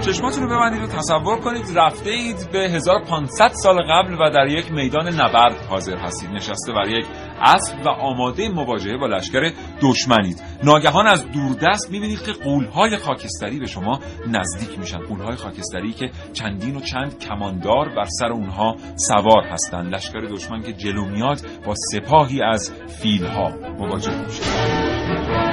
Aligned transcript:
چشماتون 0.00 0.42
رو 0.42 0.48
ببندید 0.48 0.82
و 0.82 0.86
تصور 0.86 1.40
کنید 1.40 1.78
رفته 1.78 2.10
اید 2.10 2.48
به 2.52 2.58
1500 2.58 3.48
سال 3.48 3.82
قبل 3.82 4.14
و 4.14 4.30
در 4.30 4.46
یک 4.46 4.72
میدان 4.72 5.08
نبرد 5.08 5.66
حاضر 5.70 5.96
هستید. 5.96 6.30
نشسته 6.30 6.72
بر 6.72 6.88
یک 6.88 7.06
اسب 7.42 7.86
و 7.86 7.88
آماده 7.88 8.48
مواجهه 8.48 8.96
با 8.96 9.06
لشکر 9.06 9.52
دشمنید. 9.82 10.42
ناگهان 10.64 11.06
از 11.06 11.26
دوردست 11.32 11.90
می‌بینید 11.90 12.22
که 12.22 12.32
قولهای 12.32 12.96
خاکستری 12.96 13.58
به 13.58 13.66
شما 13.66 14.00
نزدیک 14.26 14.78
میشن. 14.78 14.98
قولهای 14.98 15.36
خاکستری 15.36 15.92
که 15.92 16.10
چندین 16.32 16.76
و 16.76 16.80
چند 16.80 17.18
کماندار 17.18 17.88
بر 17.88 18.06
سر 18.18 18.32
اونها 18.32 18.76
سوار 18.96 19.44
هستند. 19.50 19.94
لشکر 19.94 20.20
دشمن 20.20 20.62
که 20.62 20.72
جلو 20.72 21.04
میاد 21.04 21.40
با 21.66 21.74
سپاهی 21.92 22.42
از 22.42 22.72
فیلها 23.02 23.52
مواجه 23.78 24.24
میشه 24.24 25.47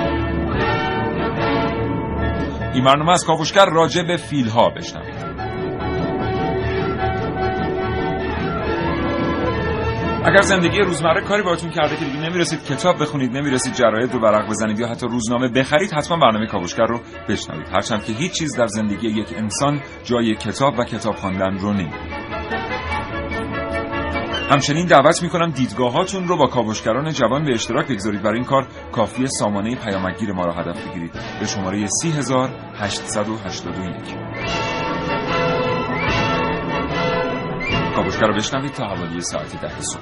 این 2.76 2.84
برنامه 2.84 3.12
از 3.12 3.26
کاوشگر 3.26 3.66
راجع 3.66 4.04
به 4.04 4.18
فیل 4.18 4.50
ها 4.50 4.70
بشنوید. 4.70 5.36
اگر 10.26 10.42
زندگی 10.42 10.80
روزمره 10.80 11.22
کاری 11.22 11.44
باهاتون 11.44 11.70
کرده 11.70 11.96
که 11.96 12.06
دیگه 12.06 12.20
نمی‌رسید 12.20 12.64
کتاب 12.64 13.02
بخونید 13.02 13.38
نمی‌رسید 13.38 13.74
جراید 13.74 14.14
رو 14.14 14.22
ورق 14.22 14.50
بزنید 14.50 14.80
یا 14.80 14.88
حتی 14.88 15.08
روزنامه 15.08 15.48
بخرید 15.48 15.94
حتما 15.94 16.18
برنامه 16.18 16.48
کاوشگر 16.48 16.86
رو 16.86 17.00
بشنوید. 17.30 17.68
هرچند 17.68 18.04
که 18.04 18.14
هیچ 18.14 18.32
چیز 18.32 18.58
در 18.58 18.68
زندگی 18.68 19.08
یک 19.08 19.34
انسان 19.38 19.82
جای 20.04 20.36
کتاب 20.36 20.80
و 20.80 20.84
کتاب 20.84 21.16
خواندن 21.16 21.58
رو 21.58 21.74
نمی‌گیره 21.74 22.15
همچنین 24.50 24.86
دعوت 24.86 25.24
می‌کنم 25.24 25.52
دیدگاهاتون 25.52 26.28
رو 26.28 26.38
با 26.38 26.48
کاوشگران 26.48 27.12
جوان 27.12 27.46
به 27.46 27.54
اشتراک 27.54 27.88
بگذارید. 27.88 28.22
برای 28.22 28.36
این 28.36 28.46
کار 28.46 28.68
کافی 28.92 29.28
سامانه 29.28 29.76
پیامگیر 29.76 30.32
ما 30.32 30.46
را 30.46 30.54
هدف 30.54 30.88
بگیرید. 30.88 31.12
به 31.40 31.48
شماره 31.48 31.88
3881 31.88 33.96
کاوشگر 37.96 38.28
رو 38.28 38.36
بشنوید 38.36 38.72
تا 38.72 38.86
حوالی 38.86 39.22
ساعت 39.22 39.62
ده 39.62 39.82
صبح. 39.82 40.02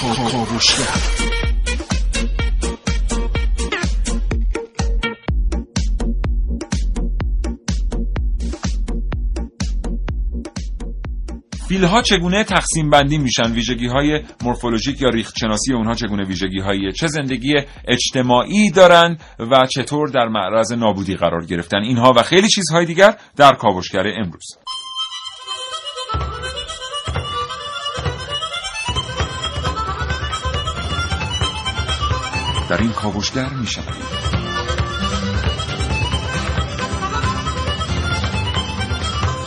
کاوشگر. 0.00 1.21
فیل 11.72 11.84
ها 11.84 12.02
چگونه 12.02 12.44
تقسیم 12.44 12.90
بندی 12.90 13.18
میشن؟ 13.18 13.52
ویژگی 13.52 13.86
های 13.86 14.20
مورفولوژیک 14.42 15.02
یا 15.02 15.08
ریخت 15.08 15.34
شناسی 15.40 15.72
اونها 15.72 15.94
چگونه 15.94 16.24
ویژگی 16.24 16.60
های 16.60 16.92
چه 16.92 17.06
زندگی 17.06 17.54
اجتماعی 17.88 18.70
دارند 18.70 19.22
و 19.38 19.66
چطور 19.66 20.08
در 20.08 20.28
معرض 20.28 20.72
نابودی 20.72 21.16
قرار 21.16 21.44
گرفتن 21.44 21.78
اینها 21.78 22.12
و 22.16 22.22
خیلی 22.22 22.48
چیزهای 22.48 22.86
دیگر 22.86 23.16
در 23.36 23.54
کاوشگر 23.54 24.06
امروز. 24.06 24.46
در 32.70 32.80
این 32.80 32.92
کاوشگر 32.92 33.48
میشنوید 33.48 34.21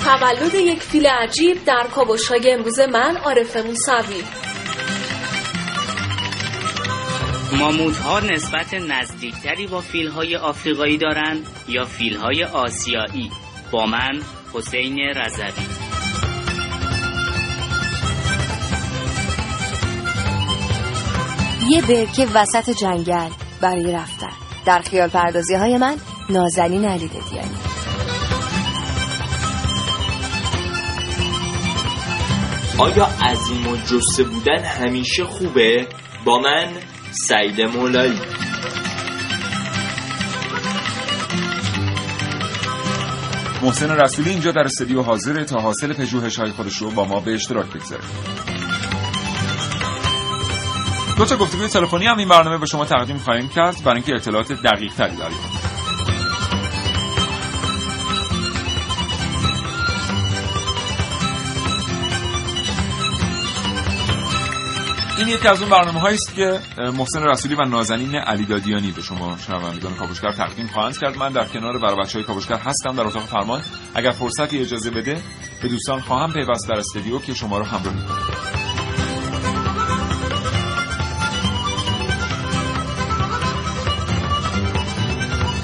تولد 0.06 0.56
یک 0.56 0.82
فیل 0.84 1.08
عجیب 1.08 1.66
در 1.66 1.88
کابوش 1.96 2.28
های 2.28 2.52
امروز 2.52 2.80
من 2.80 3.18
عارف 3.18 3.58
موسوی. 3.58 4.24
ماموت 7.60 7.98
ها 7.98 8.20
نسبت 8.20 8.74
نزدیکتری 8.74 9.68
با 9.68 9.82
فیل 9.82 10.08
های 10.08 10.36
آفریقایی 10.36 10.98
دارند 10.98 11.48
یا 11.68 11.86
فیل 11.86 12.16
های 12.16 12.44
آسیایی؟ 12.44 13.32
با 13.72 13.86
من 13.86 14.22
حسین 14.54 15.00
رضوی. 15.00 15.66
یه 21.70 21.82
برکه 21.82 22.28
وسط 22.34 22.70
جنگل 22.70 23.30
برای 23.62 23.92
رفتن. 23.92 24.34
در 24.66 24.80
خیال 24.80 25.10
پردازی 25.10 25.56
های 25.56 25.78
من 25.78 25.98
نازنین 26.30 26.86
علی 26.86 27.08
ددیانی. 27.08 27.65
آیا 32.78 33.06
عظیم 33.06 33.68
و 33.68 33.78
جسه 33.78 34.24
بودن 34.24 34.64
همیشه 34.64 35.24
خوبه؟ 35.24 35.88
با 36.26 36.40
من 36.40 36.68
سعید 37.12 37.62
مولایی. 37.62 38.20
محسن 43.64 43.92
رسولی 43.92 44.30
اینجا 44.30 44.52
در 44.52 44.62
استودیو 44.62 45.02
حاضره 45.02 45.46
تا 45.46 45.60
حاصل 45.60 45.94
پژوهش 45.94 46.40
های 46.40 46.52
خودش 46.52 46.78
رو 46.78 46.92
با 46.92 47.06
ما 47.06 47.20
به 47.20 47.34
اشتراک 47.34 47.66
بگذاره. 47.66 48.04
دو 51.18 51.26
تا 51.26 51.38
گفتگوی 51.38 51.68
تلفنی 51.68 52.06
هم 52.06 52.18
این 52.18 52.30
برنامه 52.30 52.58
به 52.58 52.66
شما 52.66 52.86
تقدیم 52.86 53.18
خواهیم 53.18 53.50
کرد. 53.50 53.76
برای 53.86 53.96
اینکه 53.96 54.16
اطلاعات 54.16 54.52
دقیق 54.52 54.94
تری 54.94 55.16
دریافت 55.16 55.65
این 65.18 65.28
یکی 65.28 65.48
از 65.48 65.62
اون 65.62 65.70
برنامه 65.70 66.06
است 66.06 66.36
که 66.36 66.60
محسن 66.78 67.24
رسولی 67.24 67.56
و 67.56 67.66
نازنین 67.66 68.16
علی 68.16 68.46
دادیانی 68.46 68.92
به 68.92 69.02
شما 69.02 69.38
شنوندگان 69.38 69.96
کاوشگر 69.96 70.32
تقدیم 70.32 70.68
خواهند 70.68 70.98
کرد. 70.98 71.18
من 71.18 71.32
در 71.32 71.46
کنار 71.46 71.78
برای 71.78 71.96
بچه 72.04 72.18
های 72.18 72.24
کاوشگر 72.24 72.58
هستم. 72.58 72.96
در 72.96 73.08
اتاق 73.08 73.24
فرمان 73.24 73.62
اگر 73.96 74.12
فرصتی 74.12 74.60
اجازه 74.60 74.92
بده 74.92 75.22
به 75.62 75.68
دوستان 75.68 76.00
خواهم 76.02 76.34
پیوست 76.34 76.70
در 76.70 76.80
استودیو 76.80 77.20
که 77.20 77.34
شما 77.34 77.58
رو 77.58 77.66
همراهی 77.66 77.98
کنم 77.98 78.46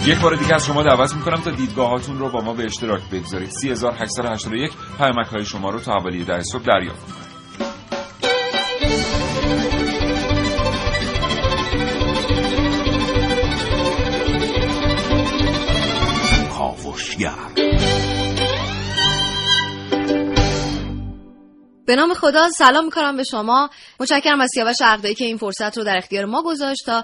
یک 0.06 0.20
بار 0.20 0.36
دیگه 0.36 0.56
از 0.56 0.66
شما 0.66 0.84
دعوت 0.84 1.16
می‌کنم 1.16 1.42
تا 1.42 1.52
دیدگاهاتون 1.52 2.20
رو 2.20 2.30
با 2.30 2.42
ما 2.42 2.54
به 2.54 2.66
اشتراک 2.66 3.02
بگذارید. 3.12 3.50
3881 3.50 4.72
پیامک 4.98 5.28
های 5.28 5.46
شما 5.46 5.70
رو 5.70 5.80
تا 5.80 5.92
حوالی 5.92 6.24
در 6.24 6.42
صبح 6.42 6.64
دریافت 6.64 7.06
کنید 7.06 7.31
به 21.86 21.96
نام 21.96 22.14
خدا 22.14 22.50
سلام 22.50 22.86
می‌کنم 22.86 23.18
به 23.18 23.24
شما. 23.24 23.70
متشکرم 24.00 24.42
از 24.42 24.50
سیاوش 24.54 24.76
عقدایی 24.82 25.16
که 25.16 25.26
این 25.26 25.38
فرصت 25.38 25.78
رو 25.78 25.84
در 25.84 25.98
اختیار 25.98 26.26
ما 26.26 26.44
گذاشت 26.44 26.86
تا 26.86 27.04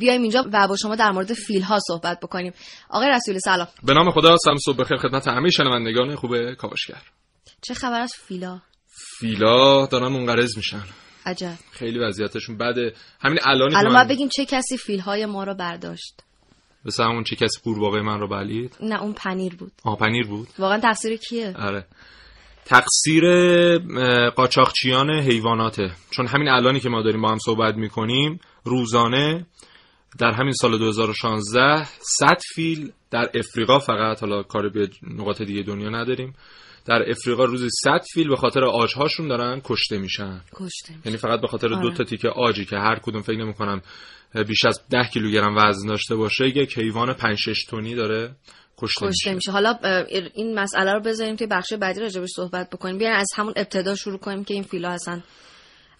بیایم 0.00 0.22
اینجا 0.22 0.44
و 0.52 0.68
با 0.68 0.76
شما 0.76 0.96
در 0.96 1.10
مورد 1.10 1.32
فیل 1.32 1.62
ها 1.62 1.78
صحبت 1.88 2.20
بکنیم. 2.20 2.52
آقای 2.90 3.08
رسول 3.08 3.38
سلام. 3.38 3.68
به 3.82 3.94
نام 3.94 4.10
خدا 4.10 4.36
سلام 4.36 4.56
صبح 4.56 4.76
بخیر 4.76 4.96
خدمت 4.96 5.28
همه 5.28 5.50
شنوندگان 5.50 6.16
خوب 6.16 6.52
کاوشگر. 6.54 7.02
چه 7.62 7.74
خبر 7.74 8.00
از 8.00 8.12
فیلا؟ 8.28 8.60
فیلا 9.18 9.86
دارن 9.86 10.12
منقرض 10.12 10.56
میشن. 10.56 10.82
عجب. 11.26 11.54
خیلی 11.72 11.98
وضعیتشون 11.98 12.58
بده. 12.58 12.94
همین 13.20 13.38
الانی 13.42 13.76
الان 13.76 13.92
باید 13.94 14.08
بگیم 14.08 14.28
چه 14.28 14.44
کسی 14.44 14.78
فیل 14.78 15.00
های 15.00 15.26
ما 15.26 15.44
رو 15.44 15.54
برداشت. 15.54 16.22
مثل 16.84 17.04
همون 17.04 17.24
چه 17.24 17.36
کسی 17.36 17.60
قورباغه 17.64 18.00
من 18.00 18.20
رو 18.20 18.28
بلید؟ 18.28 18.76
نه 18.80 19.02
اون 19.02 19.12
پنیر 19.12 19.56
بود. 19.56 19.72
آه 19.84 19.98
پنیر 19.98 20.26
بود؟ 20.26 20.48
واقعا 20.58 20.80
تقصیر 20.80 21.16
کیه؟ 21.16 21.54
آره. 21.58 21.86
تقصیر 22.64 23.24
قاچاقچیان 24.28 25.10
حیواناته. 25.10 25.90
چون 26.10 26.26
همین 26.26 26.48
الانی 26.48 26.80
که 26.80 26.88
ما 26.88 27.02
داریم 27.02 27.22
با 27.22 27.30
هم 27.30 27.38
صحبت 27.38 27.74
می‌کنیم 27.74 28.40
روزانه 28.64 29.46
در 30.18 30.32
همین 30.32 30.52
سال 30.52 30.78
2016 30.78 31.84
100 31.84 32.38
فیل 32.54 32.92
در 33.10 33.30
افریقا 33.34 33.78
فقط 33.78 34.20
حالا 34.20 34.42
کار 34.42 34.68
به 34.68 34.88
نقاط 35.02 35.42
دیگه 35.42 35.62
دنیا 35.62 35.88
نداریم 35.88 36.34
در 36.86 37.10
افریقا 37.10 37.44
روزی 37.44 37.68
100 37.84 38.00
فیل 38.14 38.28
به 38.28 38.36
خاطر 38.36 38.64
آجهاشون 38.64 39.28
دارن 39.28 39.60
کشته 39.64 39.98
میشن. 39.98 40.40
کشته 40.54 40.94
یعنی 41.04 41.18
فقط 41.18 41.40
به 41.40 41.46
خاطر 41.46 41.74
آره. 41.74 41.82
دو 41.82 41.90
تا 41.90 42.04
تیکه 42.04 42.28
آجی 42.28 42.64
که 42.64 42.76
هر 42.76 42.98
کدوم 42.98 43.22
فکر 43.22 43.38
نمی‌کنم 43.38 43.82
بیش 44.44 44.64
از 44.64 44.80
10 44.90 44.98
کیلوگرم 45.12 45.56
وزن 45.56 45.88
داشته 45.88 46.16
باشه 46.16 46.48
یک 46.48 46.78
حیوان 46.78 47.12
5 47.12 47.38
6 47.38 47.64
تنی 47.64 47.94
داره. 47.94 48.36
کشته, 48.78 49.06
کشته 49.06 49.06
میشه. 49.06 49.34
میشه 49.34 49.52
حالا 49.52 49.78
این 50.34 50.58
مسئله 50.58 50.92
رو 50.92 51.00
بذاریم 51.00 51.36
توی 51.36 51.46
بخش 51.46 51.72
بعدی 51.72 52.00
راجبش 52.00 52.28
صحبت 52.36 52.70
بکنیم. 52.70 52.98
بیاین 52.98 53.14
از 53.14 53.26
همون 53.36 53.52
ابتدا 53.56 53.94
شروع 53.94 54.18
کنیم 54.18 54.44
که 54.44 54.54
این 54.54 54.62
فیلا 54.62 54.90
هستن 54.90 55.22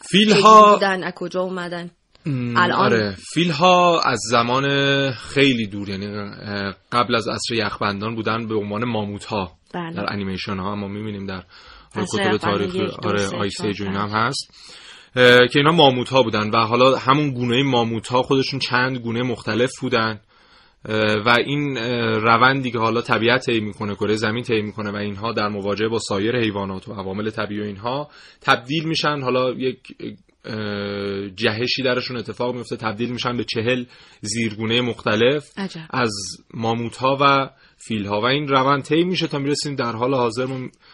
فیل 0.00 0.32
ها 0.32 0.74
بودن 0.74 1.04
از 1.04 1.12
کجا 1.16 1.40
اومدن. 1.40 1.90
الان؟ 2.26 2.72
آره. 2.72 3.16
فیل 3.34 3.50
ها 3.50 4.00
از 4.00 4.18
زمان 4.30 4.66
خیلی 5.12 5.66
دور 5.66 5.88
یعنی 5.88 6.06
قبل 6.92 7.14
از 7.14 7.28
عصر 7.28 7.54
یخبندان 7.54 8.14
بودن 8.14 8.46
به 8.46 8.54
عنوان 8.54 8.84
ماموت 8.84 9.24
ها 9.24 9.52
بله. 9.74 9.96
در 9.96 10.12
انیمیشن 10.12 10.58
ها. 10.58 10.74
ما 10.74 10.88
می‌بینیم 10.88 11.26
در 11.26 11.42
کتب 11.96 12.36
دو، 12.36 13.08
آره 13.08 13.26
سه، 13.26 13.36
آیس 13.36 13.56
چهار، 13.56 13.68
ایج 13.68 13.80
و 13.80 13.84
اینا 13.84 14.06
پنج. 14.06 14.12
هم 14.12 14.26
هست. 14.26 14.50
که 15.24 15.56
اینا 15.58 15.72
ماموت 15.72 16.08
ها 16.08 16.22
بودن 16.22 16.50
و 16.50 16.56
حالا 16.56 16.96
همون 16.96 17.30
گونه 17.30 17.62
ماموت 17.62 18.08
ها 18.08 18.22
خودشون 18.22 18.60
چند 18.60 18.98
گونه 18.98 19.22
مختلف 19.22 19.70
بودن. 19.80 20.20
و 21.26 21.34
این 21.46 21.76
روندی 22.16 22.70
که 22.70 22.78
حالا 22.78 23.00
طبیعت 23.00 23.46
طی 23.46 23.60
می‌کنه 23.60 23.94
کره 23.94 24.14
زمین 24.14 24.42
طی 24.42 24.62
می‌کنه 24.62 24.90
و 24.90 24.96
اینها 24.96 25.32
در 25.32 25.48
مواجهه 25.48 25.88
با 25.88 25.98
سایر 25.98 26.36
حیوانات 26.36 26.88
و 26.88 26.92
عوامل 26.92 27.30
طبیعی 27.30 27.60
و 27.60 27.64
اینها 27.64 28.10
تبدیل 28.40 28.84
میشن. 28.84 29.20
حالا 29.22 29.50
یک 29.50 29.78
جهشی 31.36 31.82
درشون 31.84 32.16
اتفاق 32.16 32.54
میفته 32.54 32.76
تبدیل 32.76 33.10
میشن 33.10 33.36
به 33.36 33.44
چهل 33.44 33.84
زیرگونه 34.20 34.80
مختلف 34.80 35.44
عجب. 35.56 35.80
از 35.90 36.12
ماموت 36.54 36.96
ها 36.96 37.18
و 37.20 37.50
فیل 37.76 38.06
ها 38.06 38.20
و 38.20 38.24
این 38.24 38.48
روند 38.48 38.82
طی 38.82 39.04
میشه 39.04 39.26
تا 39.26 39.38
می‌رسیم 39.38 39.74
در 39.74 39.92
حال 39.92 40.14
حاضر 40.14 40.46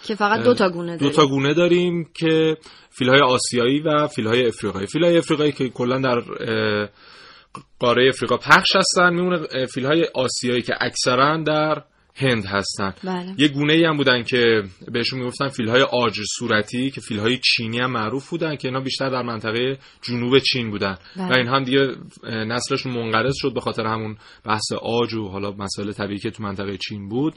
که 0.04 0.14
فقط 0.14 0.40
دو 0.40 0.54
تا 0.54 0.68
گونه 0.68 0.92
دو 0.92 0.98
داریم. 0.98 1.16
تا 1.16 1.26
گونه 1.26 1.54
داریم 1.54 2.10
که 2.14 2.56
فیل 2.90 3.08
های 3.08 3.20
آسیایی 3.20 3.80
و 3.80 4.06
فیل 4.06 4.26
های 4.26 4.46
افریقایی. 4.46 4.86
فیل 4.86 5.04
های 5.04 5.18
افریقایی 5.18 5.52
که 5.52 5.68
کلا 5.68 5.98
در 5.98 6.22
قاره 7.78 8.08
افریقا 8.08 8.36
پخش 8.36 8.76
هستن 8.76 9.14
میمونه 9.14 9.66
فیل 9.66 9.86
های 9.86 10.06
آسیایی 10.14 10.62
که 10.62 10.74
اکثرا 10.80 11.36
در 11.36 11.82
هند 12.14 12.44
هستن. 12.46 12.94
بله. 13.04 13.34
یه 13.38 13.48
گونه 13.48 13.72
ای 13.72 13.84
هم 13.84 13.96
بودن 13.96 14.22
که 14.22 14.62
بهشون 14.92 15.18
می‌گفتن 15.18 15.48
فیل 15.48 15.68
های 15.68 15.82
آج 15.82 16.20
صورتی 16.38 16.90
که 16.90 17.00
فیل 17.00 17.18
های 17.18 17.38
چینی 17.38 17.78
هم 17.78 17.90
معروف 17.90 18.30
بودن 18.30 18.56
که 18.56 18.68
اینا 18.68 18.80
بیشتر 18.80 19.10
در 19.10 19.22
منطقه 19.22 19.78
جنوب 20.02 20.38
چین 20.38 20.70
بودن. 20.70 20.96
بله. 21.16 21.28
و 21.28 21.32
این 21.32 21.46
هم 21.46 21.64
دیگه 21.64 21.96
نسلشون 22.24 22.92
منقرض 22.92 23.34
شد 23.36 23.54
به 23.54 23.60
خاطر 23.60 23.86
همون 23.86 24.16
بحث 24.44 24.72
آج 24.82 25.14
و 25.14 25.28
حالا 25.28 25.50
مسائل 25.50 25.92
طبیعی 25.92 26.18
که 26.18 26.30
تو 26.30 26.42
منطقه 26.42 26.76
چین 26.76 27.08
بود. 27.08 27.34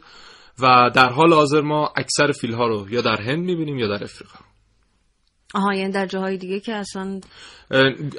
و 0.62 0.90
در 0.96 1.10
حال 1.10 1.34
حاضر 1.34 1.62
ما 1.62 1.94
اکثر 1.98 2.31
فیل 2.31 2.54
ها 2.54 2.68
رو 2.68 2.90
یا 2.90 3.02
در 3.02 3.22
هند 3.22 3.46
می‌بینیم 3.46 3.78
یا 3.80 3.88
در 3.88 4.04
افریقا 4.04 4.40
آها 5.56 5.74
یعنی 5.74 5.92
در 5.92 6.06
جاهای 6.06 6.38
دیگه 6.38 6.60
که 6.60 6.74
اصلا 6.74 7.19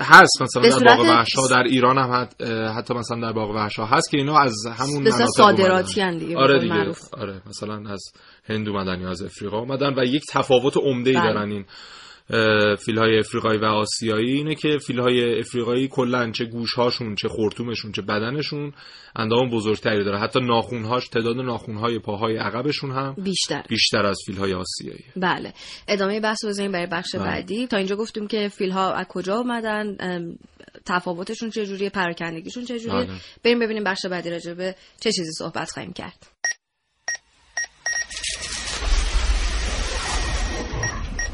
هست 0.00 0.42
مثلا 0.42 0.78
در 0.78 0.96
باغ 0.96 1.00
وحش 1.00 1.34
ها 1.34 1.48
در 1.48 1.62
ایران 1.62 1.98
هم 1.98 2.10
حت- 2.12 2.42
حتی 2.76 2.94
مثلا 2.94 3.20
در 3.20 3.32
باغ 3.32 3.50
وحش 3.50 3.78
ها 3.78 3.86
هست 3.86 4.10
که 4.10 4.16
اینا 4.16 4.38
از 4.38 4.54
همون 4.78 5.02
مناطق 5.02 5.26
صادراتی. 5.36 6.00
هن 6.00 6.18
دیگه، 6.18 6.36
آره 6.36 6.60
دیگه 6.60 6.74
معروف. 6.74 7.14
آره 7.14 7.42
مثلا 7.46 7.90
از 7.90 8.02
هند 8.44 8.68
اومدن 8.68 9.00
یا 9.00 9.10
از 9.10 9.22
افریقا 9.22 9.58
اومدن 9.58 9.94
و 9.98 10.04
یک 10.04 10.22
تفاوت 10.32 10.76
عمده 10.76 11.10
ای 11.10 11.16
بله. 11.16 11.32
دارن 11.32 11.50
این 11.52 11.64
فیل 12.78 12.98
های 12.98 13.18
افریقایی 13.18 13.58
و 13.58 13.64
آسیایی 13.64 14.32
اینه 14.32 14.54
که 14.54 14.78
فیل 14.86 15.00
های 15.00 15.38
افریقایی 15.38 15.88
کلا 15.88 16.30
چه 16.30 16.44
گوش 16.44 16.74
هاشون 16.74 17.14
چه 17.14 17.28
خرطومشون 17.28 17.92
چه 17.92 18.02
بدنشون 18.02 18.72
اندام 19.16 19.50
بزرگتری 19.50 20.04
داره. 20.04 20.18
حتی 20.18 20.40
ناخونهاش 20.40 21.08
تعداد 21.08 21.36
ناخونهای 21.36 21.98
پاهای 21.98 22.36
عقبشون 22.36 22.90
هم 22.90 23.14
بیشتر. 23.18 23.62
بیشتر 23.68 24.06
از 24.06 24.18
فیل 24.26 24.36
های 24.36 24.54
آسیایی. 24.54 25.04
بله. 25.16 25.52
ادامه 25.88 26.20
بحث 26.20 26.44
رو 26.44 26.50
بزنیم 26.50 26.72
برای 26.72 26.86
بخش 26.86 27.14
بله. 27.14 27.24
بعدی. 27.24 27.66
تا 27.66 27.76
اینجا 27.76 27.96
گفتیم 27.96 28.26
که 28.26 28.48
فیل 28.48 28.70
ها 28.70 28.92
از 28.92 29.06
کجا 29.08 29.36
اومدن 29.36 29.96
تفاوتشون 30.86 31.50
چجوریه 31.50 31.90
پراکندگیشون 31.90 32.64
چجوریه؟ 32.64 33.06
بله. 33.06 33.20
بریم 33.44 33.58
ببینیم 33.58 33.84
بخش 33.84 34.06
بعدی 34.06 34.30
راجع 34.30 34.54
به 34.54 34.74
چه 35.00 35.12
چیزی 35.12 35.32
صحبت 35.32 35.70
خواهیم 35.70 35.92
کرد. 35.92 36.26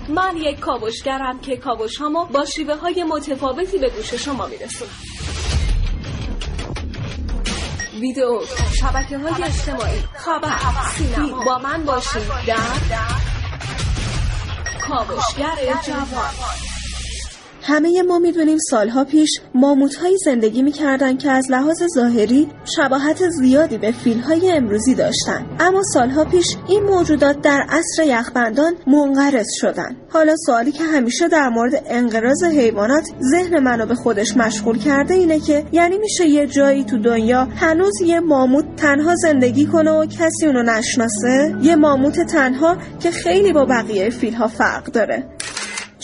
من 0.09 0.37
یک 0.37 0.61
کاوشگرم 0.61 1.41
که 1.41 1.57
کاوش 1.57 1.97
هامو 1.97 2.25
با 2.25 2.45
شیوه 2.45 2.75
های 2.75 3.05
متفاوتی 3.05 3.79
به 3.79 3.91
گوش 3.91 4.15
شما 4.15 4.47
میرسونم. 4.47 4.91
ویدیو 8.01 8.41
شبکه 8.81 9.19
های 9.19 9.43
اجتماعی 9.43 10.01
خبر 10.15 10.57
سینما. 10.95 11.45
با 11.45 11.59
من 11.59 11.85
باشید 11.85 12.23
در 12.47 12.57
کاوشگر 14.89 15.57
جوان. 15.87 16.72
همه 17.65 18.03
ما 18.03 18.19
می‌دونیم 18.19 18.59
سالها 18.71 19.05
پیش 19.05 19.41
ماموتهایی 19.55 20.17
زندگی 20.25 20.63
می‌کردن 20.63 21.17
که 21.17 21.31
از 21.31 21.51
لحاظ 21.51 21.83
ظاهری 21.95 22.49
شباهت 22.77 23.29
زیادی 23.29 23.79
به 23.79 23.91
فیلهای 23.93 24.53
امروزی 24.53 24.95
داشتن. 24.95 25.47
اما 25.61 25.83
سالها 25.83 26.25
پیش 26.25 26.47
این 26.69 26.83
موجودات 26.83 27.41
در 27.41 27.67
عصر 27.69 28.05
یخبندان 28.05 28.75
منقرض 28.87 29.47
شدن. 29.61 29.97
حالا 30.09 30.37
سوالی 30.47 30.73
که 30.73 30.85
همیشه 30.85 31.29
در 31.29 31.49
مورد 31.49 31.83
انقراض 31.87 32.45
حیوانات 32.45 33.05
ذهن 33.31 33.59
منو 33.59 33.87
به 33.87 33.95
خودش 33.95 34.37
مشغول 34.37 34.79
کرده 34.79 35.15
اینه 35.15 35.41
که 35.41 35.65
یعنی 35.73 35.99
میشه 35.99 36.27
یه 36.27 36.47
جایی 36.47 36.85
تو 36.85 36.99
دنیا 36.99 37.45
هنوز 37.45 38.01
یه 38.01 38.21
ماموت 38.21 38.77
تنها 38.77 39.15
زندگی 39.15 39.67
کنه 39.67 39.91
و 39.91 40.07
کسی 40.07 40.47
اونو 40.47 40.63
نشناسه؟ 40.63 41.57
یه 41.63 41.77
ماموت 41.77 42.21
تنها 42.21 42.77
که 43.01 43.11
خیلی 43.11 43.53
با 43.53 43.65
بقیه 43.65 44.11
فیلها 44.11 44.47
فرق 44.47 44.85
داره. 44.85 45.32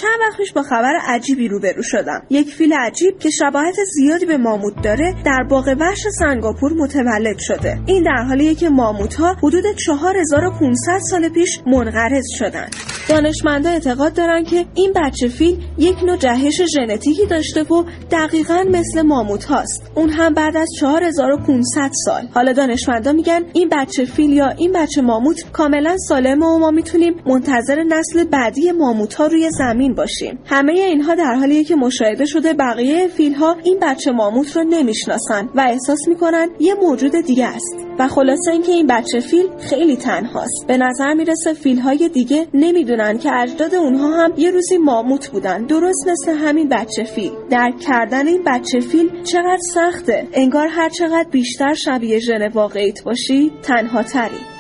چند 0.00 0.21
وقت 0.21 0.37
پیش 0.37 0.53
با 0.53 0.62
خبر 0.62 0.93
عجیبی 1.06 1.49
روبرو 1.49 1.83
شدم. 1.83 2.23
یک 2.31 2.55
فیل 2.55 2.73
عجیب 2.73 3.19
که 3.19 3.31
شباهت 3.31 3.75
زیادی 3.95 4.27
به 4.27 4.37
ماموت 4.37 4.75
داره 4.85 5.15
در 5.25 5.45
باغ 5.50 5.77
وحش 5.81 5.99
سنگاپور 6.19 6.73
متولد 6.73 7.39
شده. 7.39 7.81
این 7.87 8.03
در 8.03 8.25
حالیه 8.29 8.55
که 8.55 8.69
ماموت 8.69 9.15
ها 9.15 9.35
حدود 9.43 9.65
4500 9.87 10.99
سال 11.11 11.29
پیش 11.29 11.61
منقرض 11.67 12.25
شدن 12.39 12.69
دانشمندا 13.09 13.71
اعتقاد 13.71 14.15
دارن 14.15 14.45
که 14.45 14.65
این 14.75 14.93
بچه 14.97 15.29
فیل 15.29 15.65
یک 15.79 16.03
نوع 16.05 16.17
جهش 16.17 16.63
ژنتیکی 16.75 17.27
داشته 17.27 17.63
و 17.63 17.84
دقیقا 18.11 18.65
مثل 18.70 19.03
ماموت 19.03 19.44
هاست. 19.44 19.91
اون 19.94 20.11
هم 20.11 20.34
بعد 20.34 20.56
از 20.56 20.69
4500 20.81 21.91
سال. 22.05 22.29
حالا 22.34 22.53
دانشمندا 22.53 23.13
میگن 23.13 23.44
این 23.53 23.69
بچه 23.72 24.05
فیل 24.05 24.32
یا 24.32 24.49
این 24.49 24.72
بچه 24.72 25.03
ماموت 25.03 25.53
کاملا 25.53 25.96
سالمه 26.08 26.46
و 26.46 26.58
ما 26.58 26.70
می‌تونیم 26.70 27.15
منتظر 27.27 27.82
نسل 27.82 28.25
بعدی 28.25 28.72
ماموت 28.72 29.15
ها 29.15 29.27
روی 29.27 29.51
زمین 29.51 29.88
باشیم. 29.95 30.39
همه 30.45 30.73
اینها 30.73 31.15
در 31.15 31.35
حالیه 31.35 31.65
که 31.65 31.77
مشاهده 31.77 32.25
شده 32.25 32.53
بقیه 32.53 33.09
فیل 33.09 33.35
ها 33.35 33.57
این 33.65 33.79
بچه 33.83 34.11
ماموت 34.13 34.57
رو 34.57 34.63
نمی‌شناسن 34.63 35.49
و 35.55 35.61
احساس 35.61 36.09
می‌کنن 36.09 36.49
یه 36.61 36.75
موجود 36.75 37.13
دیگه 37.27 37.47
است. 37.47 37.77
و 37.99 38.09
خلاصه 38.09 38.51
اینکه 38.53 38.73
این 38.73 38.87
بچه 38.87 39.21
فیل 39.21 39.47
خیلی 39.61 39.97
تنهاست. 39.97 40.65
به 40.69 40.77
نظر 40.77 41.15
می‌رسه 41.15 41.53
فیل 41.53 41.79
های 41.79 42.09
دیگه 42.09 42.47
نمی‌دونن 42.55 43.19
که 43.19 43.33
اجداد 43.33 43.75
اونها 43.75 44.25
هم 44.25 44.33
یه 44.37 44.51
روزی 44.51 44.79
ماموت 44.79 45.29
بودن. 45.29 45.67
درست 45.67 46.09
مثل 46.09 46.33
همین 46.33 46.69
بچه 46.69 47.05
فیل 47.05 47.33
درک 47.51 47.79
کردن 47.81 48.27
این 48.29 48.43
بچه 48.47 48.81
فیل 48.81 49.23
چقدر 49.23 49.61
سخته. 49.75 50.29
انگار 50.33 50.69
هر 50.69 50.89
چقدر 50.89 51.27
بیشتر 51.31 51.75
شبیه 51.75 52.19
ژن 52.19 52.49
واقعیت 52.49 53.05
باشی 53.05 53.53
تنها 53.63 54.03
تری. 54.03 54.57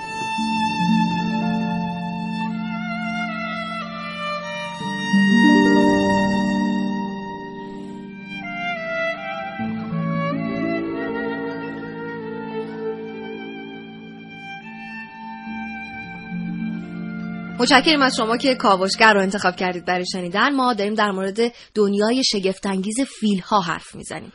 متشکریم 17.58 18.02
از 18.02 18.16
شما 18.16 18.36
که 18.36 18.54
کاوشگر 18.54 19.14
رو 19.14 19.20
انتخاب 19.20 19.56
کردید 19.56 19.86
برای 19.86 20.04
شنیدن. 20.12 20.54
ما 20.54 20.74
داریم 20.74 20.94
در 20.94 21.10
مورد 21.10 21.38
دنیای 21.74 22.24
شگفتانگیز 22.24 23.00
فیل 23.00 23.40
ها 23.40 23.60
حرف 23.60 23.94
می‌زنیم. 23.94 24.32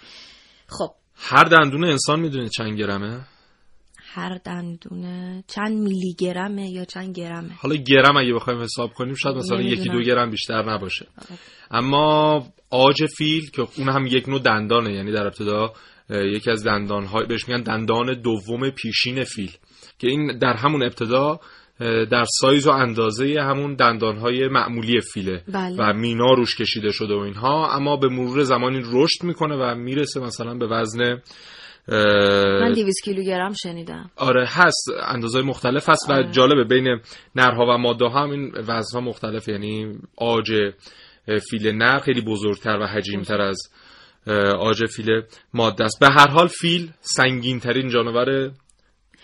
خب. 0.67 0.89
هر 1.15 1.43
دندون 1.43 1.85
انسان 1.85 2.19
می‌دونید 2.19 2.51
چند 2.51 2.79
گرمه؟ 2.79 3.19
هر 4.13 4.37
دندونه 4.45 5.43
چند 5.47 5.77
میلی 5.77 6.15
گرمه 6.19 6.69
یا 6.69 6.85
چند 6.85 7.15
گرمه؟ 7.15 7.53
حالا 7.61 7.75
گرم 7.75 8.17
اگه 8.17 8.33
بخوایم 8.33 8.61
حساب 8.61 8.93
کنیم 8.93 9.13
شاید 9.13 9.35
مثلا 9.35 9.57
نمی‌دونم. 9.57 9.81
یکی 9.81 9.89
دو 9.89 10.01
گرم 10.01 10.29
بیشتر 10.29 10.73
نباشه. 10.73 11.07
اما 11.71 12.47
آج 12.69 13.05
فیل 13.17 13.49
که 13.49 13.67
اون 13.77 13.89
هم 13.89 14.05
یک 14.05 14.29
نوع 14.29 14.39
دندانه 14.39 14.93
یعنی 14.93 15.11
در 15.11 15.27
ابتدا 15.27 15.73
یکی 16.09 16.51
از 16.51 16.63
دندان 16.63 17.05
های 17.05 17.25
بهش 17.25 17.47
میگن 17.47 17.61
دندان 17.61 18.21
دوم 18.21 18.69
پیشین 18.69 19.23
فیل 19.23 19.51
که 19.99 20.07
این 20.07 20.37
در 20.37 20.53
همون 20.53 20.83
ابتدا 20.83 21.39
در 22.11 22.25
سایز 22.41 22.67
و 22.67 22.71
اندازه 22.71 23.35
همون 23.39 23.75
دندانهای 23.75 24.47
معمولی 24.47 25.01
فیله. 25.01 25.43
بله. 25.53 25.75
و 25.79 25.93
مینا 25.93 26.33
روش 26.33 26.55
کشیده 26.55 26.91
شده 26.91 27.15
و 27.15 27.17
اینها. 27.17 27.71
اما 27.75 27.97
به 27.97 28.07
مرور 28.07 28.43
زمانی 28.43 28.81
رشد 28.91 29.23
می‌کنه 29.23 29.55
و 29.55 29.75
می‌رسه 29.75 30.19
مثلا 30.19 30.53
به 30.53 30.67
وزن 30.67 31.21
من 31.87 32.73
200 32.73 33.03
کیلوگرم 33.03 33.53
شنیدم. 33.63 34.11
آره 34.15 34.45
هست. 34.49 34.89
اندازه 35.07 35.41
مختلف 35.41 35.89
هست 35.89 36.09
و 36.09 36.13
آره. 36.13 36.31
جالبه 36.31 36.63
بین 36.63 36.99
نرها 37.35 37.65
و 37.65 37.77
ماده 37.77 38.05
ها 38.05 38.23
هم 38.23 38.31
این 38.31 38.51
وزنها 38.67 39.01
مختلف. 39.01 39.47
یعنی 39.47 39.97
آج 40.17 40.51
فیل 41.49 41.67
نر 41.67 41.99
خیلی 41.99 42.21
بزرگتر 42.21 42.77
و 42.81 42.87
حجیمتر 42.87 43.41
از 43.41 43.59
آج 44.59 44.85
فیل 44.85 45.21
ماده 45.53 45.83
است. 45.83 45.99
به 45.99 46.07
هر 46.07 46.27
حال 46.27 46.47
فیل 46.47 46.91
سنگین 46.99 47.59
ترین 47.59 47.89
جانور 47.89 48.51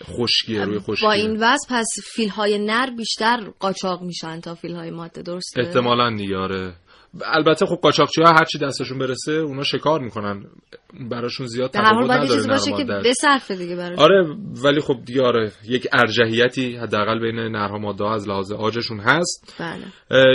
خشکیه 0.04 0.64
روی 0.64 0.78
خشکی 0.78 1.06
با 1.06 1.12
این 1.12 1.36
وضع 1.36 1.68
پس 1.70 1.86
فیل 2.14 2.28
های 2.28 2.58
نر 2.58 2.90
بیشتر 2.90 3.50
قاچاق 3.58 4.02
میشن 4.02 4.40
تا 4.40 4.54
فیل 4.54 4.74
های 4.74 4.90
ماده 4.90 5.22
درسته؟ 5.22 5.60
احتمالا 5.60 6.16
دیگه 6.16 6.36
آره. 6.36 6.74
البته 7.24 7.66
خب 7.66 7.76
قاچاقچی 7.76 8.22
ها 8.22 8.30
هر 8.30 8.44
چی 8.44 8.58
دستشون 8.58 8.98
برسه 8.98 9.32
اونا 9.32 9.62
شکار 9.62 10.00
می‌کنن. 10.00 10.44
براشون 11.10 11.46
زیاد 11.46 11.70
تفاوت 11.70 12.10
نداره 12.10 12.28
چیزی 12.28 12.48
باشه 12.48 12.72
که. 12.72 12.84
بصرفه 12.84 13.56
دیگه 13.56 13.76
براش. 13.76 13.98
آره 13.98 14.36
ولی 14.64 14.80
خب 14.80 14.96
دیگه 15.04 15.22
آره. 15.22 15.52
یک 15.68 15.86
ارجحیتی 15.92 16.76
حداقل 16.76 17.20
بین 17.20 17.36
نرها 17.36 17.78
ماده 17.78 18.04
از 18.06 18.28
لحاظ 18.28 18.52
آجشون 18.52 19.00
هست. 19.00 19.54
بله. 19.58 19.84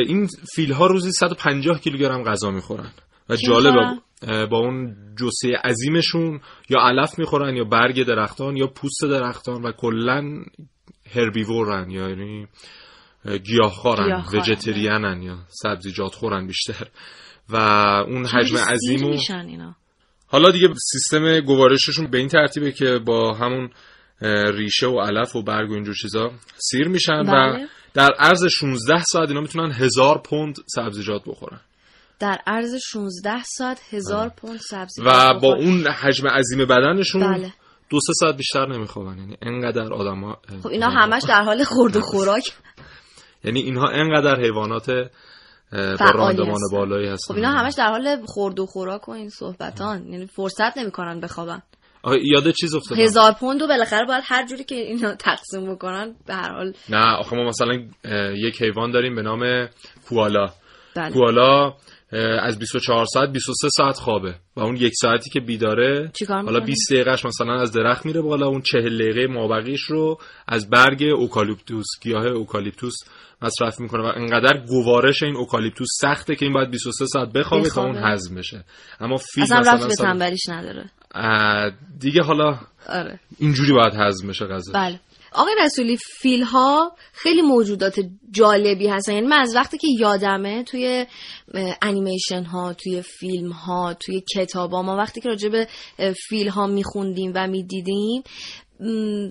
این 0.07 0.27
فیل 0.55 0.71
ها 0.71 0.87
روزی 0.87 1.11
150 1.11 1.79
کیلوگرم 1.79 2.23
غذا 2.23 2.51
می‌خورن. 2.51 2.91
و 3.29 3.35
جالبه 3.35 4.01
با 4.25 4.57
اون 4.57 4.95
جسه 5.19 5.57
عظیمشون 5.63 6.41
یا 6.69 6.79
علف 6.81 7.19
می‌خورن 7.19 7.55
یا 7.55 7.63
برگ 7.63 8.03
درختان 8.03 8.57
یا 8.57 8.67
پوست 8.67 9.03
درختان 9.03 9.61
و 9.61 9.71
کلا 9.71 10.43
هربیورن 11.15 11.89
یا 11.89 12.09
یعنی 12.09 12.47
اه، 13.25 13.37
گیاهخوارن. 13.37 14.23
وجتریانن 14.33 15.21
یا 15.21 15.37
سبزیجات 15.49 16.15
خورن 16.15 16.47
بیشتر 16.47 16.87
و 17.49 17.55
اون 18.07 18.25
حجم 18.25 18.57
عظیم 18.57 19.03
و 19.03 19.17
حالا 20.27 20.51
دیگه 20.51 20.67
سیستم 20.91 21.39
گوارششون 21.39 22.07
به 22.07 22.17
این 22.17 22.27
ترتیبه 22.27 22.71
که 22.71 22.99
با 23.05 23.33
همون 23.33 23.69
ریشه 24.53 24.87
و 24.87 24.99
علف 24.99 25.35
و 25.35 25.43
برگ 25.43 25.71
و 25.71 25.73
اینجور 25.73 25.95
چیزا 25.95 26.31
سیر 26.55 26.87
میشن 26.87 27.19
و 27.19 27.23
بله. 27.23 27.67
در 27.93 28.09
عرض 28.19 28.45
16 28.45 29.03
ساعت 29.03 29.29
اینا 29.29 29.41
می‌تونن 29.41 29.71
هزار 29.71 30.21
پوند 30.25 30.55
سبزیجات 30.67 31.21
بخورن 31.27 31.59
در 32.19 32.39
عرض 32.47 32.75
16 32.75 33.43
ساعت 33.43 33.81
هزار 33.93 34.29
پوند 34.29 34.59
سبزی 34.59 35.01
و 35.05 35.39
با. 35.39 35.55
اون 35.55 35.87
حجم 35.87 36.27
عظیم 36.27 36.65
بدنشون 36.65 37.33
بله. 37.33 37.53
دو 37.89 37.99
سه 37.99 38.13
ساعت 38.13 38.37
بیشتر 38.37 38.65
نمیخوابن 38.65 39.17
یعنی 39.17 39.37
انقدر 39.41 39.93
آدما 39.93 40.37
خب 40.63 40.67
اینا 40.67 40.89
همش 40.89 41.23
در 41.23 41.41
حال 41.41 41.63
خورد 41.63 41.95
و 41.95 42.01
خوراک. 42.01 42.53
یعنی 43.43 43.59
اینها 43.59 43.87
انقدر 43.87 44.41
حیوانات 44.41 44.89
با 45.71 46.11
راندمان. 46.15 46.61
بالایی 46.71 47.07
هستن. 47.07 47.33
خب 47.33 47.39
اینا 47.39 47.51
همش 47.51 47.73
در 47.73 47.87
حال 47.87 48.25
خورد 48.25 48.59
و 48.59 48.65
خوراک 48.65 49.09
و 49.09 49.11
این 49.11 49.29
صحبتان. 49.29 50.05
یعنی 50.07 50.27
فرصت 50.27 50.77
نمی‌کنن 50.77 51.19
بخوابن. 51.19 51.61
یاد 52.23 52.51
چیز 52.51 52.75
افتادم 52.75 53.01
هزار 53.01 53.31
پوند 53.31 53.61
و 53.61 53.67
بالاخره 53.67 54.05
باید 54.05 54.23
هر 54.25 54.47
جوری 54.47 54.63
که 54.63 54.75
اینا 54.75 55.15
تقسیم 55.15 55.75
بکنن 55.75 56.15
به 56.27 56.33
هر 56.35 56.51
حال. 56.51 56.73
نه 56.89 57.15
آخه 57.17 57.35
ما 57.35 57.43
مثلا 57.43 57.73
یک 58.35 58.61
حیوان 58.61 58.91
داریم 58.91 59.15
به 59.15 59.21
نام 59.21 59.67
کوالا 60.09 60.49
بله. 60.95 61.13
کوالا 61.13 61.73
از 62.41 62.59
24 62.59 63.05
ساعت 63.05 63.31
23 63.31 63.69
ساعت 63.69 63.95
خوابه. 63.95 64.35
و 64.55 64.61
اون 64.61 64.75
یک 64.75 64.93
ساعتی 64.95 65.29
که 65.29 65.39
بیداره 65.39 66.11
حالا 66.29 66.41
می‌کنه؟ 66.41 66.59
20 66.59 66.93
دقیقهش 66.93 67.25
مثلا 67.25 67.61
از 67.61 67.71
درخت 67.71 68.05
میره 68.05 68.21
بالا 68.21 68.47
اون 68.47 68.61
40 68.61 68.97
دقیقه 68.97 69.27
مابقیش 69.33 69.81
رو 69.81 70.17
از 70.47 70.69
برگ 70.69 71.03
اوکالیپتوس 71.17 71.85
گیاه 72.01 72.25
اوکالیپتوس 72.25 72.93
مصرف 73.41 73.79
می‌کنه 73.79 74.03
و 74.03 74.11
انقدر 74.15 74.65
گوارش 74.67 75.23
این 75.23 75.35
اوکالیپتوس 75.35 75.87
سخته 76.01 76.35
که 76.35 76.45
این 76.45 76.53
باید 76.53 76.71
23 76.71 77.05
ساعت 77.05 77.31
بخوابه 77.31 77.69
تا. 77.69 77.83
اون 77.83 77.97
هضم 77.97 78.35
بشه. 78.35 78.63
اما 78.99 79.17
فیل 79.17 79.43
اصلا 79.43 79.59
مثلا 79.59 79.87
به 79.87 79.95
تنبلیش 79.95 80.49
نداره. 80.49 80.89
دیگه 81.99 82.23
حالا 82.23 82.59
آره. 82.89 83.19
اینجوری 83.39 83.73
باید 83.73 83.93
هضم 83.95 84.27
بشه 84.27 84.45
غذا. 84.45 84.73
بله. 84.73 84.99
آقای 85.35 85.55
رسولی 85.59 85.97
فیل 85.97 86.43
ها 86.43 86.95
خیلی 87.13 87.41
موجودات 87.41 87.99
جالبی 88.31 88.87
هستن. 88.87 89.13
یعنی 89.13 89.27
من 89.27 89.39
از 89.39 89.55
وقتی 89.55 89.77
که 89.77 89.87
یادمه 89.99 90.63
توی 90.63 91.05
انیمیشن 91.81 92.43
ها 92.43 92.73
توی 92.73 93.01
فیلم 93.01 93.51
ها 93.51 93.93
توی 93.93 94.23
کتاب 94.35 94.71
ها 94.71 94.81
ما 94.81 94.97
وقتی 94.97 95.21
که 95.21 95.29
راجع 95.29 95.49
به 95.49 95.67
فیل 96.29 96.47
ها 96.47 96.67
میخوندیم 96.67 97.31
و 97.35 97.47
می‌دیدیم 97.47 98.23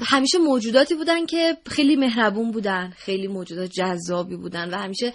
همیشه 0.07 0.39
موجوداتی 0.39 0.95
بودن 0.95 1.27
که 1.27 1.57
خیلی 1.67 1.97
مهربون 1.97 2.51
بودن 2.51 2.93
خیلی 2.97 3.27
موجودات 3.27 3.71
جذابی 3.71 4.37
بودن 4.37 4.75
و 4.75 4.77
همیشه 4.77 5.13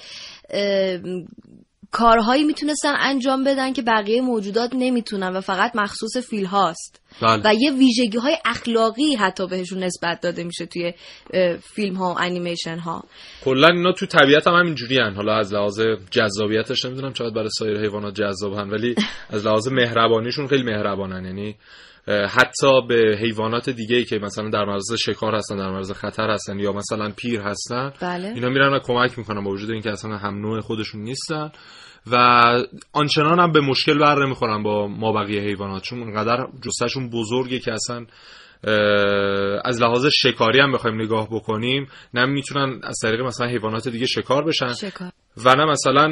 کارهایی 1.92 2.44
می‌تونستن 2.44 2.94
انجام 3.00 3.44
بدن 3.44 3.74
که 3.74 3.82
بقیه 3.82 4.22
موجودات 4.22 4.70
نمی‌تونن 4.74 5.36
و 5.36 5.42
فقط 5.42 5.76
مخصوص 5.76 6.18
فیل 6.18 6.46
هاست 6.46 7.02
بله. 7.22 7.42
و 7.46 7.54
یه 7.54 7.72
ویژگی 7.72 8.18
های 8.18 8.38
اخلاقی 8.46 9.16
حتی 9.16 9.48
بهشون 9.48 9.84
نسبت 9.84 10.22
داده 10.22 10.44
میشه 10.44 10.66
توی 10.66 10.94
فیلم 11.76 11.96
ها 11.96 12.14
و 12.14 12.22
انیمیشن 12.22 12.78
ها 12.78 13.04
کلا 13.44 13.68
اینا 13.68 13.92
تو 13.92 14.06
طبیعت 14.06 14.48
هم 14.48 14.54
همینجوری 14.54 14.98
هن. 14.98 15.16
حالا 15.16 15.38
از 15.38 15.54
لحاظ 15.54 15.82
جذابیتش 16.12 16.86
نمی‌دونم 16.86 17.14
چقدر 17.14 17.34
برای 17.34 17.50
سایر 17.50 17.82
حیوانات 17.82 18.14
جذابن 18.14 18.70
ولی 18.70 18.96
از 19.30 19.46
لحاظ 19.46 19.68
مهربانیشون 19.68 20.48
خیلی 20.48 20.64
مهربانن 20.64 21.26
یعنی 21.26 21.56
حتی 22.10 22.82
به 22.90 23.18
حیوانات 23.22 23.70
دیگه 23.70 23.96
ای 23.96 24.04
که 24.04 24.20
مثلا 24.20 24.50
در 24.50 24.66
معرض 24.66 24.94
شکار 24.94 25.36
هستن 25.36 25.58
در 25.58 25.70
معرض 25.70 25.92
خطر 25.92 26.30
هستن 26.30 26.60
یا 26.60 26.74
مثلا 26.74 27.12
پیر 27.18 27.42
هستن 27.42 27.94
بله. 28.02 28.28
اینا 28.28 28.50
میرن 28.50 28.74
و 28.74 28.80
کمک 28.80 29.18
می‌کنن 29.18 29.44
با 29.44 29.52
وجود 29.52 29.72
اینکه 29.72 29.92
اصلا 29.92 30.18
هم 30.18 30.42
نوع 30.42 30.62
خودشون 30.62 31.02
نیستن. 31.02 31.52
و 32.12 32.16
آنچنان 32.94 33.40
هم 33.40 33.52
به 33.52 33.62
مشکل 33.62 34.00
بر 34.00 34.26
نمی‌خورن 34.26 34.64
با 34.64 34.88
ما 34.88 35.14
بقیه 35.14 35.42
حیوانات 35.42 35.84
چون 35.84 36.02
انقدر 36.02 36.48
جستشون 36.62 37.10
بزرگه 37.10 37.60
که 37.60 37.74
اصلا 37.74 38.06
از 39.66 39.82
لحاظ 39.82 40.06
شکاری 40.06 40.60
هم 40.60 40.72
بخوایم 40.72 41.02
نگاه 41.02 41.28
بکنیم 41.32 41.88
نه 42.14 42.26
می‌تونن 42.26 42.80
از 42.84 43.00
طریق 43.02 43.22
مثلا 43.22 43.48
حیوانات 43.48 43.88
دیگه 43.88 44.06
شکار 44.06 44.44
بشن. 44.44 44.74
شکار. 44.74 45.12
و 45.46 45.56
نه 45.56 45.66
مثلا 45.66 46.08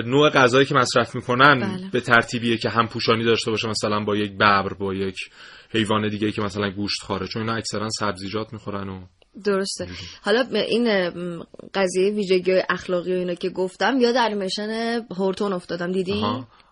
نوع 0.00 0.30
غذایی 0.30 0.66
که 0.66 0.74
مصرف 0.74 1.14
می‌کنن 1.14 1.60
بله. 1.60 1.90
به 1.92 2.00
ترتیبیه 2.00 2.56
که 2.56 2.68
هم 2.68 2.86
پوشانی 2.86 3.24
داشته 3.24 3.50
باشه 3.50 3.68
مثلا 3.68 4.00
با 4.00 4.16
یک 4.16 4.32
ببر 4.32 4.74
با 4.74 4.94
یک 4.94 5.16
حیوان 5.70 6.08
دیگه 6.08 6.32
که 6.32 6.42
مثلا 6.42 6.70
گوشت 6.70 7.02
خاره 7.02 7.26
چون 7.26 7.42
اینا 7.42 7.54
اکثرا 7.54 7.88
سبزیجات 7.88 8.52
می‌خورن 8.52 8.88
و 8.88 9.00
درسته. 9.44 9.86
حالا 10.22 10.44
این 10.52 11.10
قضیه 11.74 12.10
ویژگی 12.10 12.62
اخلاقی 12.70 13.12
و 13.12 13.16
اینا 13.16 13.34
که 13.34 13.50
گفتم 13.50 14.00
یاد 14.00 14.16
انیمیشن 14.16 15.00
هورتون 15.18 15.52
افتادم 15.52 15.92
دیدی. 15.92 16.24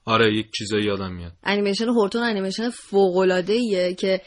آره 0.07 0.35
یک 0.35 0.47
چیزایی 0.59 0.85
یادم 0.85 1.13
میاد. 1.13 1.33
انیمیشن 1.43 1.89
هورتون 1.89 2.23
انیمیشن 2.23 2.71
فوق 2.71 3.17
العاده 3.17 3.95
که 3.95 4.21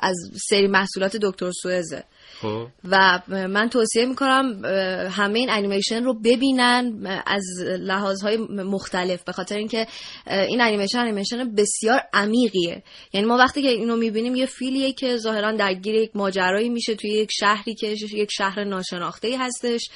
از 0.00 0.14
سری 0.48 0.66
محصولات 0.66 1.16
دکتر 1.16 1.50
سوئزه. 1.62 2.04
خب. 2.42 2.66
و 2.84 3.20
من 3.28 3.68
توصیه 3.68 4.06
می‌کنم 4.06 4.64
همه 5.10 5.38
این 5.38 5.50
انیمیشن 5.50 6.04
رو 6.04 6.14
ببینن 6.14 7.06
از 7.26 7.44
لحاظهای 7.62 8.36
مختلف 8.50 9.24
به 9.24 9.32
خاطر 9.32 9.56
اینکه 9.56 9.86
این 10.26 10.60
انیمیشن 10.60 10.98
انیمیشن 10.98 11.54
بسیار 11.54 12.00
عمیقیه. 12.12 12.82
یعنی 13.12 13.26
ما 13.26 13.36
وقتی 13.36 13.62
که 13.62 13.68
اینو 13.68 13.96
می‌بینیم 13.96 14.34
یه 14.34 14.46
فیلیه 14.46 14.92
که 14.92 15.16
ظاهرا 15.16 15.52
درگیر 15.52 15.94
یک 15.94 16.10
ماجرایی 16.14 16.68
میشه 16.68 16.94
توی 16.94 17.10
یک 17.10 17.28
شهری 17.32 17.74
که 17.74 17.86
یک 18.12 18.28
شهر 18.32 18.64
ناشناخته 18.64 19.28
ای 19.28 19.36
هستش. 19.36 19.88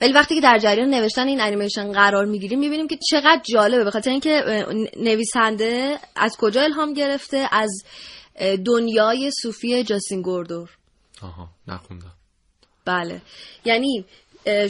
ولی 0.00 0.12
وقتی 0.12 0.34
که 0.34 0.40
در 0.40 0.58
جریان 0.58 0.94
نوشتن 0.94 1.26
این 1.26 1.40
انیمیشن 1.40 1.92
قرار 1.92 2.24
می‌گیریم 2.24 2.58
می‌بینیم 2.58 2.88
که 2.88 2.98
چقدر 3.10 3.40
جالبه. 3.52 3.84
به 3.84 3.90
خاطر 3.90 4.10
اینکه 4.10 4.66
نویسنده 4.96 5.98
از 6.16 6.36
کجا 6.38 6.62
الهام 6.62 6.92
گرفته؟ 6.92 7.48
از 7.52 7.70
دنیای 8.66 9.30
صوفی 9.42 9.84
جاستین 9.84 10.22
گوردور. 10.22 10.70
آها. 11.22 11.48
نخوندم. 11.68 12.12
بله. 12.84 13.22
یعنی 13.64 14.04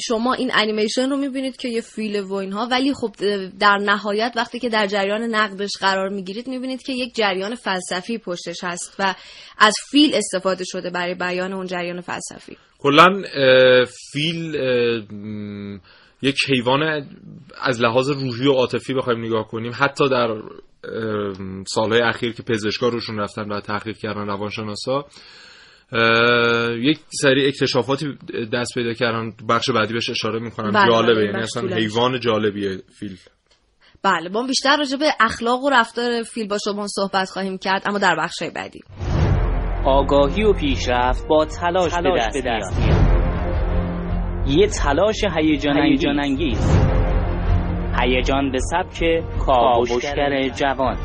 شما 0.03 0.35
این 0.35 0.51
انیمیشن 0.55 1.11
رو 1.11 1.17
می‌بینید 1.17 1.57
که 1.57 1.69
یه 1.69 1.81
فیل 1.81 2.21
و 2.21 2.33
اینها 2.33 2.69
ولی 2.71 2.95
خب 2.95 3.15
در 3.59 3.79
نهایت 3.79 4.33
وقتی 4.37 4.59
که 4.59 4.69
در 4.69 4.87
جریان 4.87 5.23
نقدش 5.23 5.71
قرار 5.81 6.09
می‌گیرید 6.09 6.49
می‌بینید 6.49 6.83
که 6.83 6.93
یک 6.93 7.15
جریان 7.15 7.55
فلسفی 7.55 8.19
پشتش 8.19 8.65
هست 8.65 8.97
و 8.99 9.15
از 9.59 9.75
فیل 9.91 10.15
استفاده 10.15 10.65
شده 10.67 10.91
برای 10.91 11.15
بیان 11.15 11.53
اون 11.53 11.67
جریان 11.67 12.01
فلسفی. 12.01 12.57
کلا 12.79 13.23
فیل 14.13 14.55
یک 16.23 16.37
حیوان 16.49 17.09
از 17.61 17.81
لحاظ 17.81 18.11
روحی 18.11 18.47
و 18.47 18.53
عاطفی 18.53 18.95
بخوایم 18.95 19.25
نگاه 19.25 19.49
کنیم. 19.49 19.73
حتی 19.75 20.09
در 20.09 20.43
سالهای 21.69 22.01
اخیر 22.01 22.33
که 22.33 22.43
پزشکا 22.43 22.89
روشون 22.89 23.19
رفتن 23.19 23.53
و 23.53 23.61
تحقیق 23.61 23.97
کردن 23.97 24.27
روانشناسا 24.27 25.07
یک 26.79 26.99
سری 27.23 27.47
اکتشافاتی 27.47 28.07
دست 28.53 28.75
پیدا 28.75 28.93
کردن 28.93 29.33
بخش 29.49 29.71
بعدی 29.71 29.93
بهش 29.93 30.11
اشاره 30.11 30.41
می‌کنم. 30.41 30.71
بله 30.71 30.87
جالبه 30.87 31.15
بله 31.15 31.25
یعنی 31.25 31.43
اصلا 31.43 31.77
حیوان 31.77 32.21
جالبیه 32.21 32.79
فیل. 32.99 33.17
بله 34.03 34.29
ما 34.29 34.47
بیشتر 34.47 34.77
راجع 34.77 34.97
به 34.97 35.07
اخلاق 35.21 35.65
و 35.65 35.71
رفتار 35.71 36.23
فیل 36.23 36.49
با 36.49 36.59
شما 36.65 36.87
صحبت 36.89 37.31
خواهیم 37.31 37.59
کرد 37.59 37.83
اما 37.87 37.99
در 37.99 38.17
بخش 38.19 38.43
بعدی. 38.55 38.81
آگاهی 39.87 40.43
و 40.43 40.53
پیشرفت 40.53 41.29
با 41.29 41.45
تلاش, 41.45 41.93
تلاش 41.93 42.23
به 42.33 42.43
دست 42.47 42.79
میاد. 42.81 43.05
یه 44.49 44.67
تلاش 44.67 45.17
هیجان 45.37 46.21
انگیز 46.21 46.79
هیجان 48.01 48.53
به 48.53 48.59
سبک 48.59 49.05
کاوشگر 49.47 50.49
جوان. 50.49 50.97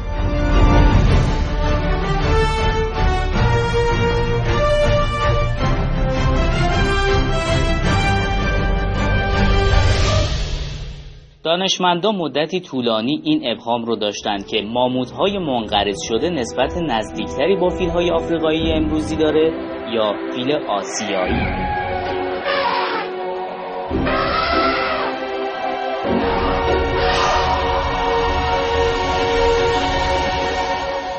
دانشمندان 11.44 12.16
مدتی 12.16 12.60
طولانی 12.60 13.22
این 13.24 13.42
ابهام 13.52 13.86
رو 13.86 13.96
داشتند 13.96 14.48
که 14.48 14.62
ماموت‌های 14.62 15.38
منقرض 15.38 15.98
شده 16.08 16.30
نسبت 16.30 16.78
نزدیکتری 16.78 17.56
با 17.56 17.70
فیل‌های 17.70 18.12
آفریقایی 18.12 18.72
امروزی 18.72 19.16
داره 19.16 19.52
یا 19.94 20.14
فیل 20.36 20.52
آسیایی. 20.52 21.89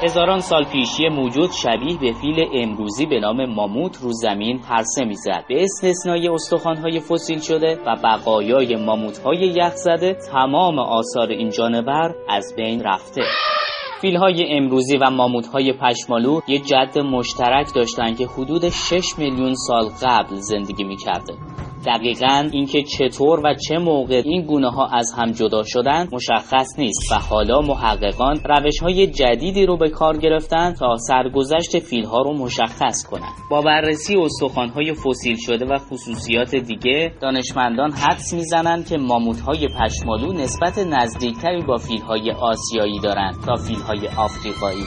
هزاران 0.03 0.41
سال 0.41 0.65
پیش 0.65 1.01
یه 1.01 1.09
موجود 1.09 1.51
شبیه 1.63 1.99
به 1.99 2.13
فیل 2.13 2.49
امروزی 2.55 3.07
به 3.07 3.21
نام 3.21 3.45
ماموت 3.55 3.97
رو 4.03 4.13
زمین 4.13 4.59
پرسه 4.59 5.05
می‌زد. 5.05 5.45
به 5.49 5.63
استثنای 5.63 6.29
استخوانهای 6.29 7.01
فسیل 7.01 7.39
شده 7.39 7.79
و 7.87 7.97
بقایای 8.05 8.77
ماموتهای 8.77 9.39
یخ 9.39 9.73
زده 9.75 10.15
تمام 10.33 10.79
آثار 10.79 11.29
این 11.29 11.51
جانور 11.51 12.15
از 12.29 12.55
بین 12.57 12.83
رفته. 12.85 13.23
فیلهای 14.01 14.47
امروزی 14.49 14.97
و 14.97 15.11
ماموتهای 15.11 15.73
پشمالو 15.73 16.41
یه 16.49 16.59
جد 16.59 16.99
مشترک 16.99 17.75
داشتن 17.75 18.15
که 18.15 18.27
حدود 18.27 18.69
6 18.69 19.19
میلیون 19.19 19.55
سال 19.55 19.89
قبل 20.03 20.35
زندگی 20.35 20.85
می‌کرده 20.85 21.35
دقیقا 21.87 22.49
اینکه 22.53 22.83
چطور 22.83 23.41
و 23.45 23.55
چه 23.69 23.79
موقع 23.79 24.23
این 24.25 24.43
گونه 24.43 24.71
ها 24.71 24.87
از 24.87 25.13
هم 25.17 25.33
جدا 25.33 25.63
شدن 25.63 26.09
مشخص 26.13 26.79
نیست 26.79 27.13
و 27.13 27.15
حالا 27.15 27.61
محققان 27.61 28.41
روش 28.45 28.79
های 28.83 29.07
جدیدی 29.07 29.67
رو 29.67 29.77
به 29.77 29.89
کار 29.89 30.17
گرفتن 30.17 30.73
تا 30.73 30.97
سرگذشت 30.97 31.79
فیل 31.79 32.05
ها 32.05 32.23
رو 32.23 32.33
مشخص 32.33 33.07
کنند 33.07 33.33
با 33.51 33.63
بررسی 33.63 34.17
استخوان 34.17 34.69
های 34.69 34.95
فسیل 34.95 35.37
شده 35.37 35.67
و 35.67 35.79
خصوصیات 35.79 36.55
دیگه 36.55 37.13
دانشمندان 37.21 37.93
حدس 37.93 38.35
می‌زنند 38.35 38.87
که 38.87 38.99
ماموت 38.99 39.41
های 39.41 39.69
پشمالو 39.81 40.33
نسبت 40.33 40.79
نزدیکتری 40.79 41.63
با 41.63 41.77
فیل 41.77 42.01
های 42.01 42.31
آسیایی 42.31 43.01
دارند 43.01 43.35
تا 43.47 43.55
فیل 43.55 43.81
های 43.81 44.09
آفریقایی. 44.19 44.85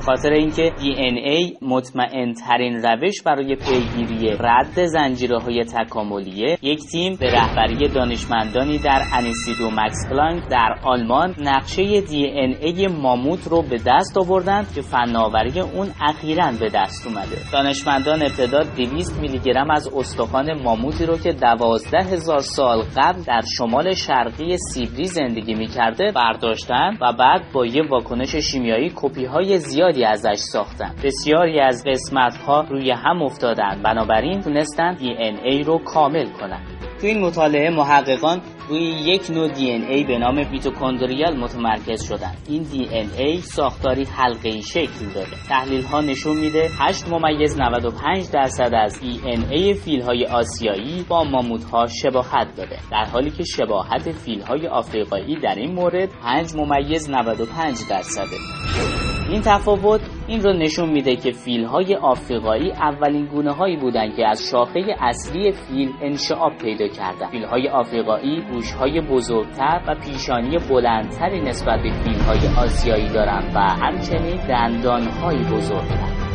به 0.00 0.06
خاطر 0.06 0.32
اینکه 0.32 0.72
ای 0.80 1.56
مطمئن 1.62 2.32
ترین 2.32 2.82
روش 2.82 3.22
برای 3.22 3.56
پیگیری 3.56 4.36
رد 4.40 4.86
زنجیره 4.86 5.38
های 5.38 5.64
تکاملیه 5.64 6.58
یک 6.62 6.80
تیم 6.80 7.16
به 7.16 7.26
رهبری 7.26 7.88
دانشمندانی 7.88 8.78
در 8.78 9.02
انیسید 9.14 9.60
و 9.60 9.70
مکس 9.70 10.08
پلانک 10.10 10.48
در 10.50 10.78
آلمان 10.84 11.34
نقشه 11.38 11.82
ای 11.82 12.86
ماموت 12.86 13.48
رو 13.48 13.62
به 13.62 13.76
دست 13.86 14.18
آوردند 14.18 14.72
که 14.74 14.80
فناوری 14.80 15.60
اون 15.60 15.88
اخیرا 16.00 16.52
به 16.60 16.68
دست 16.74 17.06
اومده. 17.06 17.36
دانشمندان 17.52 18.22
ابتدا 18.22 18.62
200 18.62 19.20
میلی 19.20 19.38
گرم 19.38 19.70
از 19.70 19.88
استخوان 19.96 20.62
ماموتی 20.62 21.06
رو 21.06 21.16
که 21.18 21.32
12 21.32 21.98
هزار 21.98 22.38
سال 22.38 22.82
قبل 22.96 23.22
در 23.22 23.40
شمال 23.58 23.94
شرقی 23.94 24.56
سیبری 24.58 25.04
زندگی 25.04 25.54
می‌کرده 25.54 26.12
برداشتن 26.14 26.98
و 27.00 27.12
بعد 27.12 27.52
با 27.52 27.66
یه 27.66 27.82
واکنش 27.90 28.36
شیمیایی 28.36 28.92
کپی 28.96 29.24
های 29.24 29.58
زیادی 29.92 30.04
ازش 30.04 30.38
ساختن. 30.38 30.94
بسیاری 31.04 31.60
از 31.60 31.84
قسمت 31.86 32.36
ها 32.36 32.60
روی 32.60 32.90
هم 32.90 33.22
افتادن. 33.22 33.82
بنابراین 33.84 34.40
تونستن 34.40 34.94
دی 34.94 35.10
ای 35.44 35.62
رو 35.62 35.78
کامل 35.78 36.26
کنن. 36.40 36.60
تو 37.00 37.06
این 37.06 37.20
مطالعه 37.20 37.70
محققان 37.70 38.40
روی 38.68 38.80
یک 38.80 39.30
نوع 39.30 39.48
دی 39.48 39.70
ای 39.70 40.04
به 40.04 40.18
نام 40.18 40.50
میتوکندریال 40.50 41.36
متمرکز 41.36 42.02
شدن. 42.02 42.32
این 42.48 42.62
دی 42.62 42.88
ای 43.18 43.40
ساختاری 43.40 44.04
حلقه 44.04 44.60
شکل 44.60 45.06
داره. 45.14 45.36
تحلیل 45.48 45.82
ها 45.82 46.00
نشون 46.00 46.36
میده 46.36 46.68
8 46.78 47.08
ممیز 47.08 47.60
95 47.60 48.30
درصد 48.30 48.74
از 48.74 49.00
دی 49.00 49.20
ای 49.50 49.74
فیل 49.74 50.02
های 50.02 50.26
آسیایی 50.26 51.04
با 51.08 51.24
ماموت 51.24 51.64
ها 51.64 51.86
شباهت 51.86 52.56
داره. 52.56 52.78
در 52.90 53.04
حالی 53.04 53.30
که 53.30 53.44
شباهت 53.44 54.12
فیل 54.12 54.42
های 54.42 54.66
آفریقایی 54.66 55.40
در 55.40 55.54
این 55.54 55.74
مورد 55.74 56.08
5 56.22 56.54
ممیز 56.54 57.10
95 57.10 57.76
درصده. 57.90 58.99
این 59.28 59.42
تفاوت 59.42 60.00
این 60.26 60.42
رو 60.42 60.52
نشون 60.52 60.90
میده 60.90 61.16
که 61.16 61.30
فیل 61.32 61.64
های 61.64 61.94
آفریقایی 61.94 62.72
اولین 62.72 63.26
گونه 63.26 63.52
هایی 63.52 63.76
بودن 63.76 64.16
که 64.16 64.26
از 64.26 64.48
شاخه 64.50 64.96
اصلی 65.00 65.52
فیل 65.52 65.92
انشعاب 66.02 66.52
پیدا 66.56 66.88
کردن 66.88 67.30
فیل 67.30 67.44
های 67.44 67.68
آفریقایی 67.68 68.42
گوش 68.52 68.72
های 68.72 69.00
بزرگتر 69.00 69.82
و 69.88 69.94
پیشانی 69.94 70.58
بلندتری 70.58 71.40
نسبت 71.40 71.82
به 71.82 71.90
فیل 71.90 72.18
های 72.18 72.64
آسیایی 72.64 73.08
دارند 73.08 73.52
و 73.54 73.58
همچنین 73.58 74.46
دندان 74.46 75.02
های 75.02 75.36
بزرگتر. 75.36 76.30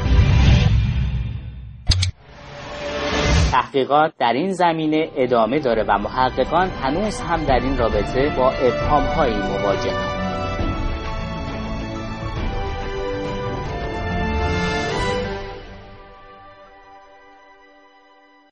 تحقیقات 3.52 4.14
در 4.20 4.34
این 4.34 4.52
زمینه 4.52 5.10
ادامه 5.16 5.60
داره 5.60 5.84
و 5.84 5.98
محققان 5.98 6.68
هنوز 6.68 7.22
هم 7.22 7.44
در 7.44 7.60
این 7.60 7.78
رابطه 7.78 8.34
با 8.38 8.50
ابهام 8.50 9.04
هایی 9.04 9.36
مواجهند. 9.36 10.15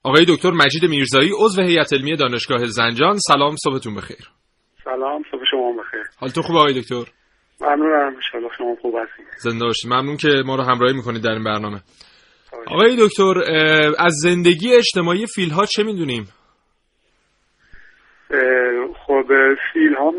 آقای 0.04 0.26
دکتر 0.30 0.52
مجید 0.52 0.86
میرزایی 0.89 1.32
عضو 1.39 1.62
هیئت 1.62 1.94
علمی 1.94 2.16
دانشگاه 2.16 2.66
زنجان. 2.66 3.18
سلام 3.18 3.56
صبحتون 3.56 3.96
بخیر. 3.96 4.30
سلام 4.84 5.24
صبح 5.32 5.42
شما 5.52 5.74
بخیر. 5.84 6.04
حالتون 6.20 6.44
خوبه 6.44 6.60
آقای 6.60 6.82
دکتر؟ 6.82 7.04
ممنونم 7.62 8.16
ان 8.34 8.50
شما 8.58 8.76
خوب 8.82 8.96
هستید. 8.96 9.26
زنده 9.38 9.66
باشید. 9.66 9.92
ممنون 9.94 10.18
که 10.18 10.30
ما 10.46 10.56
رو 10.56 10.63
همراهی 10.63 10.94
می‌کنید 10.94 11.24
در 11.24 11.32
این 11.32 11.44
برنامه. 11.44 11.82
آقای 12.68 12.98
دکتر 13.00 13.34
از 14.00 14.13
زندگی 14.13 14.74
اجتماعی 14.76 15.26
فیل 15.26 15.50
ها 15.50 15.66
چه 15.66 15.84
می‌دونیم؟ 15.84 16.28
خب 19.08 19.28
فیل 19.74 19.96
ها 20.00 20.12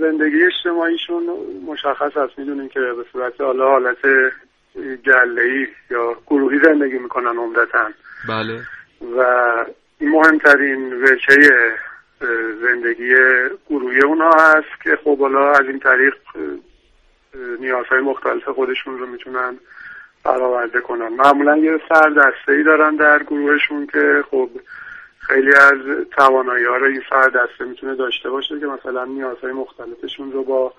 زندگی 0.00 0.44
اجتماعیشون 0.46 1.22
مشخص 1.66 2.16
هست 2.16 2.38
می‌دونیم 2.38 2.68
که 2.68 2.80
به 2.80 3.04
صورت 3.12 3.40
حالا 3.40 3.64
حالت 3.64 3.98
گله 5.06 5.68
یا 5.90 6.14
گروهی 6.26 6.58
زندگی 6.64 6.98
می‌کنن 6.98 7.38
عمدتا. 7.38 7.90
بله. 8.28 8.62
و 9.16 9.64
مهمترین 10.00 11.02
وجهه 11.02 11.74
زندگی 12.60 13.14
گروهی 13.70 14.02
اونها 14.04 14.30
هست 14.30 14.82
که 14.82 14.98
خب 15.04 15.18
حالا 15.18 15.52
از 15.52 15.66
این 15.66 15.78
طریق 15.78 16.14
نیازهای 17.60 18.00
مختلف 18.00 18.48
خودشون 18.48 18.98
رو 18.98 19.06
می‌تونن 19.06 19.58
برآورده 20.24 20.80
کنن. 20.80 21.08
معمولا 21.08 21.56
یه 21.56 21.80
سر 21.88 22.10
دسته 22.10 22.52
ای 22.52 22.62
دارن 22.62 22.96
در 22.96 23.22
گروهشون 23.22 23.86
که 23.86 24.24
خب 24.30 24.50
خیلی 25.18 25.52
از 25.54 26.06
توانایی 26.16 26.64
ها 26.64 26.76
رو 26.76 26.86
این 26.86 27.02
سر 27.10 27.28
دسته 27.28 27.64
می‌تونه 27.64 27.94
داشته 27.94 28.30
باشه 28.30 28.60
که 28.60 28.66
مثلا 28.66 29.04
نیازهای 29.04 29.52
مختلفشون 29.52 30.32
رو 30.32 30.44
با 30.44 30.74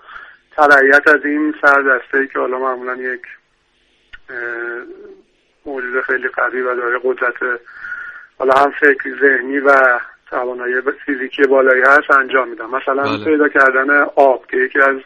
تبعیت 0.56 1.08
از 1.08 1.24
این 1.24 1.54
سر 1.60 1.82
دسته 1.82 2.18
ای 2.18 2.28
که 2.28 2.38
حالا 2.38 2.58
معمولا 2.58 2.96
یک 2.96 3.22
موجود 5.66 6.00
خیلی 6.00 6.28
قوی 6.28 6.60
و 6.60 6.74
داره 6.74 7.00
قدرت 7.04 7.60
حالا 8.38 8.54
هم 8.54 8.70
فکر 8.70 9.20
ذهنی 9.20 9.58
و 9.58 9.72
توانایی 10.30 10.74
فیزیکی 11.06 11.42
بالایی 11.42 11.82
هست 11.82 12.10
انجام 12.10 12.48
میدم 12.48 12.70
مثلا 12.70 13.02
بله. 13.02 13.24
پیدا 13.24 13.48
کردن 13.48 13.90
آب 14.16 14.46
که 14.46 14.56
یکی 14.56 14.80
از 14.80 14.96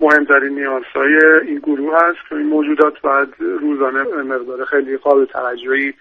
مهمترین 0.00 0.58
نیازهای 0.58 1.24
این 1.46 1.58
گروه 1.58 1.94
هست 1.94 2.18
که 2.28 2.34
این 2.34 2.46
موجودات 2.46 3.00
باید 3.00 3.28
روزانه 3.38 4.02
مقدار 4.02 4.64
خیلی 4.64 4.96
قابل 4.96 5.24
توجهی 5.24 5.94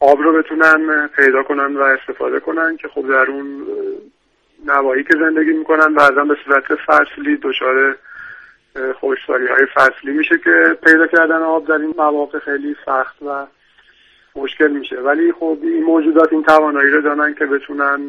آب 0.00 0.20
رو 0.20 0.42
بتونن 0.42 1.08
پیدا 1.16 1.42
کنن 1.42 1.76
و 1.76 1.82
استفاده 1.82 2.40
کنن 2.40 2.76
که 2.76 2.88
خب 2.88 3.08
در 3.08 3.30
اون 3.30 3.66
نواحی 4.66 5.04
که 5.04 5.18
زندگی 5.20 5.52
می‌کنن 5.52 5.94
بعضا 5.94 6.24
به 6.24 6.36
صورت 6.44 6.64
فصلی 6.74 7.36
دچار 7.42 7.96
خوشسالی 9.00 9.46
های 9.46 9.66
فصلی 9.74 10.12
میشه 10.12 10.38
که 10.38 10.78
پیدا 10.84 11.06
کردن 11.06 11.42
آب 11.42 11.66
در 11.66 11.74
این 11.74 11.94
مواقع 11.98 12.38
خیلی 12.38 12.76
سخت 12.86 13.22
و 13.22 13.46
مشکل 14.36 14.68
میشه. 14.68 14.96
ولی 14.96 15.32
خب 15.32 15.58
این 15.62 15.82
موجودات 15.82 16.32
این 16.32 16.42
توانایی 16.42 16.90
رو 16.90 17.00
دارن 17.00 17.34
که 17.34 17.46
بتونن 17.46 18.00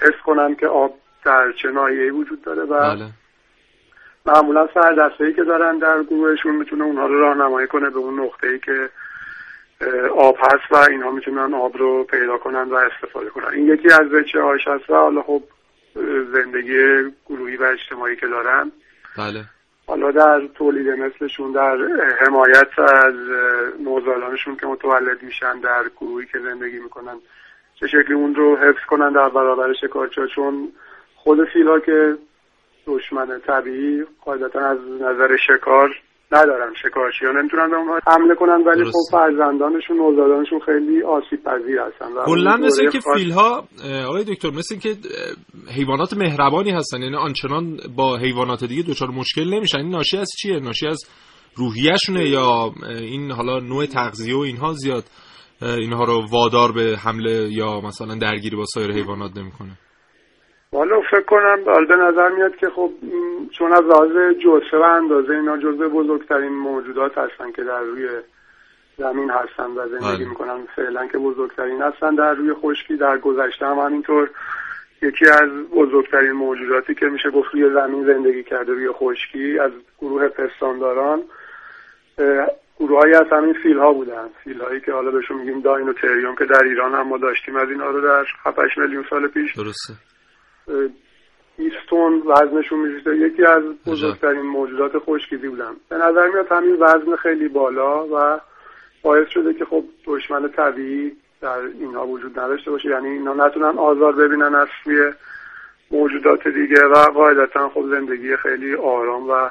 حس 0.00 0.22
کنن 0.24 0.54
که 0.54 0.66
آب 0.66 0.98
در 1.24 1.52
چه 1.62 1.70
ناحیه‌ای 1.70 2.10
وجود 2.10 2.42
داره 2.42 2.62
و 2.62 2.80
بله. 2.80 3.04
معمولا 4.26 4.68
سر 4.74 5.10
ای 5.20 5.32
که 5.32 5.44
دارن 5.44 5.78
در 5.78 6.02
گروهشون 6.02 6.56
می‌تونه 6.56 6.84
اونها 6.84 7.06
رو 7.06 7.20
راهنمایی 7.20 7.66
کنه 7.66 7.90
به 7.90 7.98
اون 7.98 8.30
ای 8.42 8.58
که 8.58 8.88
آب 10.16 10.36
هست 10.40 10.72
و 10.72 10.76
اینها 10.76 11.10
می‌تونن 11.10 11.54
آب 11.54 11.76
رو 11.76 12.04
پیدا 12.04 12.38
کنن 12.38 12.68
و 12.68 12.74
استفاده 12.74 13.30
کنن. 13.30 13.48
این 13.48 13.68
یکی 13.68 13.92
از 13.92 14.08
بچه 14.08 14.42
هاش 14.42 14.68
هست 14.68 14.90
و 14.90 14.94
حالا 14.94 15.22
خب 15.22 15.42
زندگی 16.32 17.12
گروهی 17.26 17.56
و 17.56 17.62
اجتماعی 17.62 18.16
که 18.16 18.26
دارن. 18.26 18.72
بله. 19.18 19.44
حالا 19.86 20.10
در 20.10 20.46
تولید 20.54 20.88
مثلشون 20.88 21.52
در 21.52 21.76
حمایت 22.20 22.78
از 22.78 23.14
نوزادانشون 23.80 24.56
که 24.56 24.66
متولد 24.66 25.22
میشن 25.22 25.60
در 25.60 25.84
گروهی 26.00 26.26
که 26.26 26.38
زندگی 26.38 26.78
می‌کنن 26.78 27.14
چه 27.74 27.86
شکلی 27.86 28.14
اون 28.14 28.34
رو 28.34 28.56
حفظ 28.56 28.84
کنن 28.88 29.12
در 29.12 29.28
برابر 29.28 29.72
شکارچا 29.72 30.26
چون 30.26 30.72
خود 31.14 31.44
فیل 31.44 31.68
ها 31.68 31.80
که 31.80 32.16
دشمن 32.86 33.40
طبیعی 33.46 34.04
قاعدتا 34.24 34.60
از 34.60 34.78
نظر 35.00 35.36
شکار 35.36 35.90
ندارن 36.32 36.72
شکارچی 36.82 37.26
ها 37.26 37.32
نمی‌تونن 37.32 37.70
به 37.70 37.76
اونها 37.76 37.98
حمله 38.06 38.34
کنن 38.34 38.62
ولی 38.66 38.84
خب 38.84 38.98
فرزندانشون 39.12 39.96
نوزادانشون 39.96 40.60
خیلی 40.60 41.02
آسیب 41.02 41.44
پذیر 41.44 41.80
هستن 41.80 42.06
کلا 42.26 42.56
مثل 42.56 42.90
که 42.90 43.00
فیل 43.14 43.30
ها 43.32 43.64
آقای 44.08 44.24
دکتر 44.24 44.50
مثل 44.50 44.78
که 44.78 44.94
حیوانات 45.76 46.14
مهربانی 46.16 46.70
هستن 46.70 47.02
یعنی 47.02 47.16
آنچنان 47.16 47.76
با 47.96 48.16
حیوانات 48.16 48.64
دیگه 48.64 48.82
دچار 48.82 49.08
مشکل 49.08 49.54
نمیشن. 49.54 49.78
این 49.78 49.90
ناشی 49.90 50.18
از 50.18 50.28
چیه؟ 50.42 50.60
ناشی 50.60 50.86
از 50.86 51.04
روحیهشونه 51.56 52.28
یا 52.28 52.72
این 53.00 53.30
حالا 53.30 53.58
نوع 53.58 53.86
تغذیه 53.86 54.36
و 54.36 54.38
اینها 54.38 54.72
زیاد 54.72 55.04
اینها 55.62 56.04
رو 56.04 56.26
وادار 56.30 56.72
به 56.72 56.96
حمله 57.04 57.52
یا 57.52 57.80
مثلا 57.80 58.14
درگیری 58.14 58.56
با 58.56 58.64
سایر 58.64 58.92
حیوانات 58.92 59.36
نمی‌کنه؟ 59.36 59.78
والا 60.72 61.00
فکر 61.00 61.20
کنم 61.20 61.64
به 61.64 61.96
نظر 61.96 62.28
میاد 62.28 62.56
که 62.56 62.68
خب 62.70 62.90
چون 63.50 63.72
از 63.72 63.84
لحاظ 63.84 64.10
جسه 64.38 64.76
و 64.76 64.82
اندازه 64.82 65.32
اینا 65.32 65.56
جزء 65.56 65.88
بزرگترین 65.88 66.52
موجودات 66.52 67.18
هستن 67.18 67.52
که 67.52 67.62
در 67.62 67.80
روی 67.80 68.08
زمین 68.98 69.30
هستن 69.30 69.70
و 69.76 69.88
زندگی 69.88 70.16
بله. 70.16 70.28
می‌کنن 70.28 70.66
فعلا 70.76 71.06
که 71.06 71.18
بزرگترین 71.18 71.82
هستن. 71.82 72.14
در 72.14 72.34
روی 72.34 72.54
خشکی 72.54 72.96
در 72.96 73.18
گذشته 73.18 73.66
هم 73.66 73.78
همینطور 73.78 74.30
یکی 75.02 75.26
از 75.26 75.50
بزرگترین 75.76 76.32
موجوداتی 76.32 76.94
که 76.94 77.06
میشه 77.06 77.30
گفت 77.30 77.48
روی 77.52 77.70
زمین 77.74 78.04
زندگی 78.06 78.42
کرده 78.42 78.72
روی 78.72 78.88
خشکی 78.92 79.58
از 79.58 79.72
گروه 79.98 80.28
پستانداران 80.28 81.22
گروههایی 82.80 83.14
از 83.14 83.26
همین 83.32 83.54
فیل 83.62 83.78
ها 83.78 83.92
بودن. 83.92 84.28
فیل 84.44 84.60
هایی 84.60 84.80
که 84.80 84.92
حالا 84.92 85.10
بهشون 85.10 85.36
میگیم 85.36 85.60
داینوتریوم 85.60 86.34
که 86.34 86.44
در 86.44 86.64
ایران 86.64 86.94
هم 86.94 87.08
ما 87.08 87.18
داشتیم 87.18 87.56
از 87.56 87.68
اینا 87.68 87.90
رو 87.90 88.00
در 88.00 88.24
7 88.44 88.58
میلیون 88.78 89.04
سال 89.10 89.28
پیش 89.28 89.56
درسته. 89.56 90.11
20 90.66 91.76
تن 91.90 92.22
وزنشون 92.26 92.78
میشه 92.78 93.16
یکی 93.16 93.44
از 93.44 93.62
بزرگترین 93.86 94.42
موجودات 94.42 94.92
خشکیزی 94.98 95.48
بودن. 95.48 95.72
به 95.88 95.96
نظر 95.96 96.28
میاد 96.28 96.52
همین 96.52 96.76
وزن 96.80 97.16
خیلی 97.16 97.48
بالا 97.48 98.06
و 98.06 98.40
باعث 99.02 99.28
شده 99.28 99.54
که 99.54 99.64
خب 99.64 99.84
دشمن 100.06 100.48
طبیعی 100.48 101.16
در 101.40 101.58
اینها 101.80 102.06
وجود 102.06 102.38
نداشته 102.38 102.70
باشه. 102.70 102.88
یعنی 102.88 103.08
اینا 103.08 103.34
نتونن 103.34 103.78
آزار 103.78 104.12
ببینن 104.12 104.54
از 104.54 104.68
سوی 104.84 105.12
موجودات 105.90 106.48
دیگه 106.48 106.84
و 106.84 106.94
قاعدتا 106.94 107.68
خب 107.68 107.84
زندگی 107.90 108.36
خیلی 108.36 108.74
آرام 108.74 109.30
و 109.30 109.50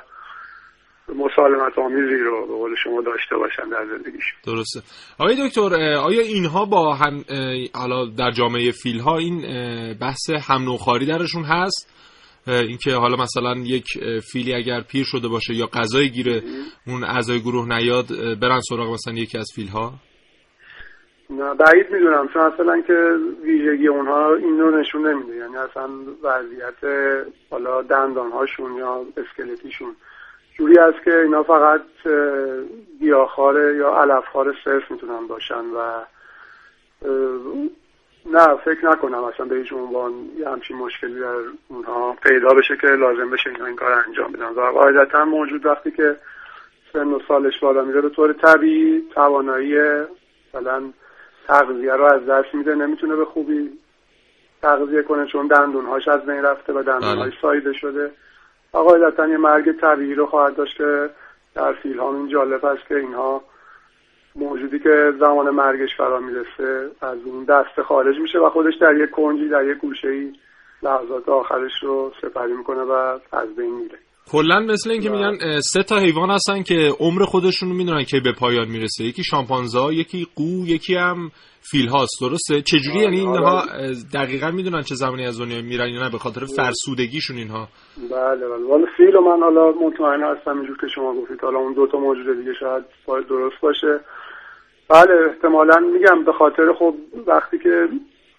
مسالمت 1.15 1.79
آمیزی 1.79 2.17
رو 2.23 2.47
به 2.47 2.53
قول 2.53 2.75
شما 2.83 3.01
داشته 3.01 3.35
باشن 3.35 3.69
در 3.69 3.85
زندگیشون. 3.85 4.39
درسته. 4.45 4.81
آقای 5.19 5.47
دکتر 5.47 5.75
آیا 5.97 6.21
اینها 6.21 6.65
با 6.65 6.95
هم 6.95 7.23
حالا 7.73 8.05
در 8.05 8.31
جامعه 8.31 8.71
فیل 8.71 8.99
ها 8.99 9.17
این 9.17 9.41
بحث 10.01 10.29
هم 10.29 10.63
نوخاری 10.63 11.05
درشون 11.05 11.43
هست؟ 11.43 11.97
اینکه 12.47 12.91
حالا 12.91 13.15
مثلا 13.15 13.55
یک 13.65 13.85
فیلی 14.31 14.53
اگر 14.53 14.81
پیر 14.81 15.03
شده 15.05 15.27
باشه 15.27 15.53
یا 15.53 15.65
غذای 15.73 16.09
گیره 16.09 16.41
اون 16.87 17.03
اعضای 17.03 17.39
گروه 17.39 17.67
نیاد 17.67 18.05
برن 18.41 18.59
سراغ 18.69 18.93
مثلا 18.93 19.13
یکی 19.13 19.37
از 19.37 19.47
فیل 19.55 19.67
ها 19.67 19.93
نه 21.29 21.53
بعید 21.53 21.91
می‌دونم. 21.91 22.27
چون 22.33 22.41
اصلا 22.41 22.81
که 22.87 22.93
ویژگی 23.43 23.87
اونها 23.87 24.35
این 24.35 24.59
رو 24.59 24.79
نشون 24.79 25.07
نمیده. 25.07 25.35
یعنی 25.35 25.57
اصلا 25.57 25.89
وضعیت 26.23 26.83
حالا 27.51 27.81
دندان 27.81 28.31
هاشون 28.31 28.75
یا 28.77 29.05
اسکلتیشون. 29.17 29.95
جوری 30.61 30.77
است 30.77 31.03
که 31.03 31.19
اینا 31.19 31.43
فقط 31.43 31.81
گیاهخواره 32.99 33.75
یا 33.75 34.01
علفخوار 34.01 34.55
صرف 34.63 34.91
می‌تونن 34.91 35.27
باشن 35.27 35.65
و 35.65 36.01
نه 38.25 38.55
فکر 38.55 38.85
نکنم 38.85 39.23
اصلا 39.23 39.45
به 39.45 39.55
هیچ 39.55 39.73
عنوان 39.73 40.13
یه 40.39 40.49
همچین 40.49 40.77
مشکلی 40.77 41.19
در 41.19 41.35
اونها 41.67 42.15
پیدا 42.23 42.49
بشه 42.49 42.77
که 42.77 42.87
لازم 42.87 43.29
بشه 43.29 43.49
اینا 43.49 43.65
این 43.65 43.75
کار 43.75 43.91
انجام 44.07 44.31
بدن. 44.31 44.45
و 44.45 44.71
قاعدتا 44.71 45.25
موجود 45.25 45.65
وقتی 45.65 45.91
که 45.91 46.15
سن 46.93 47.07
و 47.07 47.19
سالش 47.27 47.59
بالا 47.59 47.83
میره 47.83 48.01
به 48.01 48.09
طور 48.09 48.33
طبیعی 48.33 49.03
توانایی 49.13 49.77
مثلا 50.53 50.83
تغذیه 51.47 51.93
رو 51.93 52.03
از 52.03 52.25
دست 52.25 52.55
میده. 52.55 52.75
نمی‌تونه 52.75 53.15
به 53.15 53.25
خوبی 53.25 53.69
تغذیه 54.61 55.01
کنه 55.01 55.25
چون 55.25 55.47
دندونهاش 55.47 56.07
از 56.07 56.25
بین 56.25 56.43
رفته 56.43 56.73
و 56.73 56.83
دندونهاش 56.83 57.31
بله. 57.31 57.41
سایده 57.41 57.73
شده. 57.73 58.11
قاعدتا 58.73 59.27
یه 59.27 59.37
مرگ 59.37 59.71
طبیعی 59.71 60.13
رو 60.13 60.25
خواهد 60.25 60.55
داشت 60.55 60.77
که 60.77 61.09
در 61.55 61.73
فیل 61.73 61.99
ها 61.99 62.15
این 62.15 62.27
جالب 62.27 62.65
است 62.65 62.87
که 62.87 62.97
اینها 62.97 63.43
موجودی 64.35 64.79
که 64.79 65.13
زمان 65.19 65.49
مرگش 65.49 65.95
فرا 65.97 66.19
می‌رسه 66.19 66.91
از 67.01 67.17
اون 67.25 67.43
دست 67.43 67.81
خارج 67.81 68.19
میشه 68.19 68.39
و 68.39 68.49
خودش 68.49 68.75
در 68.75 68.95
یک 68.95 69.09
کنجی 69.09 69.49
در 69.49 69.65
یک 69.65 69.77
گوشه 69.77 70.07
ای 70.07 70.33
لحظات 70.83 71.29
آخرش 71.29 71.83
رو 71.83 72.11
سپری 72.21 72.53
می‌کنه 72.53 72.81
و 72.81 73.19
از 73.31 73.55
بین 73.55 73.75
میره. 73.75 73.97
کلا 74.29 74.59
مثل 74.59 74.91
اینکه 74.91 75.09
میگن 75.09 75.59
سه 75.59 75.83
تا 75.83 75.97
حیوان 75.97 76.29
هستن 76.29 76.63
که 76.63 76.89
عمر 76.99 77.23
خودشون 77.25 77.69
رو 77.69 77.75
می‌دونن 77.75 78.03
که 78.03 78.19
به 78.23 78.31
پایان 78.39 78.67
می‌رسه. 78.67 79.03
یکی 79.03 79.23
شامپانزا 79.23 79.91
یکی 79.91 80.27
قو 80.35 80.65
یکی 80.67 80.95
هم 80.95 81.31
فیل 81.71 81.87
هاست. 81.87 82.21
درسته؟ 82.21 82.61
چجوری؟ 82.61 82.99
یعنی 82.99 83.19
اینها 83.19 83.63
دقیقا 84.13 84.51
می‌دونن 84.51 84.81
چه 84.81 84.95
زمانی 84.95 85.25
از 85.25 85.39
دنیا 85.39 85.61
میرن 85.61 85.89
یا 85.89 86.03
نه 86.03 86.09
به 86.11 86.17
خاطر 86.17 86.41
فرسودگیشون 86.45 87.37
اینها. 87.37 87.67
بله 87.97 88.47
بله. 88.47 88.65
ولی 88.75 88.85
فیل 88.97 89.15
و 89.15 89.21
من 89.21 89.39
حالا 89.39 89.71
مطمئن 89.71 90.23
هستم 90.23 90.57
اینجور 90.57 90.77
که 90.77 90.87
شما 90.95 91.13
گفتید. 91.13 91.41
حالا 91.41 91.59
اون 91.59 91.73
دوتا 91.73 91.97
موجود 91.97 92.37
دیگه 92.39 92.53
شاید 92.59 92.83
درست 93.29 93.61
باشه. 93.61 93.99
بله 94.89 95.29
احتمالا 95.29 95.79
میگم 95.79 96.23
به 96.25 96.33
خاطر 96.33 96.73
خب 96.79 96.95
وقتی 97.27 97.57
که 97.59 97.87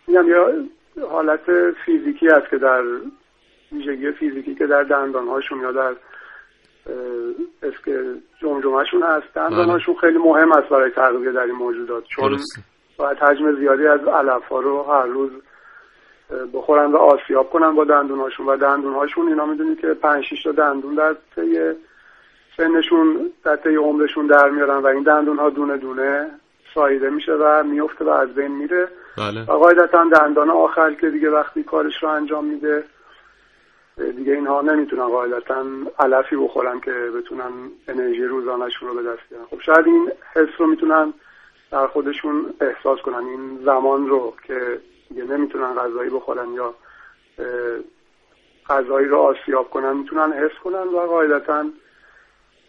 میگم 0.06 0.28
یا 0.28 0.52
حالت 1.10 1.40
فیزیکی 1.86 2.28
است 2.28 2.50
که 2.50 2.58
در 2.58 2.82
ویژگی 3.72 4.12
فیزیکی 4.12 4.54
که 4.54 4.66
در 4.66 4.82
دندانهاشون 4.82 5.60
یا 5.60 5.72
در 5.72 5.94
اسک 7.62 7.90
جمجمهشون 8.40 9.02
هست 9.02 9.34
دندانهاشون 9.34 9.94
خیلی 9.94 10.18
مهم 10.18 10.52
است 10.52 10.68
برای 10.68 10.90
تغذیه 10.90 11.32
در 11.32 11.42
این 11.42 11.54
موجودات. 11.54 12.04
چون 12.04 12.38
باید 12.96 13.18
حجم 13.18 13.56
زیادی 13.58 13.86
از 13.86 14.00
علف 14.00 14.48
ها 14.48 14.60
رو 14.60 14.82
هر 14.82 15.06
روز 15.06 15.30
بخورن 16.54 16.92
و 16.92 16.96
آسیاب 16.96 17.50
کنن 17.50 17.74
با 17.74 17.84
دندونهاشون. 17.84 18.46
و 18.46 18.56
دندونهاشون 18.56 19.28
اینا 19.28 19.46
می‌دونید 19.46 19.80
که 19.80 19.94
پنج 19.94 20.24
شیش 20.24 20.42
تا 20.42 20.52
دندون 20.52 20.94
در 20.94 21.16
طی 21.34 21.58
سنشون 22.56 23.32
در 23.44 23.56
طی 23.56 23.76
عمرشون 23.76 24.26
در 24.26 24.50
میارن 24.50 24.78
و 24.78 24.86
این 24.86 25.02
دندون 25.02 25.38
ها 25.38 25.50
دونه 25.50 25.76
دونه 25.76 26.30
سایده 26.74 27.10
میشه 27.10 27.32
و 27.32 27.62
میفته 27.62 28.04
و 28.04 28.08
از 28.08 28.34
بین 28.34 28.50
میره. 28.50 28.88
بله. 29.18 29.42
و 29.42 29.52
قاعدتا 29.52 30.04
دندان 30.04 30.50
آخر 30.50 30.94
که 30.94 31.10
دیگه 31.10 31.30
وقتی 31.30 31.62
کارش 31.62 32.02
رو 32.02 32.08
انجام 32.08 32.44
میده 32.44 32.84
دیگه 33.96 34.32
اینها 34.32 34.60
نمی‌تونن 34.60 35.08
قاعدتا 35.08 35.64
علفی 35.98 36.36
بخورن 36.36 36.80
که 36.80 36.90
بتونن 36.90 37.70
انرژی 37.88 38.24
روزانهشون 38.24 38.88
رو 38.88 38.94
به 38.94 39.02
دست 39.02 39.28
بیارن. 39.30 39.44
خب 39.44 39.60
شاید 39.60 39.86
این 39.86 40.12
حس 40.34 40.48
رو 40.58 40.66
می‌تونن 40.66 41.14
در 41.70 41.86
خودشون 41.86 42.54
احساس 42.60 42.98
کنن 43.00 43.26
این 43.26 43.58
زمان 43.64 44.08
رو 44.08 44.34
که 44.46 44.80
دیگه 45.08 45.24
نمی‌تونن 45.24 45.74
غذایی 45.74 46.10
بخورن 46.10 46.52
یا 46.52 46.74
غذایی 48.68 49.06
رو 49.06 49.18
آسیاب 49.18 49.70
کنن 49.70 49.96
می‌تونن 49.96 50.32
حس 50.32 50.58
کنن 50.64 50.88
و 50.88 50.98
قاعدتا 50.98 51.64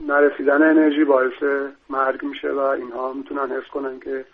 نرسیدن 0.07 0.63
انرژی 0.63 1.03
باعث 1.03 1.43
مرگ 1.89 2.23
میشه 2.25 2.51
و 2.51 2.59
اینها 2.59 3.13
می‌تونن 3.13 3.51
حس 3.51 3.67
کنن 3.73 3.99
که 3.99 4.25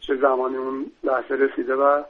چه 0.00 0.16
زمانی 0.16 0.56
اون 0.56 0.86
لحظه 1.04 1.34
رسیده 1.34 1.74
و 1.74 2.02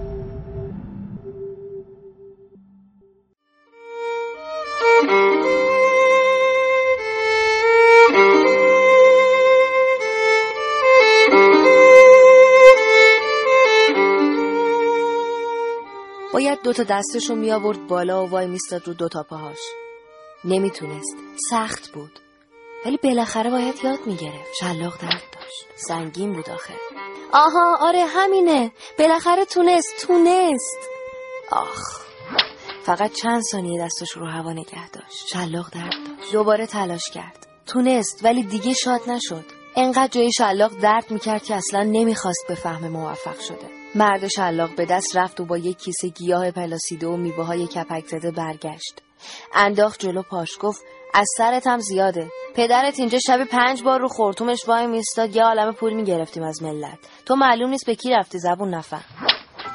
دوتا 16.65 16.83
دستشو 16.83 17.35
می 17.35 17.53
آورد 17.53 17.87
بالا 17.87 18.27
و 18.27 18.31
وای 18.31 18.47
میستاد 18.47 18.89
رو 18.89 18.95
دوتا 18.95 19.23
پاهاش. 19.23 19.59
نمی‌تونست. 20.45 21.17
سخت 21.51 21.93
بود. 21.93 22.19
ولی 22.87 22.99
بالاخره 23.03 23.51
باید 23.51 23.75
یاد 23.85 24.07
می‌گرفت. 24.07 24.55
شلاق 24.61 24.99
درد 25.01 25.23
داشت. 25.33 25.67
سنگین 25.77 26.33
بود 26.33 26.51
آخه. 26.51 26.75
آها 27.33 27.77
آره 27.81 28.05
همینه. 28.07 28.73
بالاخره 28.99 29.45
تونست 29.45 30.07
تونست. 30.07 30.79
آخ. 31.51 32.01
فقط 32.85 33.13
چند 33.13 33.43
ثانیه 33.43 33.85
دستش 33.85 34.11
رو 34.11 34.27
هوا 34.27 34.53
نگه 34.53 34.89
داشت. 34.89 35.27
شلاق 35.27 35.71
درد 35.71 35.93
داشت. 36.19 36.33
دوباره 36.33 36.67
تلاش 36.67 37.11
کرد. 37.11 37.47
تونست 37.67 38.25
ولی 38.25 38.43
دیگه 38.43 38.73
شاد 38.73 39.01
نشد. 39.11 39.45
انقدر 39.77 40.09
جای 40.09 40.33
شلاق 40.33 40.79
درد 40.81 41.11
می‌کرد 41.11 41.43
که 41.43 41.55
اصلا 41.55 41.83
نمی‌خواست 41.83 42.45
به 42.49 42.55
فهم 42.55 42.89
موفق 42.89 43.41
شده. 43.41 43.84
مرد 43.95 44.29
شلاق 44.29 44.75
به 44.77 44.87
دست 44.87 45.17
رفت 45.17 45.41
و 45.41 45.45
با 45.45 45.59
یک 45.59 45.79
کیسه 45.79 46.09
گیاه 46.09 46.51
پلاسیده 46.51 47.07
و 47.07 47.17
میوه 47.17 47.45
های 47.45 47.67
کپک 47.67 48.07
زده 48.07 48.31
برگشت. 48.31 49.03
انداخت 49.55 50.01
جلو 50.01 50.23
پاش 50.23 50.51
گفت 50.61 50.83
از 51.15 51.27
سرت 51.39 51.67
هم 51.67 51.79
زیاده. 51.79 52.31
پدرت 52.55 52.99
اینجا 52.99 53.19
شب 53.27 53.45
پنج 53.45 53.83
بار 53.83 54.01
رو 54.01 54.09
خورتومش 54.09 54.69
وای 54.69 54.87
میستاد. 54.87 55.37
یه 55.37 55.43
عالم 55.43 55.73
پول 55.73 55.93
می‌گرفتیم 55.93 56.43
از 56.43 56.63
ملت. 56.63 56.99
تو 57.27 57.37
معلوم 57.37 57.71
نیست 57.71 57.87
به 57.87 57.95
کی 57.95 58.11
رفتی 58.11 58.39
زبون 58.39 58.75
نفهم. 58.75 59.05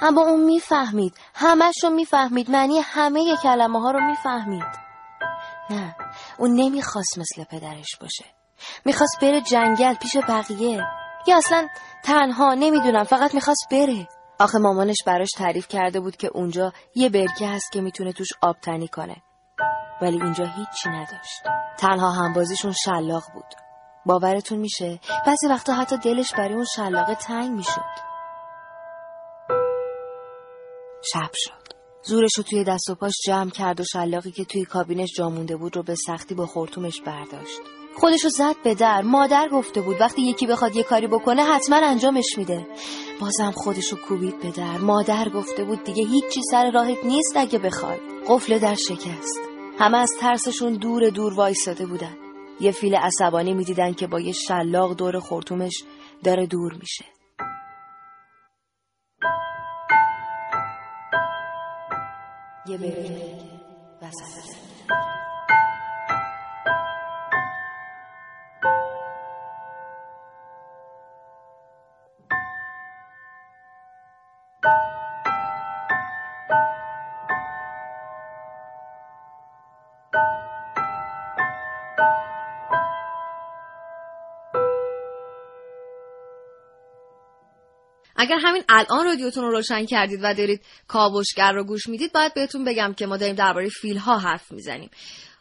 اما 0.01 0.21
اون 0.21 0.43
می‌فهمید. 0.43 1.13
همش 1.35 1.75
رو 1.83 1.89
می‌فهمید. 1.89 2.51
معنی 2.51 2.79
همه 2.79 3.37
کلمه 3.43 3.81
ها 3.81 3.91
رو 3.91 3.99
می‌فهمید. 3.99 4.89
نه 5.69 5.95
اون 6.37 6.51
نمی‌خواست 6.55 7.17
مثل 7.17 7.43
پدرش 7.43 7.97
باشه. 8.01 8.25
می‌خواست 8.85 9.17
بره 9.21 9.41
جنگل 9.41 9.93
پیش 9.93 10.17
بقیه. 10.17 10.81
یا 11.27 11.37
اصلا 11.37 11.67
تنها 12.03 12.53
نمی‌دونم 12.53 13.03
فقط 13.03 13.35
می‌خواست 13.35 13.67
بره. 13.71 14.07
آخه 14.39 14.57
مامانش 14.57 14.97
براش 15.05 15.29
تعریف 15.37 15.67
کرده 15.67 15.99
بود 15.99 16.17
که 16.17 16.27
اونجا 16.27 16.73
یه 16.95 17.09
برکه 17.09 17.47
هست 17.47 17.71
که 17.71 17.81
می‌تونه 17.81 18.13
توش 18.13 18.27
آب 18.41 18.55
تنی 18.59 18.87
کنه. 18.87 19.15
ولی 20.01 20.21
اینجا 20.21 20.45
هیچی 20.45 20.89
نداشت. 20.89 21.43
تنها 21.77 22.11
همبازیشون 22.11 22.71
شلاق 22.71 23.23
بود. 23.33 23.45
باورتون 24.05 24.59
میشه؟ 24.59 24.99
بعضی 25.25 25.47
وقتا 25.47 25.73
حتی 25.73 25.97
دلش 25.97 26.33
برای 26.33 26.53
اون 26.53 26.65
شلاقه 26.75 27.15
تنگ 27.15 27.51
می‌شد. 27.51 28.09
شب 31.13 31.29
شد. 31.33 31.69
زورش 32.03 32.31
رو 32.37 32.43
توی 32.43 32.63
دست 32.63 32.89
و 32.89 32.95
پاش 32.95 33.13
جمع 33.27 33.49
کرد 33.49 33.79
و 33.79 33.83
شلاقی 33.83 34.31
که 34.31 34.45
توی 34.45 34.65
کابینش 34.65 35.09
جا 35.17 35.29
مونده 35.29 35.57
بود 35.57 35.75
رو 35.75 35.83
به 35.83 35.95
سختی 35.95 36.35
با 36.35 36.45
خورتومش 36.45 37.01
برداشت. 37.01 37.59
خودش 37.99 38.23
رو 38.23 38.29
زد 38.29 38.55
به 38.63 38.75
در. 38.75 39.01
مادر 39.01 39.49
گفته 39.51 39.81
بود 39.81 40.01
وقتی 40.01 40.21
یکی 40.21 40.47
بخواد 40.47 40.75
یه 40.75 40.83
کاری 40.83 41.07
بکنه 41.07 41.43
حتما 41.43 41.75
انجامش 41.75 42.37
میده. 42.37 42.67
بازم 43.21 43.51
خودش 43.51 43.91
رو 43.91 43.97
کوبید 43.97 44.39
به 44.39 44.51
در. 44.51 44.77
مادر 44.77 45.29
گفته 45.29 45.63
بود 45.63 45.83
دیگه 45.83 46.05
هیچی 46.05 46.41
سر 46.51 46.71
راهت 46.71 47.05
نیست 47.05 47.37
اگه 47.37 47.59
بخوای 47.59 47.97
قفل 48.27 48.59
در 48.59 48.75
شکست. 48.75 49.39
همه 49.79 49.97
از 49.97 50.11
ترسشون 50.21 50.73
دور 50.73 51.09
دور 51.09 51.33
وایستاده 51.33 51.85
بودن. 51.85 52.17
یه 52.59 52.71
فیل 52.71 52.95
عصبانی 52.95 53.53
می‌دیدن 53.53 53.93
که 53.93 54.07
با 54.07 54.19
یه 54.19 54.31
شلاق 54.31 54.95
دور 54.95 55.19
خورتومش 55.19 55.83
داره 56.23 56.45
دور 56.45 56.73
میشه. 56.73 57.05
یه 62.65 62.77
اگر 88.29 88.39
همین 88.41 88.63
الان 88.69 89.05
رادیوتون 89.05 89.43
رو 89.43 89.51
روشن 89.51 89.85
کردید 89.85 90.19
و 90.23 90.33
دارید 90.33 90.61
کاوشگر 90.87 91.51
رو 91.51 91.63
گوش 91.63 91.87
می‌دید 91.87 92.13
باید 92.13 92.33
بهتون 92.33 92.65
بگم 92.65 92.93
که 92.97 93.05
ما 93.05 93.17
داریم 93.17 93.35
درباره 93.35 93.69
فیل 93.69 93.97
ها 93.97 94.17
حرف 94.17 94.51
می‌زنیم. 94.51 94.89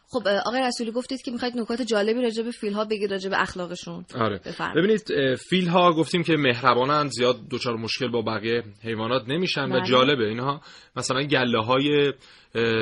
خب 0.07 0.27
آقای 0.27 0.61
رسولی 0.61 0.91
گفتید 0.91 1.21
که 1.21 1.31
می‌خواید 1.31 1.57
نکات 1.57 1.81
جالبی 1.81 2.21
راجع 2.21 2.43
به 2.43 2.51
فیل 2.51 2.73
ها 2.73 2.85
بگید 2.85 3.11
راجع 3.11 3.29
به 3.29 3.41
اخلاقشون. 3.41 4.05
آره. 4.15 4.41
ببینید 4.75 5.35
فیل 5.49 5.67
ها 5.67 5.93
گفتیم 5.93 6.23
که 6.23 6.33
مهربانن 6.33 7.07
زیاد 7.07 7.39
دچار 7.51 7.75
مشکل 7.75 8.07
با 8.11 8.21
بقیه 8.21 8.63
حیوانات 8.83 9.23
نمیشن 9.27 9.69
بله. 9.69 9.81
و 9.81 9.85
جالبه 9.85 10.27
اینها. 10.27 10.61
مثلا 10.95 11.23
گله 11.23 11.61
های 11.63 12.13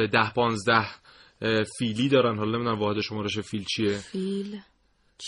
ده 0.07 0.33
پانزده 0.35 0.85
فیلی 1.79 2.09
دارن. 2.09 2.37
حالا 2.37 2.57
نمی‌دونم 2.57 2.79
واحد 2.79 3.01
شمارش 3.01 3.39
فیل 3.39 3.63
چیه. 3.63 3.97
فیل. 3.97 4.59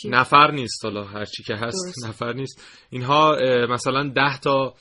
نفر 0.06 0.52
نیست 0.52 0.86
حالا 0.86 1.04
هرچی 1.04 1.44
که 1.44 1.56
هست 1.56 2.06
نفر 2.08 2.34
نیست. 2.34 2.86
اینها 2.90 3.38
مثلا 3.70 4.10
ده 4.16 4.40
تا 4.40 4.74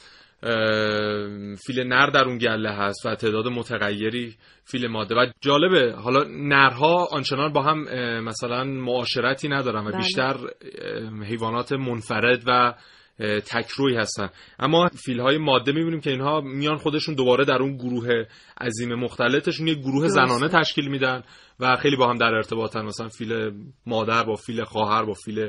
فیل 1.66 1.80
نر 1.86 2.06
در 2.06 2.24
اون 2.24 2.38
گله 2.38 2.70
هست 2.70 3.06
و 3.06 3.14
تعداد 3.14 3.46
متغیری 3.48 4.36
فیل 4.64 4.86
ماده. 4.86 5.14
و 5.14 5.26
جالبه 5.40 5.92
حالا 5.92 6.24
نرها 6.28 7.04
آنچنان 7.04 7.52
با 7.52 7.62
هم 7.62 7.78
مثلا 8.24 8.64
معاشرتی 8.64 9.48
ندارن 9.48 9.86
و 9.86 9.90
بله. 9.90 9.96
بیشتر 9.96 10.36
حیوانات 11.24 11.72
منفرد 11.72 12.42
و 12.46 12.74
تکروی 13.20 13.96
هستن. 13.96 14.28
اما 14.58 14.88
فیل 14.88 15.20
های 15.20 15.38
ماده 15.38 15.72
می‌بینیم 15.72 16.00
که 16.00 16.10
اینها 16.10 16.40
میان 16.40 16.76
خودشون 16.76 17.14
دوباره 17.14 17.44
در 17.44 17.62
اون 17.62 17.76
گروه 17.76 18.08
عظیم 18.60 18.94
مختلطشون 18.94 19.66
یه 19.66 19.74
گروه 19.74 20.08
زنانه 20.08 20.48
تشکیل 20.48 20.88
میدن 20.88 21.22
و 21.60 21.76
خیلی 21.76 21.96
با 21.96 22.10
هم 22.10 22.16
در 22.16 22.34
ارتباطن. 22.34 22.82
مثلا 22.82 23.08
فیل 23.08 23.52
مادر 23.86 24.24
با 24.24 24.34
فیل 24.34 24.64
خواهر 24.64 25.04
با 25.04 25.12
فیل 25.12 25.48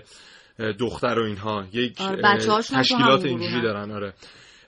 دختر 0.79 1.19
و 1.19 1.23
اینها. 1.23 1.65
یک 1.73 2.01
آره، 2.01 2.37
تشکیلات 2.61 3.25
اینجوری 3.25 3.61
دارن 3.61 3.91
آره. 3.91 4.13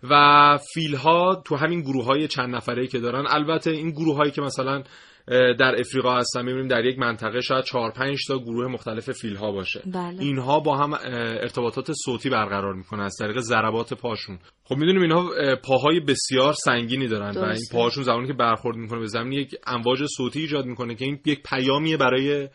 و 0.03 0.57
فیل 0.73 0.95
ها 0.95 1.41
تو 1.45 1.55
همین 1.55 1.81
گروه 1.81 2.05
های 2.05 2.27
چند 2.27 2.55
نفره 2.55 2.87
که 2.87 2.99
دارن 2.99 3.25
البته 3.29 3.71
این 3.71 3.91
گروه 3.91 4.15
هایی 4.15 4.31
که 4.31 4.41
مثلا 4.41 4.83
در 5.27 5.75
افریقا 5.79 6.17
هستن. 6.17 6.45
می‌بینیم 6.45 6.67
در 6.67 6.85
یک 6.85 6.99
منطقه 6.99 7.41
شاید 7.41 7.63
4 7.63 7.91
5 7.91 8.17
تا 8.27 8.39
گروه 8.39 8.67
مختلف 8.67 9.11
فیل 9.11 9.35
ها 9.35 9.51
باشه. 9.51 9.81
بله. 9.85 10.21
اینها 10.21 10.59
با 10.59 10.77
هم 10.77 10.93
ارتباطات 11.41 11.91
صوتی 12.05 12.29
برقرار 12.29 12.73
می‌کنن 12.73 13.03
از 13.03 13.15
طریق 13.19 13.39
ضربات 13.39 13.93
پاشون. 13.93 14.39
خب 14.63 14.75
می‌دونیم 14.75 15.01
اینها 15.01 15.29
پاهای 15.63 15.99
بسیار 15.99 16.53
سنگینی 16.53 17.07
دارن 17.07 17.37
و 17.37 17.43
این 17.43 17.63
پاهاشون 17.71 18.03
زمانی 18.03 18.27
که 18.27 18.33
برخورد 18.33 18.77
می‌کنه 18.77 18.99
به 18.99 19.07
زمین 19.07 19.31
یک 19.31 19.55
امواج 19.67 19.99
صوتی 20.17 20.39
ایجاد 20.39 20.65
می‌کنه 20.65 20.95
که 20.95 21.05
این 21.05 21.19
یک 21.25 21.43
پیامیه 21.43 21.97
برای 21.97 22.47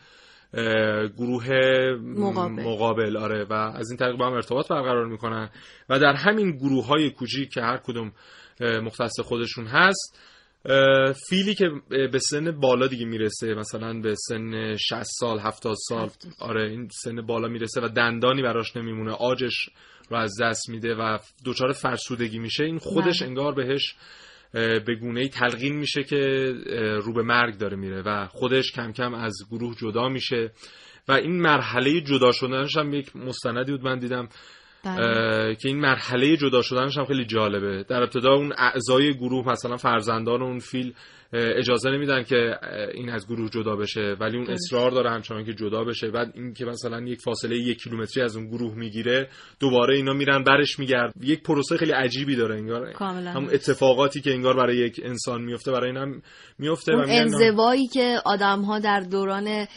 گروه 1.17 1.47
مقابل. 2.01 2.63
مقابل. 2.63 3.17
آره 3.17 3.45
و 3.49 3.53
از 3.53 3.89
این 3.89 3.97
طریق 3.97 4.17
با 4.17 4.27
هم 4.27 4.33
ارتباط 4.33 4.67
برقرار 4.67 5.05
می‌کنن. 5.05 5.49
و 5.89 5.99
در 5.99 6.13
همین 6.13 6.57
گروه 6.57 6.85
های 6.85 7.09
کوچیک 7.09 7.53
که 7.53 7.61
هر 7.61 7.77
کدوم 7.77 8.11
مختص 8.59 9.19
خودشون 9.19 9.65
هست 9.65 10.19
فیلی 11.29 11.55
که 11.55 11.69
به 11.89 12.19
سن 12.19 12.51
بالا 12.51 12.87
دیگه 12.87 13.05
می‌رسه 13.05 13.53
مثلا 13.53 14.01
به 14.01 14.15
سن 14.15 14.75
60 14.75 15.03
سال 15.03 15.39
70 15.39 15.75
سال 15.87 16.09
آره 16.39 16.69
این 16.69 16.89
سن 17.03 17.21
بالا 17.21 17.47
می‌رسه 17.47 17.81
و 17.81 17.87
دندانی 17.87 18.41
براش 18.41 18.75
نمیمونه 18.75 19.11
آجش 19.11 19.69
رو 20.09 20.17
از 20.17 20.33
دست 20.41 20.69
میده 20.69 20.95
و 20.95 21.17
دچار 21.45 21.71
فرسودگی 21.71 22.39
میشه 22.39 22.63
این 22.63 22.77
خودش 22.77 23.19
بله. 23.19 23.29
انگار 23.29 23.53
بهش 23.53 23.95
به 24.53 24.95
گونه 25.01 25.27
تلقین 25.27 25.75
میشه 25.75 26.03
که 26.03 26.53
رو 27.03 27.13
به 27.13 27.23
مرگ 27.23 27.57
داره 27.57 27.77
میره 27.77 28.01
و 28.01 28.27
خودش 28.27 28.71
کم 28.71 28.91
کم 28.91 29.13
از 29.13 29.35
گروه 29.51 29.75
جدا 29.75 30.09
میشه 30.09 30.51
و 31.07 31.11
این 31.11 31.41
مرحله 31.41 32.01
جدا 32.01 32.31
شدنش 32.31 32.77
هم 32.77 32.93
یک 32.93 33.15
مستندی 33.15 33.71
بود 33.71 33.83
من 33.83 33.99
دیدم. 33.99 34.29
که 35.55 35.69
این 35.69 35.79
مرحله 35.79 36.37
جدا 36.37 36.61
شدنش 36.61 36.97
هم 36.97 37.05
خیلی 37.05 37.25
جالبه. 37.25 37.85
در 37.89 38.03
ابتدا 38.03 38.33
اون 38.33 38.53
اعضای 38.57 39.13
گروه 39.13 39.49
مثلا 39.49 39.77
فرزندان 39.77 40.41
اون 40.41 40.59
فیل 40.59 40.93
اجازه 41.33 41.89
نمیدن 41.89 42.23
که 42.23 42.59
این 42.93 43.09
از 43.09 43.27
گروه 43.27 43.49
جدا 43.49 43.75
بشه 43.75 44.15
ولی 44.19 44.37
اون 44.37 44.47
اصرار 44.49 44.91
داره 44.91 45.11
همچنان 45.11 45.45
که 45.45 45.53
جدا 45.53 45.83
بشه. 45.83 46.11
بعد 46.11 46.31
این 46.35 46.53
که 46.53 46.65
مثلا 46.65 47.01
یک 47.01 47.21
فاصله 47.21 47.57
یک 47.57 47.83
کیلومتری 47.83 48.23
از 48.23 48.35
اون 48.35 48.47
گروه 48.47 48.75
می‌گیره 48.75 49.29
دوباره 49.59 49.95
اینا 49.95 50.13
میرن 50.13 50.43
برش 50.43 50.79
میگرد. 50.79 51.13
یک 51.21 51.43
پروسه 51.43 51.77
خیلی 51.77 51.91
عجیبی 51.91 52.35
داره 52.35 52.55
انگار 52.55 52.93
همون 53.01 53.49
اتفاقاتی 53.53 54.21
که 54.21 54.31
انگار 54.31 54.55
برای 54.57 54.77
یک 54.77 55.01
انسان 55.03 55.41
میفته 55.41 55.71
برای 55.71 55.89
اینم 55.89 56.21
میفته 56.59 56.93
اون 56.93 57.05
انزوایی 57.07 57.87
که 57.87 58.17
آدم 58.25 58.61
ها 58.61 58.79
در 58.79 58.99
دوران 58.99 59.67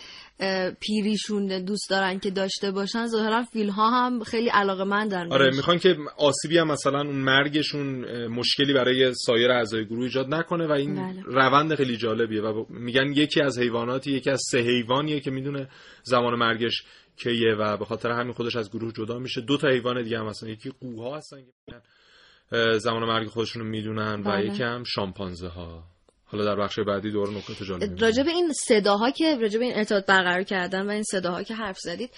پیریشون 0.80 1.64
دوست 1.64 1.90
دارن 1.90 2.18
که 2.18 2.30
داشته 2.30 2.70
باشن 2.70 3.06
ظاهرا 3.06 3.42
فیل 3.42 3.68
ها 3.68 3.90
هم 3.90 4.22
علاقه 4.52 4.84
علاقه 4.94 5.34
آره 5.34 5.56
می‌خوان 5.56 5.78
که 5.78 5.96
آسیبی 6.16 6.58
هم 6.58 6.68
مثلا 6.68 7.00
اون 7.00 7.16
مرگشون 7.16 8.26
مشکلی 8.26 8.72
برای 8.72 9.14
سایر 9.14 9.50
اعضای 9.50 9.84
گروه 9.84 10.02
ایجاد 10.04 10.34
نکنه 10.34 10.66
و 10.66 10.72
این 10.72 10.94
بله. 10.94 11.22
روند 11.22 11.74
خیلی 11.74 11.96
جالبیه 11.96 12.42
و 12.42 12.64
میگن 12.68 13.12
یکی 13.12 13.40
از 13.40 13.58
حیواناتی 13.58 14.12
یکی 14.12 14.30
از 14.30 14.40
سه 14.50 14.58
حیوانیه 14.58 15.20
که 15.20 15.30
می‌دونه 15.30 15.68
زمان 16.02 16.34
مرگش 16.34 16.82
کیه 17.16 17.54
و 17.54 17.76
به 17.76 17.84
خاطر 17.84 18.10
همین 18.10 18.32
خودش 18.32 18.56
از 18.56 18.70
گروه 18.70 18.92
جدا 18.92 19.18
میشه 19.18 19.40
دو 19.40 19.56
تا 19.56 19.68
حیوان 19.68 20.02
دیگه 20.02 20.18
هم 20.18 20.26
مثلا 20.26 20.48
یکی 20.48 20.72
قوها 20.80 21.16
هستن 21.16 21.36
که 21.66 22.78
زمان 22.78 23.04
مرگ 23.04 23.28
خودشون 23.28 23.66
می‌دونن 23.66 24.20
و 24.20 24.22
بله. 24.22 24.46
یکی 24.46 24.62
هم 24.62 24.84
شامپانزه 24.84 25.48
ها 25.48 25.84
حالا 26.32 26.44
در 26.44 26.56
بخش 26.56 26.78
بعدی 26.78 27.10
دور 27.10 27.30
نکات 27.30 27.62
جالب 27.62 28.02
راجع 28.02 28.22
به 28.22 28.30
این 28.30 28.52
صداها 28.52 29.10
که 29.10 29.36
راجع 29.36 29.58
به 29.58 29.64
این 29.64 29.76
ارتباط 29.76 30.06
برقرار 30.06 30.42
کردن 30.42 30.86
و 30.86 30.90
این 30.90 31.02
صداها 31.02 31.42
که 31.42 31.54
حرف 31.54 31.78
زدید 31.78 32.10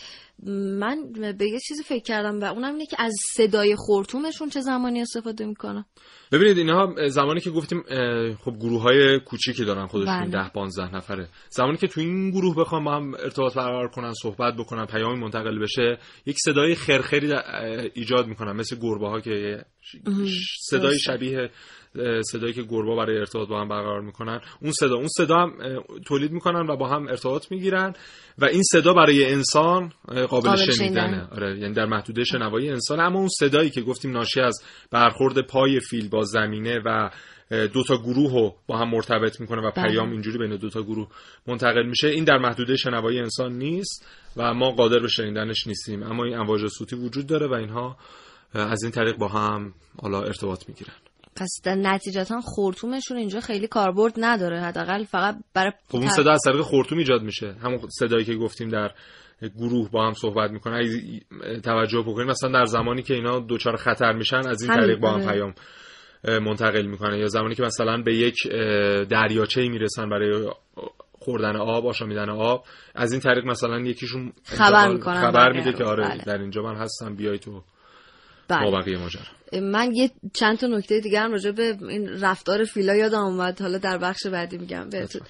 من 0.79 1.12
به 1.38 1.46
یه 1.46 1.59
چیزی 1.68 1.83
فکر 1.83 2.03
کردم 2.03 2.40
و 2.40 2.44
اونم 2.44 2.72
اینه 2.72 2.87
که 2.87 2.96
از 2.98 3.12
صدای 3.35 3.77
خورتومشون 3.77 4.48
چه 4.48 4.61
زمانی 4.61 5.01
استفاده 5.01 5.46
می‌کنن 5.46 5.85
ببینید 6.33 6.59
اینها 6.59 7.09
زمانی 7.09 7.40
که 7.40 7.51
گفتیم 7.51 7.83
خب 8.44 8.53
گروه 8.61 8.83
های 8.83 9.20
کوچیکی 9.20 9.64
دارن 9.64 9.87
خودشون 9.87 10.20
بله. 10.20 10.31
ده 10.31 10.48
15 10.48 10.94
نفره 10.96 11.29
زمانی 11.51 11.77
که 11.77 11.87
تو 11.87 12.01
این 12.01 12.31
گروه 12.31 12.57
بخوام 12.57 12.85
با 12.85 12.94
هم 12.94 13.14
ارتباط 13.14 13.55
برقرار 13.55 13.88
کنن 13.88 14.12
صحبت 14.22 14.55
بکنن 14.57 14.87
پیامی 14.87 15.20
منتقل 15.20 15.59
بشه 15.59 15.98
یک 16.27 16.37
صدای 16.44 16.75
خرخری 16.75 17.33
ایجاد 17.94 18.27
می‌کنن 18.27 18.53
مثل 18.53 18.77
گربه 18.77 19.09
ها 19.09 19.20
که 19.20 19.64
صدای. 20.61 20.98
شبیه 20.98 21.51
صدایی 22.22 22.52
که 22.52 22.62
گربه 22.62 22.96
برای 22.96 23.18
ارتباط 23.18 23.48
با 23.48 23.61
هم 23.61 23.68
برقرار 23.68 24.00
می‌کنن. 24.00 24.40
اون 24.62 24.72
صدا 24.72 24.96
اون 24.96 25.09
صدا 25.09 25.37
هم 25.37 25.52
تولید 26.07 26.33
می‌کنن 26.33 26.70
و 26.70 26.76
با 26.76 26.88
هم 26.88 27.09
ارتباط 27.09 27.52
می‌گیرن 27.52 27.92
و 28.38 28.44
این 28.44 28.62
صدا 28.62 28.94
برای 28.94 29.33
انسان 29.33 29.92
قابل, 30.09 30.26
قابل 30.26 30.57
شنیدنه. 30.57 30.74
شنیدن. 30.74 31.28
آره 31.33 31.59
یعنی 31.59 31.74
در 31.74 31.87
محدوده 31.87 32.24
شنوایی 32.24 32.70
انسان. 32.70 33.00
اما 33.00 33.18
اون 33.18 33.28
صدایی 33.28 33.70
که 33.70 33.81
گفتیم 33.81 34.11
ناشی 34.11 34.40
از 34.40 34.64
برخورد 34.90 35.46
پای 35.46 35.81
فیل 35.81 36.09
با 36.09 36.22
زمینه 36.24 36.81
و 36.85 37.11
دو 37.50 37.83
تا 37.88 37.96
گروه 37.96 38.33
رو 38.33 38.55
با 38.66 38.78
هم 38.78 38.90
مرتبط 38.90 39.40
می‌کنه 39.40 39.62
و 39.62 39.70
بله. 39.70 39.88
پیام 39.88 40.11
اینجوری 40.11 40.38
بین 40.38 40.57
دو 40.57 40.70
تا 40.70 40.83
گروه 40.83 41.09
منتقل 41.46 41.87
میشه 41.87 42.09
این 42.09 42.24
در 42.24 42.38
محدوده 42.38 42.76
شنوایی 42.76 43.18
انسان 43.18 43.52
نیست 43.52 44.07
و 44.37 44.55
ما 44.55 44.70
قادر 44.70 44.98
به 44.98 45.09
شنیدنش 45.09 45.66
نیستیم. 45.66 46.02
اما 46.02 46.24
این 46.24 46.38
امواج 46.38 46.66
صوتی 46.66 46.96
وجود 46.96 47.26
داره 47.26 47.46
و 47.46 47.52
اینها 47.55 47.96
از 48.55 48.83
این 48.83 48.92
طریق 48.92 49.16
با 49.16 49.28
هم 49.28 49.74
حالا 50.02 50.22
ارتباط 50.22 50.68
می‌گیرن. 50.68 50.94
پس 51.37 51.61
در 51.64 51.75
نتیجتا 51.75 52.40
خورتومشون 52.40 53.16
اینجا 53.16 53.40
خیلی 53.40 53.66
کاربرد 53.66 54.12
نداره 54.16 54.61
حداقل 54.61 55.05
فقط 55.05 55.37
برای 55.55 55.73
خب 55.88 55.97
اون 55.97 56.09
صدا 56.09 56.33
از 56.33 56.40
طریق 56.45 56.61
خورتوم 56.61 56.99
ایجاد 56.99 57.23
میشه 57.23 57.57
همون 57.62 57.81
صدایی 57.88 58.25
که 58.25 58.35
گفتیم 58.35 58.68
در 58.68 58.90
گروه 59.57 59.90
با 59.90 60.07
هم 60.07 60.12
صحبت 60.12 60.51
می‌کنن 60.51 60.75
اگه 60.75 61.21
توجه 61.61 62.03
بکنیم 62.03 62.27
مثلا 62.27 62.53
در 62.53 62.64
زمانی 62.64 63.03
که 63.03 63.14
اینا 63.14 63.40
دوچار 63.40 63.77
خطر 63.77 64.12
میشن 64.12 64.49
از 64.49 64.62
این 64.62 64.75
طریق 64.75 64.99
با 64.99 65.11
هم 65.11 65.23
آره. 65.23 65.33
پیام 65.33 65.55
منتقل 66.25 66.87
می‌کنن 66.87 67.18
یا 67.18 67.27
زمانی 67.27 67.55
که 67.55 67.62
مثلا 67.62 68.03
به 68.03 68.16
یک 68.16 68.37
دریاچه 69.09 69.68
می‌رسن 69.68 70.09
برای 70.09 70.51
خوردن 71.12 71.57
آب 71.57 71.87
آشامیدن 71.87 72.31
آب 72.31 72.64
از 72.95 73.12
این 73.12 73.21
طریق 73.21 73.45
مثلا 73.45 73.81
یکیشون 73.81 74.33
خبر 74.45 74.88
می‌کنن 74.88 75.21
خبر 75.21 75.51
بقیه 75.51 75.64
میده. 75.64 75.79
که 75.79 75.85
آره 75.85 76.09
بله. 76.09 76.25
در 76.25 76.38
اینجا 76.38 76.62
من 76.62 76.77
هستم 76.77 77.14
بیای 77.14 77.38
تو 77.38 77.51
بله. 77.51 77.62
با 78.48 78.70
بقیه 78.70 78.98
ماجرا. 78.98 79.22
من 79.62 79.94
یه 79.94 80.11
چند 80.35 80.59
تا 80.59 80.66
نکته 80.66 81.00
دیگه 81.00 81.20
هم 81.20 81.33
راجع 81.33 81.50
به 81.50 81.76
این 81.88 82.20
رفتار 82.20 82.64
فیلا 82.64 82.94
یادم 82.94 83.24
اومد. 83.24 83.61
حالا 83.61 83.78
در 83.78 83.98
بخش 83.98 84.26
بعدی 84.26 84.59
میگم. 84.59 84.88
بهتون. 84.88 85.22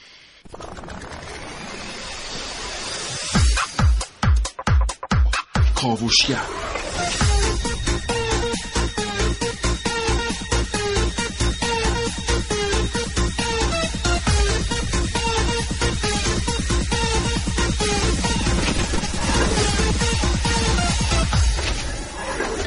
کاوشگر. 5.83 6.72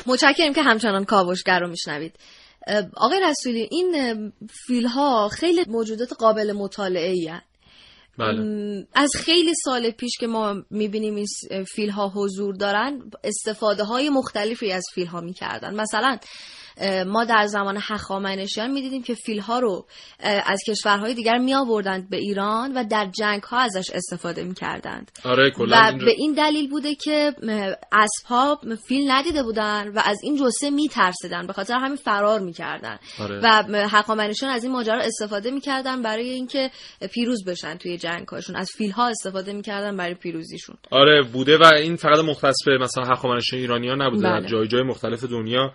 متشکرم 0.06 0.54
که 0.54 0.62
همچنان 0.62 1.06
کاوشگر 1.06 1.60
رو 1.60 1.68
میشنوید. 1.68 2.16
آقای 2.98 3.20
رسولی 3.20 3.68
این 3.72 4.32
فیل 4.68 4.86
ها 4.86 5.30
خیلی 5.30 5.66
موجودات 5.68 6.14
قابل 6.14 6.52
مطالعه 6.52 7.12
ای 7.12 7.32
بله 8.18 8.88
از 8.94 9.12
خیلی 9.16 9.54
سال 9.64 9.92
پیش 9.92 10.12
که 10.20 10.28
ما 10.28 10.56
می‌بینیم 10.70 11.16
این 11.16 11.26
فیل 11.64 11.90
ها 11.90 12.12
حضور 12.16 12.56
دارن 12.56 13.12
استفاده 13.24 13.84
های 13.84 14.10
مختلفی 14.10 14.72
از 14.72 14.84
فیل 14.94 15.08
ها 15.08 15.22
می‌کردن. 15.22 15.76
مثلا 15.76 16.18
ما 17.08 17.26
در 17.26 17.46
زمان 17.46 17.78
هخامنشیان 17.82 18.72
می‌دیدیم 18.72 19.04
که 19.04 19.14
فیل 19.14 19.40
ها 19.40 19.60
رو 19.60 19.86
از 20.46 20.60
کشورهای 20.68 21.14
دیگر 21.14 21.38
می 21.38 21.54
آوردند 21.54 22.10
به 22.10 22.18
ایران 22.18 22.74
و 22.74 22.84
در 22.84 23.10
جنگ 23.20 23.44
ها 23.44 23.60
ازش 23.60 23.90
استفاده 23.94 24.44
می‌کردند. 24.44 25.12
آره 25.26 25.52
کلا 25.52 25.78
و 25.78 25.86
اینجا- 25.86 26.06
به 26.06 26.12
این 26.18 26.34
دلیل 26.34 26.70
بوده 26.70 26.96
که 26.96 27.34
اسب 27.92 28.26
ها 28.26 28.60
فیل 28.88 29.12
ندیده 29.12 29.44
بودن 29.44 29.88
و 29.88 30.02
از 30.06 30.18
این 30.24 30.38
جسه 30.38 30.70
میترسیدن 30.70 31.48
به 31.48 31.54
خاطر 31.54 31.74
همین 31.74 31.96
فرار 31.96 32.40
می‌کردن. 32.40 32.98
آره. 33.20 33.40
و 33.44 33.48
حقامنشان 33.92 34.50
از 34.50 34.64
این 34.64 34.74
ماجرا 34.74 35.02
استفاده 35.02 35.52
می‌کردن 35.52 36.02
برای 36.02 36.30
اینکه 36.30 36.72
پیروز 37.14 37.46
بشن 37.46 37.76
توی 37.78 37.98
جنگ 37.98 38.28
هاشون 38.28 38.56
از 38.56 38.72
فیل 38.78 38.92
ها 38.92 39.08
استفاده 39.08 39.54
می‌کردن 39.54 39.98
برای 39.98 40.14
پیروزیشون. 40.14 40.76
آره 40.92 41.22
بوده 41.34 41.58
و 41.58 41.64
این 41.76 41.96
فقط 41.96 42.20
مختص 42.20 42.56
به 42.66 42.78
مثلا 42.78 43.04
هخامنشیان 43.04 43.62
ایرانی 43.62 43.88
ها 43.88 43.96
نبوده. 43.96 44.24
بله. 44.24 44.48
جای 44.48 44.68
جای 44.68 44.84
مختلف 44.84 45.24
دنیا 45.24 45.74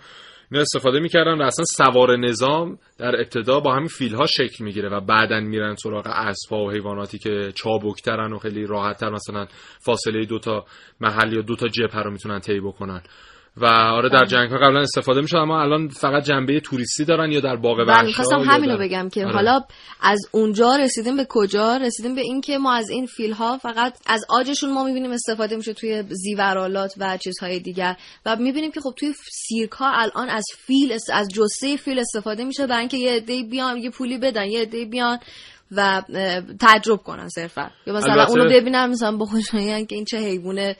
اینا 0.52 0.62
استفاده 0.62 1.00
می‌کردن 1.00 1.38
و 1.38 1.42
اصلا 1.42 1.64
سوار 1.64 2.16
نظام 2.16 2.78
در 2.98 3.16
ابتدا 3.16 3.60
با 3.60 3.74
همین 3.74 3.88
فیل 3.88 4.14
ها 4.14 4.26
شکل 4.26 4.64
می‌گیره 4.64 4.88
و 4.88 5.00
بعدا 5.00 5.40
میرن 5.40 5.74
سراغ 5.74 6.06
اسب 6.06 6.52
ها 6.52 6.58
و 6.58 6.70
حیواناتی 6.70 7.18
که 7.18 7.52
چابکترن 7.54 8.32
و 8.32 8.38
خیلی 8.38 8.66
راحتتر 8.66 9.10
مثلا 9.10 9.46
فاصله 9.80 10.24
دو 10.24 10.38
تا 10.38 10.64
محل 11.00 11.32
یا 11.32 11.42
دو 11.42 11.56
تا 11.56 11.68
جبهه 11.68 12.02
رو 12.02 12.10
می‌تونن 12.10 12.40
طی 12.40 12.60
بکنن. 12.60 13.02
و 13.56 13.66
آره 13.66 14.08
در 14.08 14.24
جنگ 14.24 14.50
ها 14.50 14.56
قبلا 14.56 14.80
استفاده 14.80 15.20
می‌شد 15.20 15.36
اما 15.36 15.62
الان 15.62 15.88
فقط 15.88 16.22
جنبه 16.24 16.60
توریستی 16.60 17.04
دارن 17.04 17.32
یا 17.32 17.40
در 17.40 17.56
باغ 17.56 17.76
بله 17.76 17.86
وحش 17.86 18.06
می‌خواستم 18.06 18.40
همینو 18.40 18.78
بگم 18.78 19.08
که 19.08 19.24
آره. 19.24 19.34
حالا 19.34 19.60
از 20.00 20.18
اونجا 20.32 20.76
رسیدیم 20.76 21.16
به 21.16 21.26
کجا؟ 21.28 21.76
رسیدیم 21.76 22.14
به 22.14 22.20
اینکه 22.20 22.58
ما 22.58 22.74
از 22.74 22.90
این 22.90 23.06
فیل 23.06 23.32
ها 23.32 23.58
فقط 23.58 23.98
از 24.06 24.24
آجشون 24.28 24.72
ما 24.72 24.84
می‌بینیم 24.84 25.10
استفاده 25.10 25.56
میشه 25.56 25.72
توی 25.72 26.04
زیورالات 26.08 26.94
و 26.98 27.16
چیزهای 27.16 27.60
دیگر 27.60 27.96
و 28.26 28.36
می‌بینیم 28.36 28.70
که 28.70 28.80
خب 28.80 28.92
توی 28.96 29.14
سیرک 29.32 29.72
ها 29.72 29.90
الان 29.94 30.28
از 30.28 30.44
فیل 30.58 30.92
از 31.12 31.28
جثه 31.28 31.76
فیل 31.76 31.98
استفاده 31.98 32.44
میشه 32.44 32.66
برای 32.66 32.80
اینکه 32.80 32.96
یه 32.96 33.12
عده 33.12 33.42
بیان 33.42 33.76
یه 33.76 33.90
پولی 33.90 34.18
بدن 34.18 34.44
یه 34.44 34.60
عده 34.60 34.84
بیان 34.84 35.18
و 35.72 36.02
تجربه 36.60 37.02
کنن 37.02 37.28
صرفا. 37.28 37.70
یا 37.86 37.94
مثلا 37.94 38.12
البته- 38.12 38.30
اونو 38.30 38.44
ببینن 38.50 38.86
مثلا 38.86 39.16
بخوشن 39.16 39.84
که 39.84 39.94
این 39.94 40.04
چه 40.04 40.18
حیوان 40.18 40.74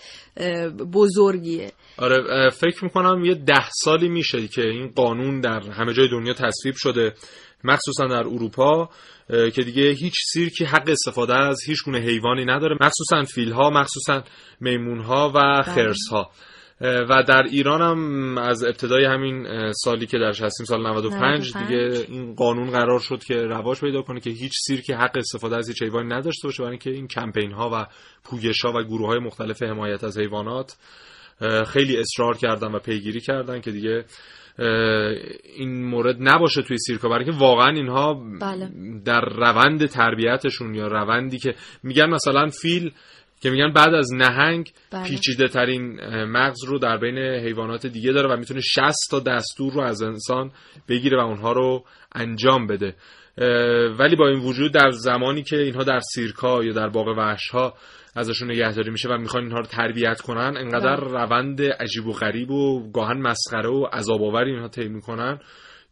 بزرگیه. 0.92 1.72
آره 2.00 2.50
فکر 2.50 2.84
می‌کنم 2.84 3.24
یه 3.24 3.34
ده 3.34 3.70
سالی 3.70 4.08
میشه 4.08 4.48
که 4.48 4.62
این 4.62 4.88
قانون 4.88 5.40
در 5.40 5.60
همه 5.60 5.92
جای 5.92 6.08
دنیا 6.08 6.32
تصویب 6.32 6.74
شده 6.76 7.14
مخصوصا 7.64 8.06
در 8.06 8.26
اروپا 8.26 8.88
که 9.28 9.62
دیگه 9.62 9.82
هیچ 9.90 10.14
سیرکی 10.32 10.64
حق 10.64 10.88
استفاده 10.88 11.34
از 11.34 11.60
هیچ 11.66 11.84
گونه 11.84 11.98
حیوانی 11.98 12.44
نداره 12.44 12.76
مخصوصا 12.80 13.22
فیل 13.24 13.52
ها 13.52 13.70
مخصوصا 13.70 14.22
میمون 14.60 15.00
ها 15.00 15.32
و 15.34 15.62
خرس 15.62 16.08
ها 16.10 16.30
و 16.80 17.22
در 17.28 17.42
ایران 17.42 17.82
هم 17.82 18.38
از 18.38 18.64
ابتدای 18.64 19.04
همین 19.04 19.46
سالی 19.72 20.06
که 20.06 20.18
درش 20.18 20.42
هستیم 20.42 20.66
سال 20.66 20.86
95 20.86 21.56
95. 21.56 21.56
دیگه 21.56 22.06
این 22.08 22.34
قانون 22.34 22.70
قرار 22.70 22.98
شد 22.98 23.24
که 23.24 23.34
رواج 23.34 23.80
پیدا 23.80 24.02
کنه 24.02 24.20
که 24.20 24.30
هیچ 24.30 24.52
سیرکی 24.66 24.92
حق 24.92 25.16
استفاده 25.16 25.56
از 25.56 25.68
هیچ 25.68 25.82
حیوانی 25.82 26.08
نداشته 26.08 26.48
باشه 26.48 26.62
برای 26.62 26.70
اینکه 26.70 26.90
این 26.90 27.08
کمپین 27.08 27.52
ها 27.52 27.70
و 27.72 27.86
پویش 28.24 28.64
ها 28.64 28.72
و 28.72 28.82
گروه 28.82 29.06
های 29.06 29.18
مختلف 29.18 29.62
حمایت 29.62 30.04
از 30.04 30.18
حیوانات 30.18 30.76
خیلی 31.66 31.96
اصرار 31.96 32.36
کردن 32.36 32.72
و 32.72 32.78
پیگیری 32.78 33.20
کردن 33.20 33.60
که 33.60 33.70
دیگه 33.70 34.04
این 35.56 35.84
مورد 35.84 36.16
نباشه 36.20 36.62
توی 36.62 36.76
سیرکا 36.78 37.08
برای 37.08 37.24
اینکه 37.24 37.38
واقعا 37.38 37.68
اینها 37.68 38.14
بله. 38.40 38.70
در 39.04 39.20
روند 39.20 39.86
تربیتشون 39.86 40.74
یا 40.74 40.86
روندی 40.86 41.38
که 41.38 41.54
میگن 41.82 42.10
مثلا 42.10 42.48
فیل 42.48 42.92
که 43.40 43.50
میگن 43.50 43.72
بعد 43.72 43.94
از 43.94 44.12
نهنگ 44.12 44.72
بله. 44.90 45.04
پیچیده 45.08 45.48
ترین 45.48 46.00
مغز 46.24 46.64
رو 46.64 46.78
در 46.78 46.96
بین 46.96 47.18
حیوانات 47.18 47.86
دیگه 47.86 48.12
داره 48.12 48.34
و 48.34 48.36
می‌تونه 48.36 48.60
60 48.60 48.94
تا 49.10 49.20
دستور 49.20 49.72
رو 49.72 49.80
از 49.80 50.02
انسان 50.02 50.50
بگیره 50.88 51.16
و 51.16 51.26
اونها 51.26 51.52
رو 51.52 51.84
انجام 52.14 52.66
بده 52.66 52.94
ولی 53.98 54.16
با 54.16 54.28
این 54.28 54.38
وجود 54.38 54.72
در 54.72 54.90
زمانی 54.90 55.42
که 55.42 55.56
اینها 55.56 55.84
در 55.84 56.00
سیرکا 56.14 56.64
یا 56.64 56.72
در 56.72 56.88
باغ 56.88 57.06
وحش 57.08 57.48
ها 57.48 57.74
ازشون 58.16 58.50
نگهداری 58.50 58.90
میشه 58.90 59.08
و 59.08 59.18
می‌خوان 59.18 59.42
اینها 59.42 59.58
رو 59.58 59.66
تربیت 59.66 60.20
کنن 60.20 60.56
انقدر 60.56 60.96
روند 60.96 61.62
عجیب 61.62 62.06
و 62.06 62.12
غریب 62.12 62.50
و 62.50 62.90
گاهن 62.92 63.18
مسخره 63.18 63.68
و 63.68 63.84
عذاب 63.92 64.22
آوری 64.22 64.50
اینها 64.50 64.68
طی 64.68 64.88
می‌کنن 64.88 65.38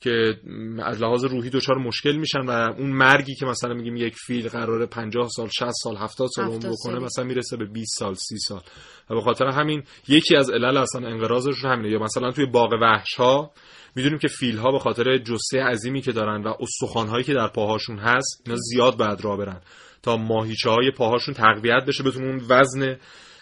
که 0.01 0.35
از 0.83 1.03
لحاظ 1.03 1.24
روحی 1.24 1.51
دچار 1.51 1.79
مشکل 1.79 2.16
میشن 2.16 2.40
و 2.40 2.51
اون 2.51 2.90
مرگی 2.90 3.35
که 3.35 3.46
مثلا 3.46 3.74
میگیم 3.74 3.96
یک 3.96 4.14
فیل 4.27 4.48
قراره 4.48 4.87
50 4.87 5.29
سال 5.29 5.49
60 5.49 5.70
سال 5.82 5.97
70 5.97 6.28
سال 6.34 6.45
عمر 6.45 6.57
70 6.57 6.72
بکنه. 6.72 6.99
مثلا 6.99 7.24
می‌رسه 7.24 7.57
به 7.57 7.64
20 7.64 7.99
سال 7.99 8.14
30 8.14 8.39
سال. 8.39 8.61
و 9.11 9.14
به 9.14 9.20
خاطر 9.20 9.47
همین 9.47 9.82
یکی 10.09 10.36
از 10.36 10.51
علل 10.51 10.76
اصلا 10.76 11.09
انقراضشون 11.09 11.70
همینه. 11.70 11.91
یا 11.91 11.99
مثلا 11.99 12.30
توی 12.30 12.47
باغ 12.47 12.72
وحش 12.82 13.14
ها 13.14 13.51
می‌دونیم 13.97 14.18
که 14.18 14.28
فیل 14.28 14.57
ها 14.57 14.72
به 14.72 14.78
خاطر 14.78 15.18
جثه 15.18 15.62
عظیمی 15.62 16.01
که 16.01 16.12
دارن 16.12 16.43
و 16.43 16.53
استخوان 16.61 17.09
هایی 17.09 17.24
که 17.24 17.34
در 17.34 17.49
پاهاشون 17.49 17.99
هست 17.99 18.43
اینا 18.47 18.59
زیاد 18.59 18.97
باید 18.97 19.24
راه 19.24 19.39
برن. 19.39 19.61
تا 20.03 20.16
ماهیچه 20.16 20.70
های 20.70 20.91
پاهاشون 20.91 21.34
تقویت 21.34 21.84
بشه 21.89 22.03
بتونه 22.03 22.26
اون 22.26 22.41
وزن 22.49 22.97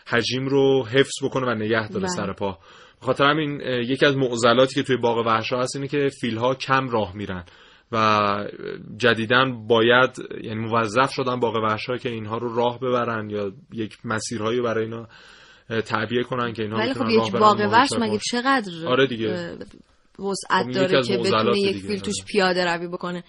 حجیم 0.07 0.47
رو 0.47 0.87
حفظ 0.87 1.25
بکنه 1.25 1.47
و 1.47 1.55
نگه 1.55 1.89
داره 1.89 2.01
بله. 2.01 2.09
سر 2.09 2.33
پا. 2.33 2.59
به 3.01 3.07
خاطر 3.07 3.25
همین 3.25 3.61
یکی 3.61 4.07
از 4.07 4.17
معضلاتی 4.17 4.75
که 4.75 4.83
توی 4.83 4.97
باغ 4.97 5.27
وحش 5.27 5.53
ها 5.53 5.61
هست 5.61 5.77
اینه 5.77 5.89
که 5.89 6.09
فیل 6.21 6.37
ها 6.37 6.55
کم 6.55 6.89
راه 6.89 7.17
میرن 7.17 7.45
و 7.93 8.49
جدیدن 8.97 9.67
باید 9.67 10.11
یعنی 10.43 10.61
موظف 10.61 11.13
شدن 11.13 11.41
باغ 11.41 11.57
وحش 11.57 11.87
ها 11.87 11.97
که 11.97 12.09
اینها 12.09 12.39
رو 12.39 12.55
راه 12.55 12.79
ببرن 12.81 13.31
یا 13.31 13.53
یک 13.73 13.99
مسیرهایی 14.05 14.61
برای 14.61 14.85
اینا 14.85 15.09
تعبیه 15.81 16.23
کنن 16.23 16.53
که 16.53 16.63
اینها 16.63 16.79
ولی 16.79 16.95
خب 16.95 17.09
یک 17.09 17.33
باغ 17.33 17.61
وحش 17.73 17.93
مگه 18.01 18.19
چقدر 18.31 18.73
آره 18.87 19.07
دیگه. 19.07 19.57
وسعت 20.19 20.67
خب 20.67 20.73
داره 20.73 21.03
که 21.03 21.19
بتونه 21.19 21.59
یک 21.59 21.77
فیل 21.77 22.01
توش 22.01 22.25
پیاده 22.27 22.65
روی 22.65 22.89
بکنه. 22.89 23.25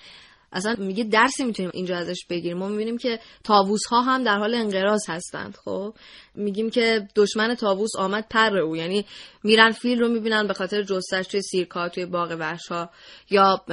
اصلا 0.52 0.76
میگه 0.80 1.04
درسی 1.04 1.44
می‌تونیم 1.44 1.72
اینجا 1.74 1.98
ازش 1.98 2.26
بگیریم. 2.30 2.58
ما 2.58 2.68
می‌بینیم 2.68 2.98
که 2.98 3.20
تاووس 3.44 3.86
ها 3.86 4.02
هم 4.02 4.24
در 4.24 4.38
حال 4.38 4.56
انقراض 4.56 5.10
هستند 5.10 5.58
خب. 5.66 5.94
میگیم 6.36 6.70
که 6.70 7.08
دشمن 7.16 7.56
تاووس 7.56 7.96
آمد 7.98 8.26
پر 8.30 8.58
او. 8.58 8.76
یعنی 8.76 9.06
میرن 9.44 9.72
فیل 9.72 10.00
رو 10.00 10.08
می‌بینن 10.10 10.48
به 10.48 10.54
خاطر 10.54 10.84
جستش 10.84 11.28
توی 11.28 11.42
سیرکا 11.42 11.90
توی 11.90 12.06
باغ 12.06 12.36
وحش 12.40 12.68
ها 12.68 12.90
یا 13.30 13.66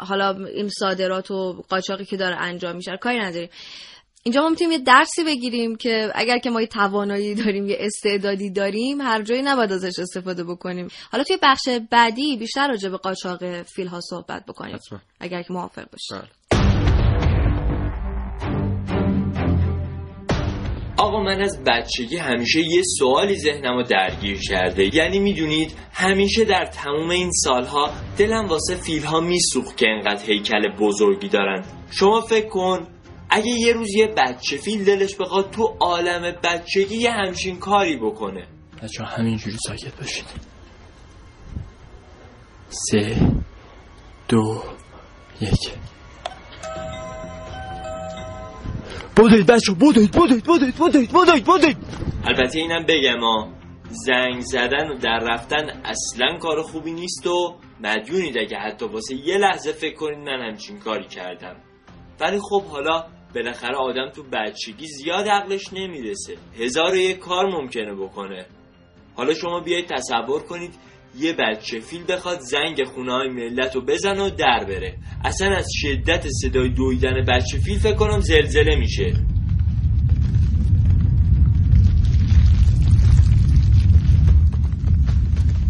حالا 0.00 0.46
این 0.46 0.68
صادرات 0.68 1.30
و 1.30 1.64
قاچاقی 1.68 2.04
که 2.04 2.16
داره 2.16 2.36
انجام 2.36 2.76
میشه 2.76 2.96
کاری 3.00 3.18
نداریم. 3.18 3.48
اینجا 4.22 4.42
ما 4.42 4.48
می‌تونیم 4.48 4.72
یه 4.72 4.78
درسی 4.78 5.24
بگیریم 5.24 5.76
که 5.76 6.10
اگر 6.14 6.38
که 6.38 6.50
ما 6.50 6.60
یه 6.60 6.66
توانایی 6.66 7.34
داریم 7.34 7.66
یه 7.66 7.76
استعدادی 7.80 8.50
داریم 8.50 9.00
هر 9.00 9.22
جایی 9.22 9.42
نباید 9.42 9.72
ازش 9.72 9.98
استفاده 9.98 10.44
بکنیم. 10.44 10.88
حالا 11.12 11.24
توی 11.24 11.36
بخش 11.42 11.68
بعدی 11.90 12.36
بیشتر 12.36 12.68
راجع 12.68 12.88
به 12.88 12.96
قاچاق 12.96 13.62
فیل 13.62 13.86
ها 13.86 14.00
صحبت 14.00 14.46
بکنیم. 14.46 14.78
اگر 15.20 15.42
که 15.42 15.52
موافق 15.52 15.84
باشید. 15.90 16.10
بله. 16.10 16.30
آقا 20.98 21.22
من 21.22 21.42
از 21.42 21.64
بچگی 21.64 22.16
همیشه 22.16 22.60
یه 22.60 22.82
سوالی 22.98 23.36
ذهنم 23.36 23.76
رو 23.76 23.82
درگیر 23.82 24.38
کرده. 24.40 24.96
یعنی 24.96 25.18
می‌دونید 25.18 25.72
همیشه 25.92 26.44
در 26.44 26.64
تمام 26.64 27.10
این 27.10 27.30
سالها 27.32 27.90
دلم 28.18 28.46
واسه 28.46 28.74
فیل 28.74 29.02
ها 29.02 29.20
میسوخت 29.20 29.76
که 29.76 29.86
انقدر 29.88 30.26
هیکل 30.26 30.68
بزرگی 30.80 31.28
دارن. 31.28 31.64
شما 31.90 32.20
فکر 32.20 32.48
کن 32.48 32.86
اگه 33.30 33.50
یه 33.50 33.72
روز 33.72 33.94
یه 33.94 34.06
بچه 34.06 34.56
فیل 34.56 34.84
دلش 34.84 35.14
بخواد 35.14 35.50
تو 35.50 35.76
عالم 35.80 36.36
بچگی 36.42 36.96
یه 36.96 37.10
همچین 37.10 37.58
کاری 37.58 37.96
بکنه. 37.96 38.46
بچه 38.82 39.04
همینجوری 39.04 39.56
ساکت 39.66 39.96
باشید. 39.96 40.24
سه 42.68 43.30
دو 44.28 44.62
یک. 45.40 45.70
بودید 49.16 49.46
بچه 49.46 49.72
بودید 49.72 50.10
بودید 50.12 50.44
بودید 50.44 50.74
بودید 50.74 51.10
بودید 51.10 51.44
بودید. 51.44 51.76
البته 52.24 52.58
اینم 52.58 52.86
بگم 52.88 53.20
ها 53.20 53.48
زنگ 53.90 54.40
زدن 54.40 54.88
و 54.88 54.98
در 54.98 55.18
رفتن 55.18 55.80
اصلا 55.84 56.38
کار 56.38 56.62
خوبی 56.62 56.92
نیست 56.92 57.26
و 57.26 57.56
مدیونید 57.80 58.38
اگه 58.38 58.56
حتی 58.56 58.86
واسه 58.86 59.14
یه 59.14 59.38
لحظه 59.38 59.72
فکر 59.72 59.94
کنید 59.94 60.18
من 60.18 60.48
همچین 60.48 60.78
کاری 60.78 61.08
کردم. 61.08 61.56
ولی 62.20 62.38
خب 62.50 62.62
حالا 62.64 63.04
بالاخره 63.34 63.76
آدم 63.76 64.10
تو 64.14 64.22
بچگی 64.32 64.86
زیاد 64.86 65.28
عقلش 65.28 65.72
نمی‌رسه. 65.72 66.36
هزار 66.58 66.96
یک 66.96 67.18
کار 67.18 67.46
ممکنه 67.46 67.94
بکنه. 67.94 68.46
حالا 69.14 69.34
شما 69.34 69.60
بیایید 69.60 69.88
تصور 69.88 70.42
کنید 70.42 70.74
یه 71.18 71.32
بچه 71.32 71.80
فیل 71.80 72.04
بخواد 72.08 72.40
زنگ 72.40 72.84
خونه 72.84 73.12
های 73.12 73.28
ملت 73.28 73.74
رو 73.74 73.80
بزن 73.80 74.20
و 74.20 74.30
در 74.30 74.64
بره. 74.68 74.98
اصلا 75.24 75.56
از 75.56 75.66
شدت 75.74 76.26
صدای 76.28 76.68
دویدن 76.68 77.24
بچه 77.28 77.58
فیل 77.58 77.78
فکر 77.78 77.94
کنم 77.94 78.20
زلزله 78.20 78.76
میشه. 78.76 79.12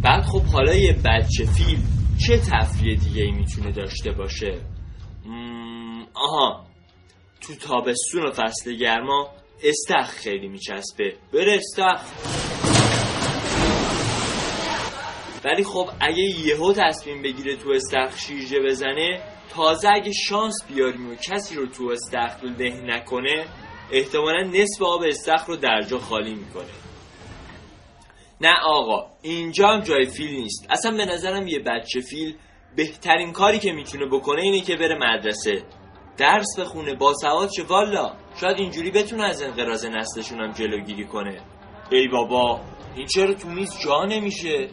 بعد 0.02 0.22
خب 0.22 0.42
حالا 0.42 0.74
یه 0.74 0.92
بچه 0.92 1.44
فیل 1.44 1.78
چه 2.26 2.38
تفریه 2.38 2.96
دیگه 2.96 3.22
ای 3.22 3.30
می‌تونه 3.30 3.72
داشته 3.72 4.12
باشه؟ 4.12 4.58
آها. 6.14 6.69
تو 7.40 7.54
تابستون 7.54 8.22
و 8.26 8.30
فصل 8.30 8.76
گرما 8.76 9.28
استخ 9.64 10.10
خیلی 10.10 10.48
میچسبه. 10.48 11.16
بره 11.32 11.56
استخ 11.56 12.02
ولی 15.44 15.64
خب 15.64 15.90
اگه 16.00 16.22
یهو 16.22 16.72
تصمیم 16.72 17.22
بگیره 17.22 17.56
تو 17.56 17.70
استخ 17.70 18.18
شیرجه 18.18 18.60
بزنه 18.60 19.22
تازه 19.54 19.88
اگه 19.88 20.12
شانس 20.12 20.54
بیاریم 20.68 21.10
و 21.10 21.14
کسی 21.14 21.54
رو 21.54 21.66
تو 21.66 21.84
استخ 21.84 22.44
له 22.44 22.80
نکنه 22.80 23.44
احتمالا 23.92 24.42
نصف 24.42 24.82
آب 24.82 25.02
استخ 25.02 25.46
رو 25.46 25.56
در 25.56 25.80
جا 25.80 25.98
خالی 25.98 26.34
می‌کنه. 26.34 26.64
نه 28.40 28.54
آقا 28.64 29.06
اینجا 29.22 29.68
هم 29.68 29.80
جای 29.80 30.06
فیل 30.06 30.30
نیست. 30.30 30.66
اصلا 30.70 30.96
به 30.96 31.04
نظرم 31.04 31.46
یه 31.46 31.58
بچه 31.58 32.00
فیل 32.00 32.36
بهترین 32.76 33.32
کاری 33.32 33.58
که 33.58 33.72
می‌تونه 33.72 34.06
بکنه 34.06 34.42
اینه 34.42 34.60
که 34.60 34.76
بره 34.76 34.98
مدرسه. 34.98 35.62
درس 36.20 36.58
بخونه 36.58 36.94
با 36.94 37.14
سواد 37.14 37.50
شه. 37.56 37.62
والا 37.62 38.12
شاید 38.40 38.58
اینجوری 38.58 38.90
بتونه 38.90 39.24
از 39.24 39.42
انقراض 39.42 39.84
نسلشون 39.84 40.40
هم 40.40 40.50
جلوگیری 40.50 41.04
کنه. 41.04 41.40
ای 41.90 42.08
بابا 42.08 42.60
این 42.96 43.06
چرا 43.06 43.34
تو 43.34 43.48
میز 43.48 43.80
جا 43.84 44.04
نمیشه؟ 44.04 44.68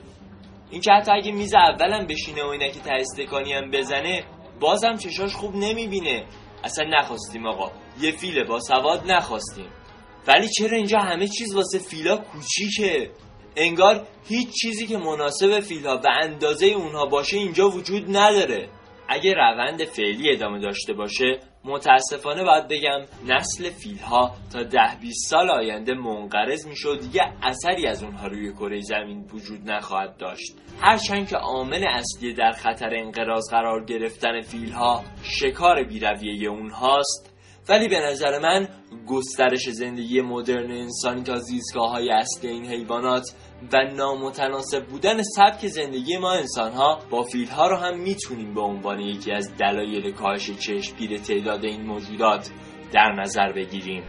این 0.72 0.82
که 0.82 0.92
حتی 0.92 1.12
اگه 1.12 1.32
میز 1.32 1.54
اولم 1.56 2.08
بشینه 2.08 2.44
و 2.44 2.48
اینه 2.48 2.72
که 2.72 2.80
تستکانی 2.80 3.54
هم 3.54 3.72
بزنه 3.72 4.24
بازم 4.60 4.96
چشاش 4.96 5.36
خوب 5.36 5.56
نمی‌بینه. 5.56 6.26
اصلا 6.64 6.86
نخواستیم 6.90 7.48
آقا. 7.48 7.72
یه 8.02 8.12
فیله 8.12 8.44
با 8.44 8.60
سواد 8.60 9.12
نخواستیم. 9.12 9.70
ولی 10.28 10.48
چرا 10.50 10.78
اینجا 10.78 11.00
همه 11.00 11.28
چیز 11.28 11.56
واسه 11.56 11.80
فیلا 11.80 12.18
کوچیکه؟ 12.18 13.12
انگار 13.56 14.08
هیچ 14.28 14.50
چیزی 14.62 14.88
که 14.88 14.98
مناسب 14.98 15.60
فیلها 15.60 15.98
و 15.98 16.08
اندازه 16.24 16.66
اونها 16.66 17.06
باشه 17.06 17.38
اینجا 17.38 17.70
وجود 17.70 18.18
نداره. 18.18 18.70
اگه 19.10 19.34
روند 19.34 19.84
فعلی 19.84 20.32
ادامه 20.32 20.60
داشته 20.60 20.94
باشه 20.94 21.40
متاسفانه 21.66 22.44
باید 22.44 22.68
بگم 22.68 23.06
نسل 23.28 23.70
فیلها 23.70 24.32
تا 24.54 24.64
ده 24.64 24.98
20 25.02 25.30
سال 25.30 25.50
آینده 25.50 25.94
منقرض 25.94 26.68
میشه 26.68 26.96
دیگه 26.98 27.22
اثری 27.44 27.88
از 27.88 28.04
اونها 28.04 28.28
روی 28.28 28.54
کره 28.54 28.82
زمین 28.82 29.26
وجود 29.34 29.72
نخواهد 29.72 30.18
داشت. 30.18 30.56
هرچند 30.82 31.28
که 31.28 31.36
عامل 31.36 31.84
اصلی 31.88 32.34
در 32.34 32.52
خطر 32.52 32.90
انقراض 32.96 33.52
قرار 33.52 33.86
گرفتن 33.86 34.42
فیلها 34.42 35.04
شکار 35.24 35.84
بیرویه 35.84 36.50
اونهاست 36.50 37.38
ولی 37.70 37.88
به 37.88 38.00
نظر 38.00 38.40
من 38.40 38.68
گسترش 39.08 39.70
زندگی 39.70 40.22
مدرن 40.22 40.72
انسانی 40.72 41.24
تا 41.24 41.36
زیستگاه 41.36 41.92
های 41.92 42.10
اصلی 42.10 42.50
این 42.50 42.66
حیوانات 42.66 43.26
و 43.74 43.78
نامتناسب 43.96 44.86
بودن 44.86 45.22
سبک 45.24 45.68
زندگی 45.68 46.18
ما 46.18 46.32
انسان 46.32 46.72
ها 46.72 47.00
با 47.10 47.24
فیل 47.24 47.50
ها 47.50 47.68
رو 47.68 47.76
هم 47.76 48.00
می‌تونیم 48.00 48.54
به 48.54 48.62
عنوان 48.62 49.00
یکی 49.00 49.32
از 49.32 49.58
دلایل 49.58 50.12
کاهش 50.12 50.52
چشمگیر 50.52 51.18
تعداد 51.18 51.66
این 51.66 51.82
موجودات 51.82 52.50
در 52.92 53.12
نظر 53.12 53.52
بگیریم. 53.52 54.04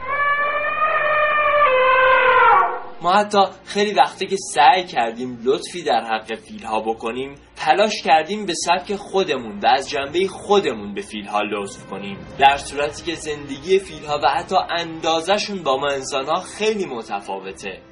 ما 3.02 3.12
حتی 3.12 3.38
خیلی 3.64 3.94
وقتی 3.94 4.26
که 4.26 4.36
سعی 4.54 4.84
کردیم 4.84 5.38
لطفی 5.44 5.82
در 5.82 6.04
حق 6.04 6.34
فیل 6.34 6.64
ها 6.64 6.80
بکنیم 6.80 7.34
تلاش 7.56 8.02
کردیم 8.04 8.46
به 8.46 8.54
سبک 8.54 8.96
خودمون 8.96 9.58
و 9.58 9.66
از 9.66 9.90
جنبه 9.90 10.28
خودمون 10.28 10.94
به 10.94 11.00
فیل 11.00 11.26
ها 11.26 11.40
لطف 11.40 11.86
کنیم. 11.86 12.18
در 12.38 12.56
صورتی 12.56 13.04
که 13.04 13.14
زندگی 13.14 13.78
فیل 13.78 14.04
ها 14.04 14.20
و 14.24 14.28
حتی 14.28 14.56
اندازشون 14.70 15.62
با 15.62 15.76
ما 15.76 15.88
انسان 15.88 16.26
ها 16.26 16.40
خیلی 16.40 16.86
متفاوته. 16.86 17.82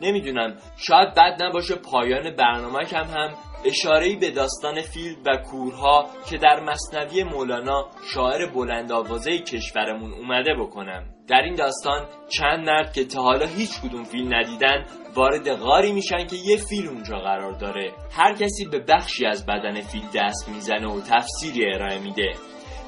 نمی‌دونم. 0.00 0.56
شاید 0.76 1.14
بد 1.14 1.42
نباشه 1.42 1.74
پایان 1.74 2.36
برنامه 2.36 2.84
کم 2.84 3.04
هم 3.04 3.34
اشارهی 3.64 4.16
به 4.16 4.30
داستان 4.30 4.80
فیل 4.80 5.16
و 5.26 5.36
کورها 5.36 6.06
که 6.30 6.38
در 6.38 6.60
مصنوی 6.60 7.24
مولانا 7.24 7.90
شاعر 8.14 8.46
بلند 8.46 8.92
آوازه 8.92 9.38
کشورمون 9.38 10.12
اومده 10.12 10.54
بکنم. 10.54 11.04
در 11.28 11.42
این 11.42 11.54
داستان 11.54 12.06
چند 12.38 12.68
مرد 12.68 12.92
که 12.92 13.04
تا 13.04 13.22
حالا 13.22 13.46
هیچ 13.46 13.70
کدوم 13.80 14.04
فیل 14.04 14.34
ندیدن 14.34 14.86
وارد 15.14 15.54
غاری 15.54 15.92
میشن 15.92 16.26
که 16.26 16.36
یه 16.36 16.56
فیل 16.56 16.88
اونجا 16.88 17.18
قرار 17.18 17.52
داره. 17.52 17.92
هر 18.12 18.34
کسی 18.34 18.64
به 18.72 18.78
بخشی 18.78 19.26
از 19.26 19.46
بدن 19.46 19.80
فیل 19.80 20.04
دست 20.14 20.48
می‌زنه 20.48 20.88
و 20.88 21.00
تفسیری 21.00 21.74
ارائه 21.74 21.98
میده. 21.98 22.32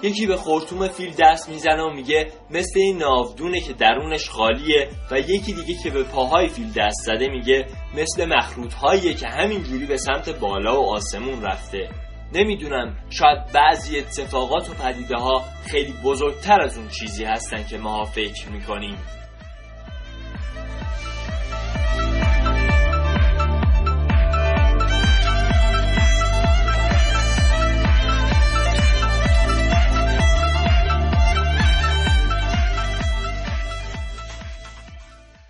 یکی 0.03 0.27
به 0.27 0.37
خورتوم 0.37 0.89
فیل 0.89 1.15
دست 1.19 1.49
می‌زنه 1.49 1.83
و 1.83 1.91
میگه 1.91 2.33
مثل 2.51 2.81
این 2.81 2.99
ناودونه 2.99 3.61
که 3.61 3.73
درونش 3.73 4.31
خالیه 4.31 4.89
و 5.11 5.19
یکی 5.19 5.53
دیگه 5.53 5.75
که 5.83 5.91
به 5.91 6.03
پاهای 6.03 6.49
فیل 6.49 6.73
دست 6.73 7.03
زده 7.05 7.29
میگه 7.29 7.67
مثل 7.95 8.25
مخروط 8.25 8.75
هاییه 8.75 9.15
که 9.15 9.29
همینجوری 9.29 9.87
به 9.87 9.97
سمت 9.97 10.29
بالا 10.29 10.83
و 10.83 10.87
آسمون 10.87 11.43
رفته. 11.43 11.89
نمی‌دونم 12.35 12.97
شاید 13.11 13.53
بعضی 13.55 13.99
اتفاقات 13.99 14.71
و 14.71 14.75
پدیده 14.75 15.17
ها 15.17 15.45
خیلی 15.71 15.95
بزرگتر 16.05 16.61
از 16.61 16.79
اون 16.79 16.89
چیزی 16.89 17.25
هستن 17.25 17.65
که 17.65 17.79
ما 17.79 18.05
فکر 18.05 18.49
می‌کنیم. 18.49 18.97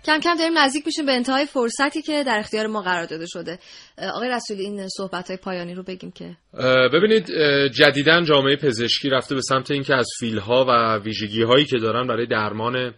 کم 0.05 0.19
کم 0.19 0.35
داریم 0.35 0.57
نزدیک 0.57 0.85
میشیم 0.85 1.05
به 1.05 1.11
انتهای 1.11 1.45
فرصتی 1.45 2.01
که 2.01 2.23
در 2.23 2.39
اختیار 2.39 2.67
ما 2.67 2.81
قرار 2.81 3.05
داده 3.05 3.25
شده. 3.27 3.59
آقای 4.13 4.29
رسولی 4.29 4.63
این 4.63 4.87
صحبت 4.87 5.27
های 5.27 5.37
پایانی 5.37 5.73
رو 5.73 5.83
بگیم 5.83 6.11
که 6.11 6.37
ببینید 6.93 7.27
جدیدا 7.67 8.21
جامعه 8.21 8.55
پزشکی 8.55 9.09
رفته 9.09 9.35
به 9.35 9.41
سمت 9.41 9.71
اینکه 9.71 9.95
از 9.95 10.07
فیلها 10.19 10.65
و 10.67 11.03
ویژگی 11.03 11.43
هایی 11.43 11.65
که 11.65 11.77
دارن 11.77 12.07
برای 12.07 12.25
درمان 12.25 12.93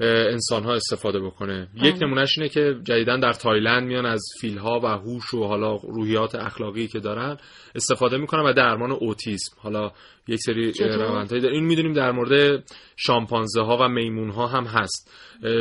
انسان 0.00 0.64
ها 0.64 0.74
استفاده 0.74 1.20
بکنه. 1.20 1.68
یک 1.74 1.94
بله. 1.94 2.06
نمونهش 2.06 2.38
اینه 2.38 2.48
که 2.48 2.76
جدیدا 2.84 3.16
در 3.16 3.32
تایلند 3.32 3.86
میان 3.86 4.06
از 4.06 4.22
فیل 4.40 4.58
ها 4.58 4.80
و 4.80 4.86
هوش 4.86 5.34
و 5.34 5.44
حالا 5.44 5.76
روحیات 5.76 6.34
اخلاقی 6.34 6.86
که 6.86 7.00
دارن 7.00 7.36
استفاده 7.74 8.16
می‌کنن 8.18 8.42
و 8.42 8.52
درمان 8.52 8.90
اوتیسم. 8.90 9.56
حالا 9.58 9.92
یک 10.28 10.40
سری 10.40 10.72
روندهایی 10.72 11.42
داره 11.42 11.54
این 11.54 11.64
می‌دونیم 11.64 11.92
در 11.92 12.12
مورد 12.12 12.64
شامپانزه 12.96 13.60
ها 13.60 13.78
و 13.80 13.88
میمون 13.88 14.30
ها 14.30 14.46
هم 14.46 14.64
هست. 14.64 15.12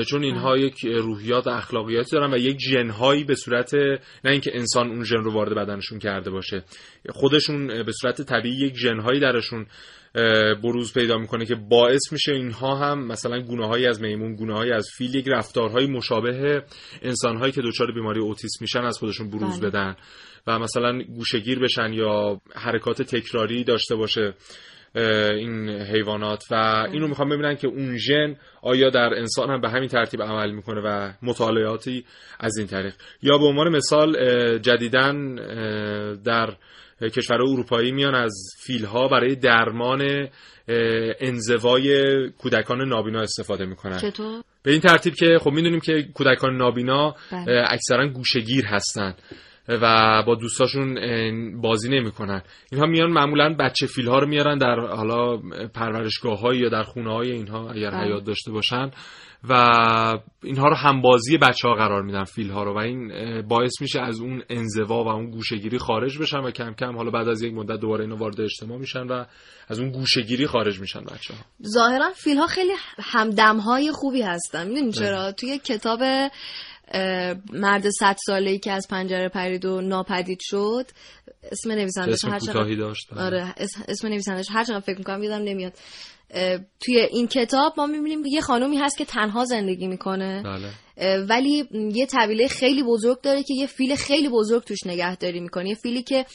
چون 0.09 0.23
اینها. 0.23 0.57
یک 0.57 0.85
روحیات 0.85 1.47
اخلاقیاتی 1.47 2.11
دارن 2.11 2.33
و 2.33 2.37
یک 2.37 2.57
جنهایی 2.57 3.23
به 3.23 3.35
صورت 3.35 3.73
نه 4.23 4.31
اینکه 4.31 4.51
انسان 4.53 4.89
اون 4.89 5.03
ژن 5.03 5.17
رو 5.17 5.33
وارد 5.33 5.55
بدنشون 5.55 5.99
کرده 5.99 6.31
باشه. 6.31 6.63
خودشون 7.09 7.67
به 7.67 7.91
صورت 7.91 8.21
طبیعی 8.21 8.55
یک 8.55 8.73
جنهایی 8.73 9.19
درشون 9.19 9.65
بروز 10.63 10.93
پیدا 10.93 11.17
می‌کنه 11.17 11.45
که 11.45 11.55
باعث 11.55 12.11
میشه 12.11 12.31
اینها 12.31 12.75
هم 12.75 13.07
مثلا 13.07 13.41
گونه 13.41 13.87
از 13.87 14.01
میمون 14.01 14.35
گونه 14.35 14.75
از 14.75 14.87
فیل 14.97 15.15
یک 15.15 15.27
رفتارهای 15.27 15.87
مشابه 15.87 16.63
انسانهایی 17.01 17.51
که 17.51 17.61
دچار 17.61 17.91
بیماری 17.91 18.19
اوتیسم 18.19 18.57
میشن 18.61 18.79
از 18.79 18.97
خودشون 18.97 19.29
بروز 19.29 19.59
بله. 19.59 19.69
بدن 19.69 19.95
و 20.47 20.59
مثلا 20.59 21.01
گوشگیر 21.01 21.59
بشن 21.59 21.93
یا 21.93 22.41
حرکات 22.55 23.01
تکراری 23.01 23.63
داشته 23.63 23.95
باشه 23.95 24.33
این 25.35 25.69
حیوانات 25.69 26.43
و 26.51 26.55
بله. 26.55 26.93
اینو 26.93 27.07
می‌خوام 27.07 27.29
ببینن 27.29 27.55
که 27.55 27.67
اون 27.67 27.97
ژن 27.97 28.35
آیا 28.61 28.89
در 28.89 29.13
انسان 29.17 29.49
هم 29.49 29.61
به 29.61 29.69
همین 29.69 29.87
ترتیب 29.87 30.21
عمل 30.21 30.51
می‌کنه 30.51 30.81
و 30.81 31.13
مطالعاتی 31.21 32.05
از 32.39 32.57
این 32.57 32.67
طریق 32.67 32.93
یا 33.21 33.37
به 33.37 33.45
عنوان 33.45 33.69
مثال 33.69 34.17
جدیدن 34.57 35.35
در 36.15 36.55
کشور 37.01 37.35
اروپایی 37.35 37.91
میان 37.91 38.15
از 38.15 38.33
فیلها 38.65 39.07
برای 39.07 39.35
درمان 39.35 40.27
انزوای 41.19 42.29
کودکان 42.29 42.81
نابینا 42.87 43.21
استفاده 43.21 43.65
می‌کنن 43.65 43.97
چطور؟ 43.97 44.43
به 44.63 44.71
این 44.71 44.79
ترتیب 44.81 45.13
که 45.13 45.37
خب 45.41 45.51
می‌دونیم 45.51 45.79
که 45.79 46.07
کودکان 46.13 46.57
نابینا 46.57 47.15
بله. 47.31 47.65
اکثرا 47.69 48.07
گوشگیر 48.07 48.65
هستن 48.65 49.15
و 49.67 50.23
با 50.27 50.35
دوستاشون 50.35 50.95
بازی 51.61 51.89
نمی‌کنن 51.89 52.41
اینها 52.71 52.87
میان 52.87 53.11
معمولا 53.11 53.55
بچه 53.59 53.87
فیل 53.87 54.07
ها 54.07 54.19
رو 54.19 54.27
میارن 54.27 54.57
در 54.57 54.79
حالا 54.79 55.37
پرورشگاه 55.73 56.55
یا 56.55 56.69
در 56.69 56.83
خونه 56.83 57.13
های 57.13 57.31
اینها 57.31 57.71
اگر 57.71 57.91
بله. 57.91 58.05
حیات 58.05 58.23
داشته 58.23 58.51
باشن 58.51 58.91
و 59.49 59.53
اینها 60.43 60.67
رو 60.67 60.75
همبازی 60.75 61.37
بچه 61.37 61.67
ها 61.67 61.73
قرار 61.73 62.03
میدن 62.03 62.23
فیل 62.23 62.49
ها 62.49 62.63
رو 62.63 62.73
و 62.73 62.77
این 62.77 63.11
باعث 63.47 63.81
میشه 63.81 64.01
از 64.01 64.19
اون 64.19 64.43
انزوا 64.49 65.03
و 65.03 65.07
اون 65.07 65.29
گوشگیری 65.29 65.77
خارج 65.77 66.19
بشن 66.19 66.39
و 66.39 66.51
کم 66.51 66.73
کم 66.73 66.95
حالا 66.95 67.11
بعد 67.11 67.27
از 67.27 67.41
یک 67.41 67.53
مدت 67.53 67.79
دوباره 67.79 68.03
اینو 68.03 68.17
وارد 68.17 68.41
اجتماع 68.41 68.77
میشن 68.77 69.07
و 69.07 69.25
از 69.67 69.79
اون 69.79 69.91
گوشگیری 69.91 70.47
خارج 70.47 70.79
میشن 70.79 71.01
بچه 71.01 71.33
ها 71.33 71.39
ظاهرا 71.67 72.11
فیل 72.15 72.37
ها 72.37 72.47
خیلی 72.47 72.73
همدم 72.99 73.57
های 73.57 73.91
خوبی 73.91 74.21
هستن. 74.21 74.67
می‌دونی 74.67 74.91
چرا؟ 74.91 75.31
توی 75.31 75.59
کتاب 75.59 75.99
مرد 77.53 77.89
صد 77.89 78.15
ساله 78.25 78.51
ای 78.51 78.59
که 78.59 78.71
از 78.71 78.87
پنجره 78.89 79.29
پرید 79.29 79.65
و 79.65 79.81
ناپدید 79.81 80.39
شد 80.41 80.85
اسم 81.51 81.71
نویسندش 81.71 82.25
هر 82.25 82.39
چقدر 82.39 82.75
داشت. 82.75 83.07
بله. 83.11 83.21
آره 83.21 83.53
اسم 83.87 84.07
نویسندش 84.07 84.45
هر 84.51 84.63
چقدر 84.63 84.79
فکر 84.79 84.97
می‌کنم 84.97 85.23
یادم 85.23 85.43
نمیاد. 85.43 85.73
توی 86.79 86.99
این 86.99 87.27
کتاب 87.27 87.73
ما 87.77 87.85
می‌بینیم 87.85 88.25
یه 88.25 88.41
خانومی 88.41 88.77
هست 88.77 88.97
که 88.97 89.05
تنها 89.05 89.45
زندگی 89.45 89.87
می‌کنه 89.87 90.43
بله. 90.43 90.69
ولی 91.29 91.69
یه 91.93 92.05
طویله 92.05 92.47
خیلی 92.47 92.83
بزرگ 92.83 93.21
داره 93.21 93.43
که 93.43 93.53
یه 93.53 93.67
فیل 93.67 93.95
خیلی 93.95 94.29
بزرگ 94.29 94.63
توش 94.63 94.77
نگهداری 94.85 95.39
می‌کنه 95.39 95.69
یه 95.69 95.75
فیلی 95.75 96.03
که 96.03 96.25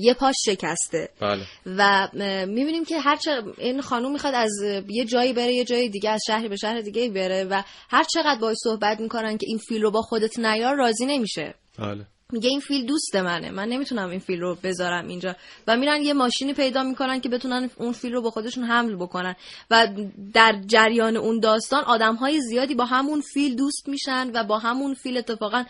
یه 0.00 0.14
پاش 0.14 0.34
شکسته 0.44 1.08
بله. 1.20 1.42
و 1.66 2.08
می‌بینیم 2.46 2.84
که 2.84 3.00
هر 3.00 3.18
این 3.58 3.80
خانوم 3.80 4.12
می‌خواد 4.12 4.34
از 4.34 4.50
یه 4.88 5.04
جایی 5.04 5.32
بره 5.32 5.52
یه 5.52 5.64
جای 5.64 5.88
دیگه 5.88 6.10
از 6.10 6.20
شهری 6.26 6.48
به 6.48 6.56
شهر 6.56 6.80
دیگه 6.80 7.10
بره 7.10 7.44
و 7.44 7.62
هر 7.90 8.04
چقدر 8.04 8.40
باش 8.40 8.56
صحبت 8.64 9.00
می‌کنن 9.00 9.38
که 9.38 9.46
این 9.48 9.58
فیل 9.58 9.82
رو 9.82 9.90
با 9.90 10.02
خودت 10.02 10.38
نیار 10.38 10.76
راضی 10.76 11.06
نمیشه 11.06 11.54
بله. 11.78 12.06
میگه 12.32 12.48
این 12.48 12.60
فیل 12.60 12.86
دوست 12.86 13.16
منه. 13.16 13.50
من 13.50 13.68
نمی‌تونم 13.68 14.10
این 14.10 14.20
فیل 14.20 14.40
رو 14.40 14.56
بذارم 14.62 15.08
اینجا. 15.08 15.36
و 15.66 15.76
میرن 15.76 16.02
یه 16.02 16.12
ماشینی 16.12 16.54
پیدا 16.54 16.82
می‌کنن 16.82 17.20
که 17.20 17.28
بتونن 17.28 17.70
اون 17.76 17.92
فیل 17.92 18.12
رو 18.12 18.22
با 18.22 18.30
خودشون 18.30 18.64
حمل 18.64 18.96
بکنن. 18.96 19.36
و 19.70 19.88
در 20.34 20.60
جریان 20.66 21.16
اون 21.16 21.40
داستان 21.40 21.84
آدم 21.84 22.14
های 22.14 22.40
زیادی 22.40 22.74
با 22.74 22.84
همون 22.84 23.20
فیل 23.20 23.56
دوست 23.56 23.88
میشن 23.88 24.30
و 24.34 24.44
با 24.44 24.58
همون 24.58 24.94
فیل 24.94 25.16
اتفاقا 25.16 25.64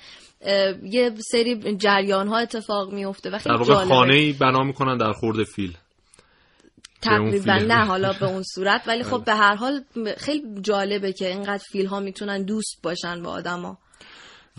یه 0.83 1.15
سری 1.31 1.77
جریان 1.77 2.29
ها 2.29 2.39
اتفاق 2.39 2.93
میفته 2.93 3.31
و 3.31 3.39
خیلی 3.39 3.65
در 3.65 3.75
خانه 3.75 4.15
ای 4.15 4.33
بنا 4.33 4.63
می‌کنن 4.65 4.97
در 4.97 5.13
خور 5.13 5.45
فیل. 5.45 5.77
تقریبا 7.03 7.55
نه 7.55 7.85
حالا 7.91 8.13
به 8.13 8.27
اون 8.27 8.43
صورت. 8.43 8.83
ولی 8.87 9.03
خب 9.03 9.25
به 9.25 9.35
هر 9.35 9.55
حال 9.55 9.85
خیلی 10.17 10.43
جالبه 10.61 11.13
که 11.13 11.29
اینقدر 11.29 11.63
فیل 11.73 11.87
ها 11.87 12.01
می‌تونن 12.01 12.43
دوست 12.43 12.79
باشن 12.83 13.23
با 13.23 13.31
آدما. 13.31 13.79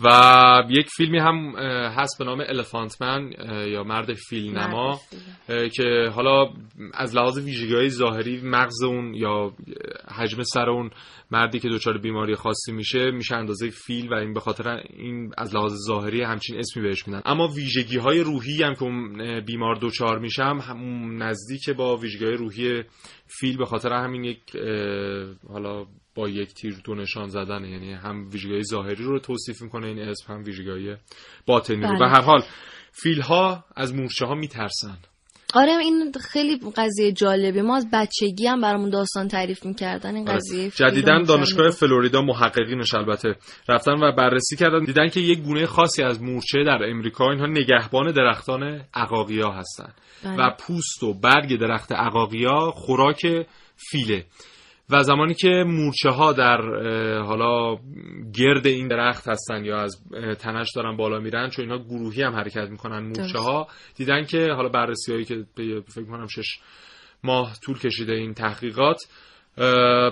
و 0.04 0.62
یک 0.70 0.88
فیلمی 0.96 1.18
هم 1.18 1.56
هست 1.98 2.18
به 2.18 2.24
نام 2.24 2.40
الفانتمن 2.40 3.32
یا 3.68 3.84
مرد 3.84 4.14
فیل 4.14 4.58
نما 4.58 5.00
که 5.48 6.10
حالا 6.14 6.48
از 6.94 7.16
لحاظ 7.16 7.38
ویژگی 7.38 7.74
های 7.74 7.90
ظاهری 7.90 8.40
مغز 8.44 8.82
اون 8.82 9.14
یا 9.14 9.52
حجم 10.16 10.42
سر 10.42 10.70
اون 10.70 10.90
مردی 11.30 11.58
که 11.58 11.68
دچار 11.68 11.98
بیماری 11.98 12.34
خاصی 12.34 12.72
میشه 12.72 13.10
میشه 13.10 13.36
اندازه 13.36 13.70
فیل 13.70 14.12
و 14.12 14.14
این 14.14 14.34
به 14.34 14.40
خاطر 14.40 14.68
این 14.68 15.32
از 15.38 15.54
لحاظ 15.54 15.72
ظاهری 15.86 16.22
همچین 16.22 16.58
اسمی 16.58 16.82
بهش 16.82 17.06
میدن. 17.08 17.22
اما 17.24 17.48
ویژگی 17.48 17.98
های 17.98 18.20
روحی 18.20 18.62
هم 18.62 18.74
که 18.74 18.82
اون 18.82 19.40
بیمار 19.40 19.78
دچار 19.80 20.18
میشه 20.18 20.42
هم 20.44 21.22
نزدیک 21.22 21.70
با 21.70 21.96
ویژگی 21.96 22.24
های 22.24 22.34
روحی 22.34 22.82
فیل 23.26 23.56
به 23.56 23.64
خاطر 23.64 23.92
همین 23.92 24.24
یک 24.24 24.56
حالا 25.48 25.86
با 26.14 26.28
یک 26.28 26.54
تیر 26.54 26.76
دو 26.84 26.94
نشان 26.94 27.28
زدن 27.28 27.64
یعنی 27.64 27.92
هم 27.92 28.28
ویژگی 28.32 28.62
ظاهری 28.64 29.04
رو 29.04 29.18
توصیف 29.18 29.62
می‌کنه 29.62 29.86
این 29.86 29.98
اسم 29.98 30.32
هم 30.32 30.44
ویژگی 30.44 30.96
باطنی 31.46 31.82
رو. 31.82 31.98
به 31.98 32.08
هر 32.08 32.20
حال 32.20 32.42
فیل 32.92 33.20
ها 33.20 33.64
از 33.76 33.94
مورچه 33.94 34.26
ها 34.26 34.34
میترسن. 34.34 34.98
آره 35.54 35.72
این 35.72 36.12
خیلی 36.20 36.60
قضیه 36.76 37.12
جالبه. 37.12 37.62
ما 37.62 37.76
از 37.76 37.86
بچگی 37.92 38.46
هم 38.46 38.60
برامون 38.60 38.90
داستان 38.90 39.28
تعریف 39.28 39.66
می‌کردن. 39.66 40.16
این 40.16 40.28
آره. 40.28 40.38
قضیه 40.38 40.70
جدیدن 40.70 41.22
دانشگاه 41.22 41.70
فلوریدا 41.70 42.22
محققینش 42.22 42.94
البته 42.94 43.36
رفتن 43.68 43.92
و 43.92 44.12
بررسی 44.12 44.56
کردن. 44.56 44.84
دیدن 44.84 45.08
که 45.08 45.20
یک 45.20 45.38
گونه 45.38 45.66
خاصی 45.66 46.02
از 46.02 46.22
مورچه 46.22 46.64
در 46.64 46.78
امریکا 46.90 47.30
اینها 47.30 47.46
نگهبان 47.46 48.12
درختان 48.12 48.84
عقاقیا 48.94 49.50
هستن. 49.50 49.92
بله. 50.24 50.36
و 50.36 50.50
پوست 50.60 51.02
و 51.02 51.14
برگ 51.14 51.60
درخت 51.60 51.92
عقاقیا 51.92 52.70
خوراک 52.70 53.46
فیله. 53.76 54.24
و 54.92 55.02
زمانی 55.02 55.34
که 55.34 55.64
مورچه 55.66 56.10
ها 56.10 56.32
در 56.32 56.60
حالا 57.18 57.76
گرد 58.34 58.66
این 58.66 58.88
درخت 58.88 59.28
هستن 59.28 59.64
یا 59.64 59.80
از 59.80 59.96
تنش 60.38 60.68
دارن 60.76 60.96
بالا 60.96 61.18
میرن 61.18 61.50
چون 61.50 61.64
اینا 61.64 61.84
گروهی 61.84 62.22
هم 62.22 62.34
حرکت 62.34 62.68
می‌کنن 62.70 62.98
مورچه 62.98 63.38
ها 63.38 63.66
دیدن 63.96 64.24
که 64.24 64.52
حالا 64.56 64.68
بررسی 64.68 65.12
هایی 65.12 65.24
که 65.24 65.44
فکر 65.94 66.04
کنم 66.04 66.26
شش 66.26 66.58
ماه 67.24 67.56
طول 67.64 67.78
کشیده 67.78 68.12
این 68.12 68.34
تحقیقات 68.34 68.98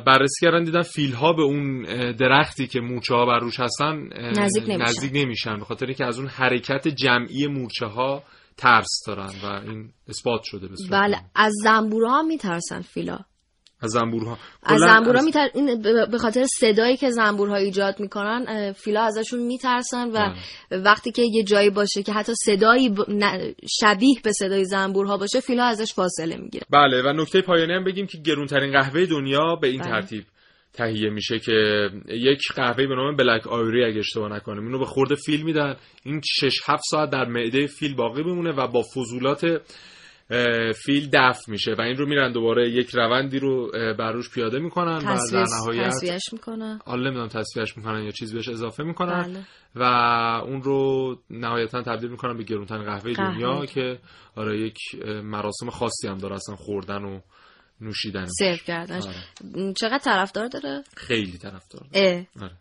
بررسی 0.07 0.47
کردن 0.47 0.65
دیدن 0.65 0.83
فیل 0.83 1.13
ها 1.13 1.33
به 1.33 1.43
اون 1.43 1.83
درختی 2.13 2.67
که 2.67 2.81
مورچه 2.81 3.15
ها 3.15 3.27
بر 3.27 3.39
روش 3.39 3.61
هستن 3.61 4.09
نزدیک 4.15 4.63
نمیشن, 4.69 4.83
نزدیک 4.83 5.11
نمیشن 5.15 5.59
به 5.59 5.65
خاطر 5.65 5.87
اینکه 5.87 6.05
از 6.05 6.19
اون 6.19 6.29
حرکت 6.29 6.89
جمعی 6.89 7.47
مورچه 7.47 7.87
ها 7.87 8.23
ترس 8.57 9.03
دارن 9.07 9.31
و 9.43 9.47
این 9.47 9.93
اثبات 10.09 10.41
شده 10.45 10.69
به 10.69 10.75
بله 10.91 11.17
از 11.35 11.53
زنبورها 11.65 12.19
هم 12.19 12.27
میترسن 12.27 12.81
فیلا 12.81 13.19
از 13.83 13.91
زنبورها 13.91 14.39
از 14.63 14.81
زنبورها 14.81 15.23
میتر... 15.23 15.51
این 15.55 15.83
به 16.11 16.19
خاطر 16.19 16.45
صدایی 16.61 16.97
که 16.97 17.11
زنبورها 17.11 17.57
ایجاد 17.57 18.01
می‌کنن 18.01 18.73
فیلا 18.73 19.03
ازشون 19.03 19.41
میترسن 19.41 20.09
و 20.09 20.35
بله. 20.71 20.83
وقتی 20.83 21.13
که 21.13 21.23
یه 21.23 21.45
جایی 21.45 21.71
باشه 21.71 22.03
که 22.03 22.13
حتی 22.13 22.33
صدایی 22.35 22.95
شبیه 23.81 24.17
به 24.25 24.33
صدای 24.33 24.65
زنبورها 24.65 25.17
باشه 25.17 25.41
فیلا 25.41 25.65
ازش 25.65 25.95
فاصله 25.95 26.37
می‌گیره 26.37 26.67
بله 26.71 27.03
و 27.03 27.13
نکته 27.13 27.41
پایانی 27.41 27.73
هم 27.73 27.85
بگیم 27.85 28.07
که 28.07 28.19
گرونترین 28.19 28.73
قهوه 28.73 29.07
دنیا 29.07 29.57
به 29.57 29.69
این 29.69 29.81
بله. 29.81 29.91
ترتیب 29.91 30.25
تهیه 30.73 31.11
میشه 31.11 31.39
که 31.39 31.89
یک 32.09 32.41
قهوه 32.57 32.87
به 32.87 32.95
نام 32.95 33.17
بلک 33.17 33.47
آیری 33.47 33.85
اگه 33.85 33.99
اشتباه 33.99 34.33
نکنم 34.33 34.67
اینو 34.67 34.79
به 34.79 34.85
خورده 34.85 35.15
فیل 35.15 35.43
میدن 35.43 35.77
این 36.05 36.21
6 36.41 36.61
7 36.67 36.83
ساعت 36.91 37.11
در 37.11 37.25
معده 37.25 37.67
فیل 37.67 37.95
باقی 37.95 38.23
میمونه 38.23 38.51
و 38.51 38.67
با 38.67 38.83
فضولات 38.83 39.61
فیل 40.85 41.09
دفع 41.13 41.51
میشه 41.53 41.75
و 41.79 41.83
این 41.83 41.97
رو 41.97 42.09
میرن 42.09 42.33
دوباره 42.33 42.71
یک 42.71 42.91
روندی 42.95 43.39
رو 43.39 43.71
بر 43.99 44.13
روش 44.13 44.31
پیاده 44.31 44.59
می‌کنن 44.59 44.97
و 44.97 45.19
در 45.33 45.47
نهایت 45.59 45.87
تصفیهش 45.87 46.33
می‌کنن. 46.33 46.81
حالا 46.87 47.03
نمی‌دونم 47.03 47.29
تصفیهش 47.29 47.77
می‌کنن 47.77 48.05
یا 48.05 48.11
چیز 48.11 48.35
بهش 48.35 48.49
اضافه 48.49 48.85
می‌کنن 48.85 49.23
بله. 49.23 49.47
و 49.75 49.83
اون 50.45 50.63
رو 50.63 51.17
نهایتا 51.31 51.83
تبدیل 51.83 52.11
می‌کنن 52.11 52.37
به 52.37 52.45
گرونترین 52.45 52.85
قهوه, 52.85 53.13
دنیا 53.13 53.67
که 53.67 53.99
آره 54.37 54.61
یک 54.61 54.79
مراسم 55.23 55.71
خاصی 55.71 56.09
هم 56.09 56.19
داره 56.19 56.35
اصلا 56.35 56.57
خوردن 56.57 57.05
و 57.05 57.21
نوشیدن 57.81 58.27
سرو 58.27 58.57
کردنش. 58.57 59.07
آره. 59.07 59.73
چقدر 59.73 59.99
طرفدار 59.99 60.49
داره؟ 60.49 60.83
خیلی 60.97 61.39
طرفدار. 61.39 61.83
داره 61.93 62.27
آره. 62.43 62.53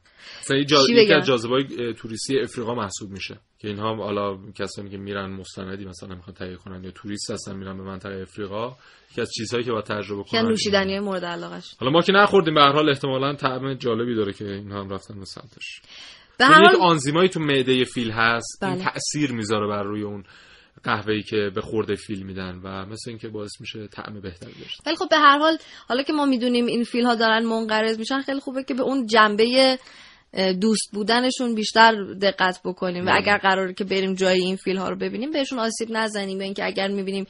یکی 0.89 1.13
از 1.13 1.25
جاذبه 1.25 1.63
توریستی 1.93 2.39
افریقا 2.39 2.73
محسوب 2.75 3.11
میشه 3.11 3.39
که 3.59 3.67
اینها 3.67 3.95
حالا 3.95 4.37
کسانی 4.55 4.89
که 4.89 4.97
میرن 4.97 5.31
مستندی 5.31 5.85
مثلا 5.85 6.15
می‌خوان 6.15 6.33
تهیه 6.33 6.55
کنن 6.55 6.83
یا 6.83 6.91
توریست 6.91 7.31
هستن 7.31 7.55
میرن 7.55 7.77
به 7.77 7.83
منطقه 7.83 8.21
افریقا 8.21 8.75
یکی 9.11 9.21
از 9.21 9.31
چیزهایی 9.37 9.65
که 9.65 9.71
با 9.71 9.81
تجربه 9.81 10.23
کنن. 10.23 10.41
نوشیدنی 10.41 10.99
مورد 10.99 11.25
علاقش 11.25 11.75
حالا 11.79 11.91
ما 11.91 12.01
که 12.01 12.11
نخوردیم 12.11 12.53
به 12.53 12.61
هر 12.61 12.71
حال 12.71 12.89
احتمالاً 12.89 13.33
طعم 13.33 13.73
جالبی 13.73 14.15
داره 14.15 14.33
که 14.33 14.45
اینها 14.45 14.81
هم 14.81 14.89
رفتن 14.89 15.19
به 15.19 15.25
سمتش. 15.25 15.81
به 16.37 16.45
هر 16.45 16.63
حال 16.63 16.75
آنزیمایی 16.75 17.29
تو 17.29 17.39
معده 17.39 17.83
فیل 17.83 18.11
هست 18.11 18.57
بله. 18.61 18.71
این 18.71 18.83
تاثیر 18.83 19.31
می‌ذاره 19.31 19.67
بر 19.67 19.83
روی 19.83 20.01
اون 20.01 20.23
قهوه‌ای 20.83 21.23
که 21.23 21.51
به 21.55 21.61
خورده 21.61 21.95
فیل 21.95 22.23
میدن 22.23 22.61
و 22.63 22.85
مثل 22.85 23.09
اینکه 23.09 23.27
باعث 23.27 23.61
میشه 23.61 23.87
طعم 23.87 24.21
بهتری 24.21 24.53
داشته 24.61 24.83
ولی 24.85 24.95
خب 24.95 25.09
به 25.09 25.17
هر 25.17 25.37
حال 25.37 25.57
حالا 25.87 26.03
که 26.03 26.13
ما 26.13 26.25
می‌دونیم 26.25 26.65
این 26.65 26.83
فیل 26.83 27.05
ها 27.05 27.15
دارن 27.15 27.45
منقرض 27.45 27.99
میشن 27.99 28.21
خیلی 28.21 28.39
خوبه 28.39 28.63
که 28.63 28.73
به 28.73 28.83
اون 28.83 29.05
جنبه 29.05 29.77
دوست 30.61 30.91
بودنشون 30.93 31.55
بیشتر 31.55 32.13
دقت 32.21 32.59
بکنیم 32.65 33.03
و 33.03 33.05
بله. 33.05 33.15
اگر 33.15 33.37
قراره 33.37 33.73
که 33.73 33.83
بریم 33.83 34.13
جای 34.13 34.39
این 34.41 34.55
فیل 34.55 34.77
ها 34.77 34.89
رو 34.89 34.95
ببینیم 34.95 35.31
بهشون 35.31 35.59
آسیب 35.59 35.87
نزنیم. 35.91 36.37
به 36.37 36.43
اینکه 36.43 36.65
اگر 36.65 36.87
می‌بینیم 36.87 37.27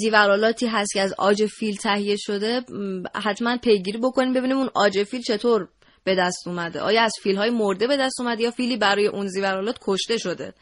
زیورالاتی 0.00 0.66
هست 0.66 0.92
که 0.92 1.00
از 1.00 1.14
آج 1.18 1.46
فیل 1.46 1.76
تهیه 1.76 2.16
شده 2.18 2.60
حتما 3.14 3.56
پیگیری 3.56 3.98
بکنیم 3.98 4.32
ببینیم 4.32 4.56
اون 4.56 4.70
آج 4.74 5.02
فیل 5.02 5.20
چطور 5.22 5.68
به 6.04 6.14
دست 6.14 6.48
اومده. 6.48 6.80
آیا 6.80 7.02
از 7.02 7.12
فیل 7.22 7.36
های 7.36 7.50
مرده 7.50 7.86
به 7.86 7.96
دست 7.96 8.20
اومده 8.20 8.42
یا 8.42 8.50
فیلی 8.50 8.76
برای 8.76 9.06
اون 9.06 9.26
زیورالات 9.26 9.78
کشته 9.82 10.18
شده؟ 10.18 10.54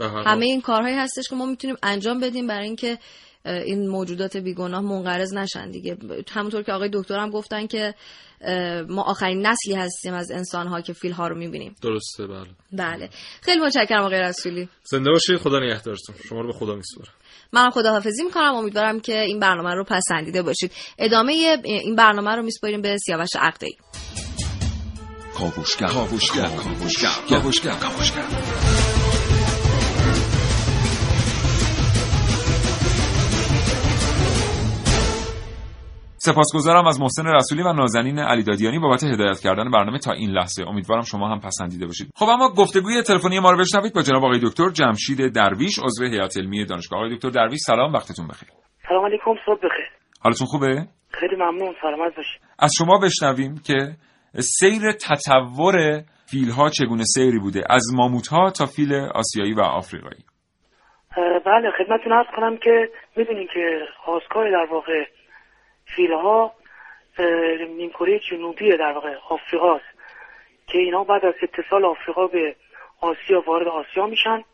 همه 0.00 0.46
این 0.46 0.60
کارهایی 0.60 0.96
هستش 0.96 1.28
که 1.28 1.36
ما 1.36 1.46
می‌تونیم 1.46 1.76
انجام 1.82 2.20
بدیم 2.20 2.46
برای 2.46 2.66
اینکه 2.66 2.98
این 3.44 3.88
موجودات 3.88 4.36
بیگناه 4.36 4.80
منقرض 4.80 5.34
نشن 5.34 5.70
دیگه. 5.70 5.96
همونطور 6.30 6.62
که 6.62 6.72
آقای 6.72 6.90
دکتر 6.92 7.18
هم 7.18 7.30
گفتن 7.30 7.66
که 7.66 7.94
ما 8.88 9.02
آخرین 9.02 9.46
نسلی 9.46 9.74
هستیم 9.74 10.14
از 10.14 10.30
انسان 10.30 10.66
ها 10.66 10.80
که 10.80 10.92
فیل 10.92 11.12
ها 11.12 11.28
رو 11.28 11.38
می‌بینیم. 11.38 11.74
درسته 11.82 12.26
بله. 12.26 12.46
بله. 12.72 13.08
خیلی 13.42 13.60
متشکرم 13.60 14.04
آقای 14.04 14.20
رسولی. 14.20 14.68
زنده 14.84 15.10
باشید. 15.10 15.36
خدا 15.36 15.58
نگهدارتون. 15.58 16.14
شما 16.28 16.40
رو 16.40 16.46
به 16.46 16.52
خدا 16.52 16.74
میسپارم. 16.74 17.12
منم 17.52 17.70
خداحافظی 17.70 18.24
می‌کنم. 18.24 18.54
امیدوارم 18.54 19.00
که 19.00 19.20
این 19.20 19.38
برنامه 19.38 19.74
رو 19.74 19.84
پسندیده 19.84 20.42
باشید. 20.42 20.72
ادامه 20.98 21.32
این 21.64 21.96
برنامه 21.96 22.30
رو 22.36 22.42
میسپاریم 22.42 22.82
به 22.82 22.96
سیاوش 23.06 23.28
عقدی 23.40 23.76
کاوشگر. 25.34 25.86
کاوشگر. 25.86 26.48
کاوشگر. 27.28 27.74
کاوشگر. 27.74 28.24
سپاسگزارم 36.22 36.86
از 36.86 37.00
محسن 37.00 37.26
رسولی 37.26 37.62
و 37.62 37.72
نازنین 37.72 38.18
علی 38.18 38.42
دادیانی 38.42 38.78
بابت 38.78 39.04
هدایت 39.04 39.40
کردن 39.40 39.70
برنامه 39.70 39.98
تا 39.98 40.12
این 40.12 40.30
لحظه. 40.30 40.68
امیدوارم 40.68 41.02
شما 41.02 41.28
هم 41.28 41.40
پسندیده 41.40 41.86
باشید. 41.86 42.10
خب 42.16 42.26
اما 42.28 42.48
گفتگوی 42.58 43.02
تلفنی 43.02 43.40
ما 43.40 43.50
رو 43.50 43.58
بشنوید 43.58 43.94
با 43.94 44.02
جناب 44.02 44.24
آقای 44.24 44.40
دکتر 44.42 44.68
جمشید 44.68 45.34
درویش 45.34 45.78
عضو 45.84 46.04
هیئت 46.04 46.36
علمی 46.36 46.64
دانشگاه. 46.64 46.98
آقای 46.98 47.16
دکتر 47.16 47.28
درویش 47.28 47.60
سلام 47.66 47.92
وقتتون 47.92 48.28
بخیر. 48.28 48.48
سلام 48.88 49.04
علیکم 49.06 49.34
صبح 49.46 49.58
بخیر. 49.58 49.90
حالتون 50.20 50.46
خوبه؟ 50.46 50.86
خیلی 51.10 51.36
ممنون 51.36 51.74
سلامت 51.82 52.16
باشید 52.16 52.40
از 52.58 52.72
شما 52.78 52.98
بشنویم 52.98 53.54
که 53.66 53.76
سیر 54.34 54.92
تطور 54.92 56.02
فیل 56.30 56.50
ها 56.50 56.68
چگونه 56.68 57.04
سیری 57.04 57.38
بوده؟ 57.38 57.62
از 57.70 57.84
ماموت 57.94 58.28
ها 58.28 58.50
تا 58.50 58.66
فیل 58.66 58.94
آسیایی 58.94 59.54
و 59.54 59.60
آفریقایی. 59.60 60.24
بله 61.46 61.70
خدمتتون 61.78 62.12
عرض 62.12 62.26
کنم 62.36 62.56
که 62.56 62.88
می‌دونین 63.16 63.48
که 63.54 63.80
خواستگاه 64.04 64.44
در 64.50 64.66
واقع 64.72 65.04
فیل 65.96 66.12
ها 66.12 66.52
نیمکره 67.68 68.18
جنوبی 68.18 68.76
در 68.76 68.92
واقع 68.92 69.14
آفریقاست 69.28 69.84
که 70.66 70.78
اینا 70.78 71.04
بعد 71.04 71.24
از 71.24 71.34
اتصال 71.42 71.84
آفریقا 71.84 72.26
به 72.26 72.56
آسیا 73.00 73.40
وارد 73.40 73.68
آسیا 73.68 74.06
میشن. 74.06 74.44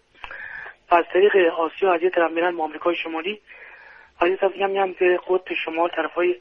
و 0.91 0.95
از 0.95 1.05
طریق 1.12 1.37
آسیا 1.37 1.93
از 1.93 2.03
یه 2.03 2.11
طرف 2.11 2.30
میرن 2.30 2.61
آمریکای 2.61 2.97
شمالی 2.97 3.41
از 4.20 4.28
یه 4.28 4.37
طرف 4.37 4.57
میرن 4.57 4.93
به 4.93 5.20
قطب 5.28 5.55
شمال 5.64 5.89
طرف 5.89 6.12
های 6.12 6.34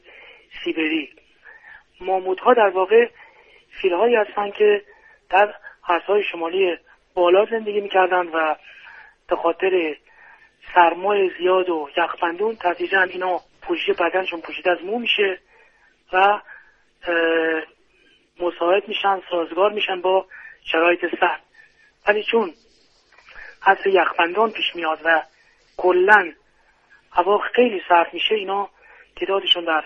سیبری. 0.64 1.12
ماموت 2.00 2.40
ها 2.40 2.54
در 2.54 2.68
واقع 2.68 3.08
فیل 3.80 3.92
هایی 3.92 4.14
هستن 4.14 4.50
که 4.50 4.82
در 5.30 5.54
های 5.82 6.22
شمالی 6.22 6.78
بالا 7.14 7.44
زندگی 7.44 7.80
می‌کردن 7.80 8.26
و 8.26 8.54
به 9.28 9.36
خاطر 9.36 9.96
سرمای 10.74 11.30
زیاد 11.38 11.70
و 11.70 11.88
یخبندون 11.96 12.56
تدریجا 12.56 13.02
اینا 13.02 13.40
پوشش 13.66 13.90
بدنشون 13.90 14.40
پوشیده 14.40 14.70
از 14.70 14.78
مو 14.84 14.98
میشه 14.98 15.38
و 16.12 16.40
مساعد 18.40 18.88
میشن 18.88 19.22
سازگار 19.30 19.72
میشن 19.72 20.00
با 20.00 20.26
شرایط 20.72 21.00
سرد 21.20 21.42
ولی 22.06 22.22
چون 22.22 22.54
حس 23.66 23.86
یخبندان 23.86 24.50
پیش 24.50 24.76
میاد 24.76 25.00
و 25.04 25.22
کلا 25.76 26.32
هوا 27.12 27.38
خیلی 27.38 27.82
سرد 27.88 28.14
میشه 28.14 28.34
اینا 28.34 28.70
تعدادشون 29.16 29.64
در 29.64 29.84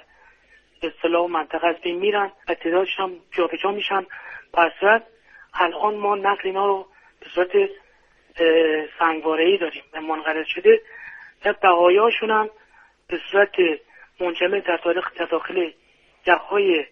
اصطلاح 0.82 1.30
منطقه 1.30 1.66
از 1.66 1.76
بین 1.76 1.98
میرن 1.98 2.32
و 2.48 2.54
تعدادشون 2.54 3.10
هم 3.10 3.16
جابجا 3.36 3.70
میشن. 3.70 4.06
پس 4.52 5.02
الان 5.54 5.94
ما 5.94 6.14
نقل 6.14 6.40
اینا 6.44 6.66
رو 6.66 6.86
به 7.20 7.26
صورت 7.34 7.50
سنگواره 8.98 9.58
داریم. 9.58 9.82
منقرض 10.08 10.46
شده. 10.46 10.80
و 11.44 11.52
بقایاشون 11.52 12.30
هم 12.30 12.50
به 13.10 13.18
صورت 13.30 13.54
منجمه 14.20 14.60
در 14.60 14.78
تاریخ 14.84 15.04
تداخل 15.16 15.70
یخهای 16.26 16.84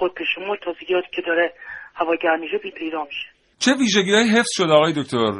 قطب 0.00 0.24
شمال 0.34 0.56
تازگیات 0.56 1.04
که 1.12 1.22
داره 1.22 1.52
هوا 1.94 2.14
گرم 2.14 2.40
میشه 2.40 2.58
پیدا 2.58 3.04
میشه. 3.04 3.26
چه 3.58 3.70
ویژگی 3.74 4.14
های 4.14 4.28
حفظ 4.28 4.50
شده 4.56 4.72
آقای 4.72 4.92
دکتر 4.92 5.30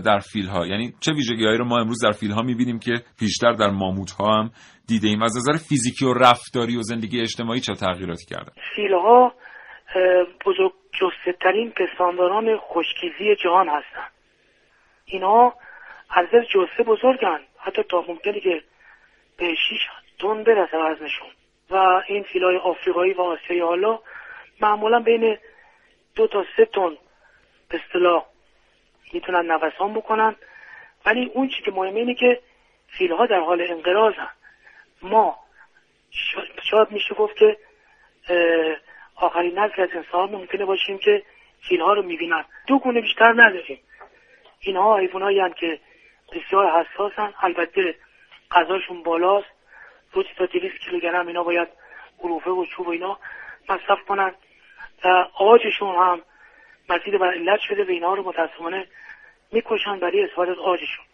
در 0.00 0.18
فیل 0.18 0.46
ها 0.46 0.66
یعنی 0.66 0.92
چه 1.00 1.12
ویژگی 1.12 1.44
هایی 1.44 1.58
رو 1.58 1.64
ما 1.64 1.80
امروز 1.80 2.04
در 2.04 2.10
فیل 2.10 2.30
ها 2.30 2.42
می‌بینیم 2.42 2.78
که 2.78 2.92
پیشتر 3.18 3.52
در 3.52 3.70
ماموت 3.70 4.10
ها 4.10 4.38
هم 4.38 4.50
دیده 4.88 5.08
ایم؟ 5.08 5.22
از 5.22 5.36
نظر 5.36 5.52
فیزیکی 5.68 6.04
و 6.06 6.12
رفتاری 6.12 6.76
و 6.76 6.82
زندگی 6.82 7.20
اجتماعی 7.20 7.60
چه 7.60 7.74
تغییراتی 7.74 8.26
کردن؟ 8.34 8.52
فیل 8.76 8.92
ها 8.92 9.34
بزرگ 10.46 10.72
جسته 10.92 11.32
ترین 11.40 11.70
پستانداران 11.70 12.58
خشکیزی 12.58 13.36
جهان 13.44 13.68
هستند 13.68 14.12
اینا 15.04 15.52
از 16.10 16.26
جسته 16.54 16.82
بزرگن. 16.82 17.40
حتی 17.58 17.82
تا 17.90 18.04
ممکنه 18.08 18.40
که 18.40 18.62
به 19.40 19.54
6 19.54 19.88
تن 20.18 20.44
برسه 20.44 20.76
وزنشون. 20.76 21.28
و 21.70 22.02
این 22.06 22.22
فیلای 22.22 22.56
آفریقایی 22.56 23.12
و 23.12 23.20
آسیایی 23.20 23.60
حالا 23.62 23.98
معمولا 24.60 25.00
بین 25.00 25.38
دو 26.14 26.26
تا 26.26 26.44
سه 26.56 26.64
تن 26.64 26.96
به 27.68 27.80
اصطلاح 27.84 28.26
می‌تونن 29.12 29.52
نوسان 29.52 29.94
بکنن. 29.94 30.36
ولی 31.06 31.30
اون 31.34 31.48
چی 31.48 31.62
که 31.62 31.70
مهمه 31.70 32.00
اینه 32.00 32.14
که 32.14 32.40
فیلها 32.88 33.26
در 33.26 33.40
حال 33.40 33.60
انقراضن 33.60 34.30
ما 35.02 35.38
شاید 36.70 36.90
میشه 36.90 37.14
گفت 37.14 37.36
که 37.36 37.56
آخرین 39.16 39.58
نسل 39.58 39.82
از 39.82 39.88
انسان 39.94 40.30
ممکنه 40.30 40.64
باشیم 40.64 40.98
که 40.98 41.22
فیلها 41.68 41.92
رو 41.92 42.02
می‌بینن. 42.02 42.44
دو 42.66 42.78
گونه 42.78 43.00
بیشتر 43.00 43.32
نداریم. 43.32 43.78
اینها 44.60 44.96
حیوانایی 44.96 45.40
که 45.56 45.80
بسیار 46.32 46.84
حساسن. 46.84 47.34
البته 47.42 47.94
غذاشون 48.52 49.02
بالاست. 49.02 49.48
روزی 50.12 50.28
تا 50.38 50.46
دویست 50.46 50.84
کیلوگرم 50.84 51.26
اینا 51.26 51.42
باید 51.42 51.68
علوفه 52.24 52.50
و 52.50 52.64
چوب 52.76 52.86
و 52.88 52.90
اینا 52.90 53.18
مصرف 53.68 53.98
کنن. 54.08 54.32
و 55.04 55.08
آجشون 55.38 55.94
هم 55.96 56.20
مزید 56.90 57.20
بر 57.20 57.34
علت 57.34 57.60
شده 57.68 57.84
و 57.84 57.90
اینا 57.90 58.14
رو 58.14 58.28
متاسفانه 58.28 58.86
می‌کشن 59.52 60.00
برای 60.02 60.24
استفاده 60.24 60.50
از 60.50 60.58
آجشون. 60.58 61.04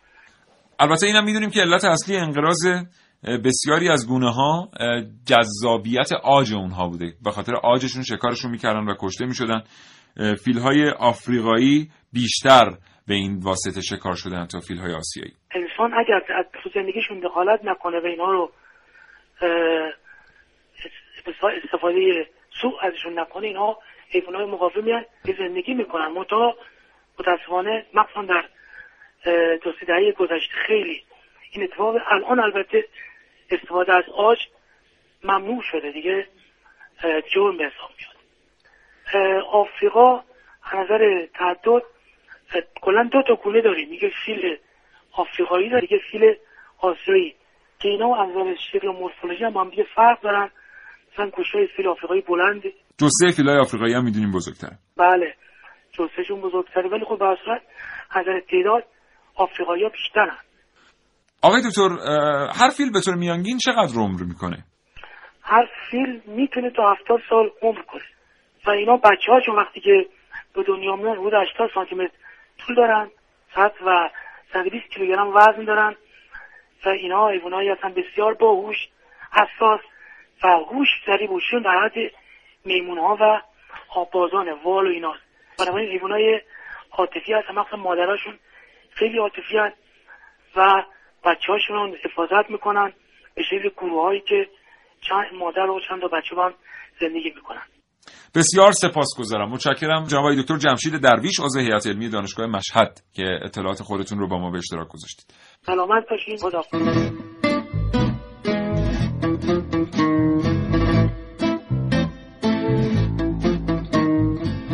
البته 0.81 1.07
اینم 1.07 1.25
می‌دونیم 1.25 1.51
که 1.51 1.61
علت 1.61 1.85
اصلی 1.85 2.17
انقراض 2.17 2.67
بسیاری 3.45 3.89
از 3.89 4.09
گونه 4.09 4.33
ها 4.33 4.71
جذابیت 5.27 6.13
آج 6.25 6.55
اونها 6.55 6.89
بوده. 6.89 7.13
به 7.25 7.31
خاطر 7.31 7.55
آجشون 7.57 8.03
شکارشون 8.03 8.51
می‌کردن 8.51 8.85
و 8.85 8.95
کشته 9.01 9.27
می‌شدن. 9.27 9.63
فیل 10.45 10.59
های 10.59 10.91
آفریقایی 10.91 11.91
بیشتر 12.13 12.71
به 13.09 13.15
این 13.15 13.39
واسطه 13.43 13.81
شکار 13.81 14.15
شدن 14.17 14.47
تا 14.47 14.61
فیل 14.61 14.79
های 14.79 14.95
آسیایی. 14.95 15.35
انسان 15.51 15.95
اگر 15.95 16.45
تو 16.63 16.71
زندگیشون 16.75 17.21
دخالت 17.21 17.65
نکنه 17.65 18.01
و 18.01 18.07
اینا 18.07 18.33
رو 18.33 18.53
استفاده 21.65 22.27
سوء 22.63 22.81
ازشون 22.81 23.19
نکنه 23.19 23.47
اینها 23.47 23.79
حیوان 24.11 24.35
های 24.35 24.45
مقاومی 24.45 24.93
به 25.25 25.35
زندگی 25.39 25.75
می‌کنن. 25.75 26.07
متا 26.07 26.55
متاسفانه 27.19 27.87
مخصوصا 27.95 28.23
در 28.23 28.45
دو 29.57 29.73
دهه 29.87 30.13
گذشته 30.13 30.55
خیلی 30.67 31.03
این 31.53 31.65
اتفاق 31.65 31.97
الان 32.07 32.41
البته 32.41 32.85
استفاده 33.51 33.95
از 33.95 34.05
آج 34.15 34.39
ممنوع 35.25 35.63
شده 35.63 35.91
دیگه 35.93 36.27
جرم 37.35 37.57
به 37.57 37.65
حساب 37.65 37.91
میاد. 37.99 38.17
آفریقا 39.45 40.19
از 40.63 40.75
نظر 40.75 41.27
تعدد 41.35 41.83
کلا 42.83 43.09
دو 43.13 43.23
تا 43.29 43.35
گونه 43.35 43.63
داریم. 43.63 43.89
میگه 43.89 44.11
فیل 44.25 44.57
آفریقایی 45.13 45.71
داره 45.71 45.81
دیگه 45.81 45.99
فیل 46.11 46.35
آسیایی 46.79 47.35
که 47.79 47.89
اینا 47.89 48.23
از 48.23 48.29
نظر 48.29 48.55
شکل 48.73 48.89
مورفولوژی 48.89 49.45
هم 49.45 49.53
هم 49.53 49.71
دیگه 49.71 49.87
فرق 49.95 50.21
دارن. 50.21 50.51
مثلا 51.13 51.31
گوشای 51.31 51.67
فیل 51.77 51.89
آفریقایی 51.89 52.21
بلند 52.21 52.63
جسه 52.99 53.37
فیلای 53.37 53.59
آفریقایی 53.59 53.95
هم 53.95 54.05
می‌دونیم 54.05 54.31
بزرگتر. 54.33 54.71
بله. 54.97 55.35
جسهشون 55.93 56.41
بزرگتره. 56.41 56.89
ولی 56.89 57.05
خب 57.05 57.19
به 57.19 57.37
صورت 57.45 57.63
از 58.11 58.25
تعداد 58.51 58.85
آفریقایی 59.37 59.83
ها 59.83 59.89
بیشترن. 59.89 60.39
آقای 61.43 61.61
دکتر 61.61 61.89
هر 62.61 62.71
فیل 62.77 62.93
به 62.93 63.01
طور 63.01 63.15
میانگین 63.15 63.59
چقدر 63.59 64.01
عمر 64.01 64.23
می‌کنه؟ 64.23 64.65
هر 65.43 65.69
فیل 65.91 66.23
می‌تونه 66.27 66.71
تا 66.71 66.93
هفتاد 66.93 67.19
سال 67.31 67.51
عمر 67.63 67.83
کنه. 67.83 68.03
و 68.67 68.71
اینا 68.71 68.97
بچه 68.97 69.33
هاشون 69.33 69.57
وقتی 69.57 69.81
که 69.81 70.07
به 70.55 70.63
دنیا 70.63 70.97
میان 70.97 71.17
حدود 71.17 71.33
80 71.35 71.71
سانتی 71.75 71.95
متر 71.95 72.13
طول 72.59 72.77
دارن 72.77 73.11
100 73.55 73.73
و 73.87 74.11
120 74.53 74.89
کیلوگرم 74.91 75.37
وزن 75.37 75.65
دارن 75.65 75.97
و 76.85 76.89
اینا 76.89 77.29
حیوانایی 77.29 77.69
هستن 77.69 77.93
بسیار 77.93 78.35
باهوش 78.35 78.77
حساس 79.33 79.81
و 80.43 80.49
هوش 80.49 80.89
سری 81.07 81.27
بوشون 81.27 81.63
در 81.63 81.81
حد 81.81 82.13
میمون 82.65 82.99
ها 82.99 83.17
و 83.21 83.43
آبازان 83.89 84.53
وال 84.53 84.87
و 84.87 84.91
ایناست 84.91 85.23
بنابراین 85.59 85.91
حیوانای 85.91 86.41
عاطفی 86.93 87.33
هستن 87.33 87.55
مخصوصا 87.55 87.77
مادراشون 87.77 88.39
خیلی 88.91 89.19
عاطفی 89.19 89.59
و 90.57 90.83
بچه 91.25 91.53
هاشون 91.53 91.97
حفاظت 92.05 92.51
می‌کنن 92.51 92.93
به 93.35 93.43
شکل 93.43 93.69
گروه 93.69 94.03
هایی 94.03 94.21
که 94.21 94.49
چند 95.01 95.35
مادر 95.35 95.71
و 95.71 95.81
چند 95.81 96.01
تا 96.01 96.09
بچه 96.09 96.37
هم 96.37 96.55
زندگی 97.01 97.31
می‌کنن. 97.31 97.63
بسیار 98.35 98.73
سپاسگزارم. 98.73 99.51
متشکرم 99.51 100.05
جناب 100.05 100.35
دکتر 100.35 100.57
جمشید 100.57 100.97
درویش 100.97 101.41
عضو 101.41 101.59
هیئت 101.61 101.87
علمی 101.87 102.09
دانشگاه 102.09 102.47
مشهد 102.47 103.01
که 103.13 103.39
اطلاعات 103.45 103.83
خودتون 103.83 104.19
رو 104.19 104.29
با 104.29 104.39
ما 104.39 104.51
به 104.51 104.59
اشتراک 104.59 104.89
گذاشتید. 104.89 105.35
سلامت 105.67 106.05
باشین. 106.11 106.37
خدا 106.37 106.63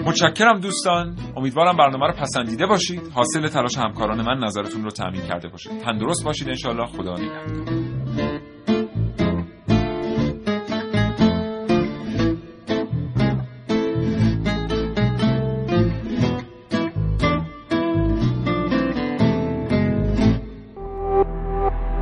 متشکرم 0.07 0.61
دوستان. 0.61 1.17
امیدوارم 1.37 1.77
برنامه 1.77 2.07
رو 2.07 2.13
پسندیده 2.13 2.67
باشید. 2.67 3.01
حاصل 3.15 3.49
تلاش 3.49 3.79
همکاران 3.79 4.23
من 4.23 4.39
نظرتون 4.45 4.85
رو 4.85 4.91
تامین 4.91 5.23
کرده 5.23 5.49
باشید. 5.49 5.79
تندرست 5.79 6.25
باشید 6.25 6.49
انشالله 6.49 6.87
خدا 6.87 7.15
نگهدار. 7.15 7.92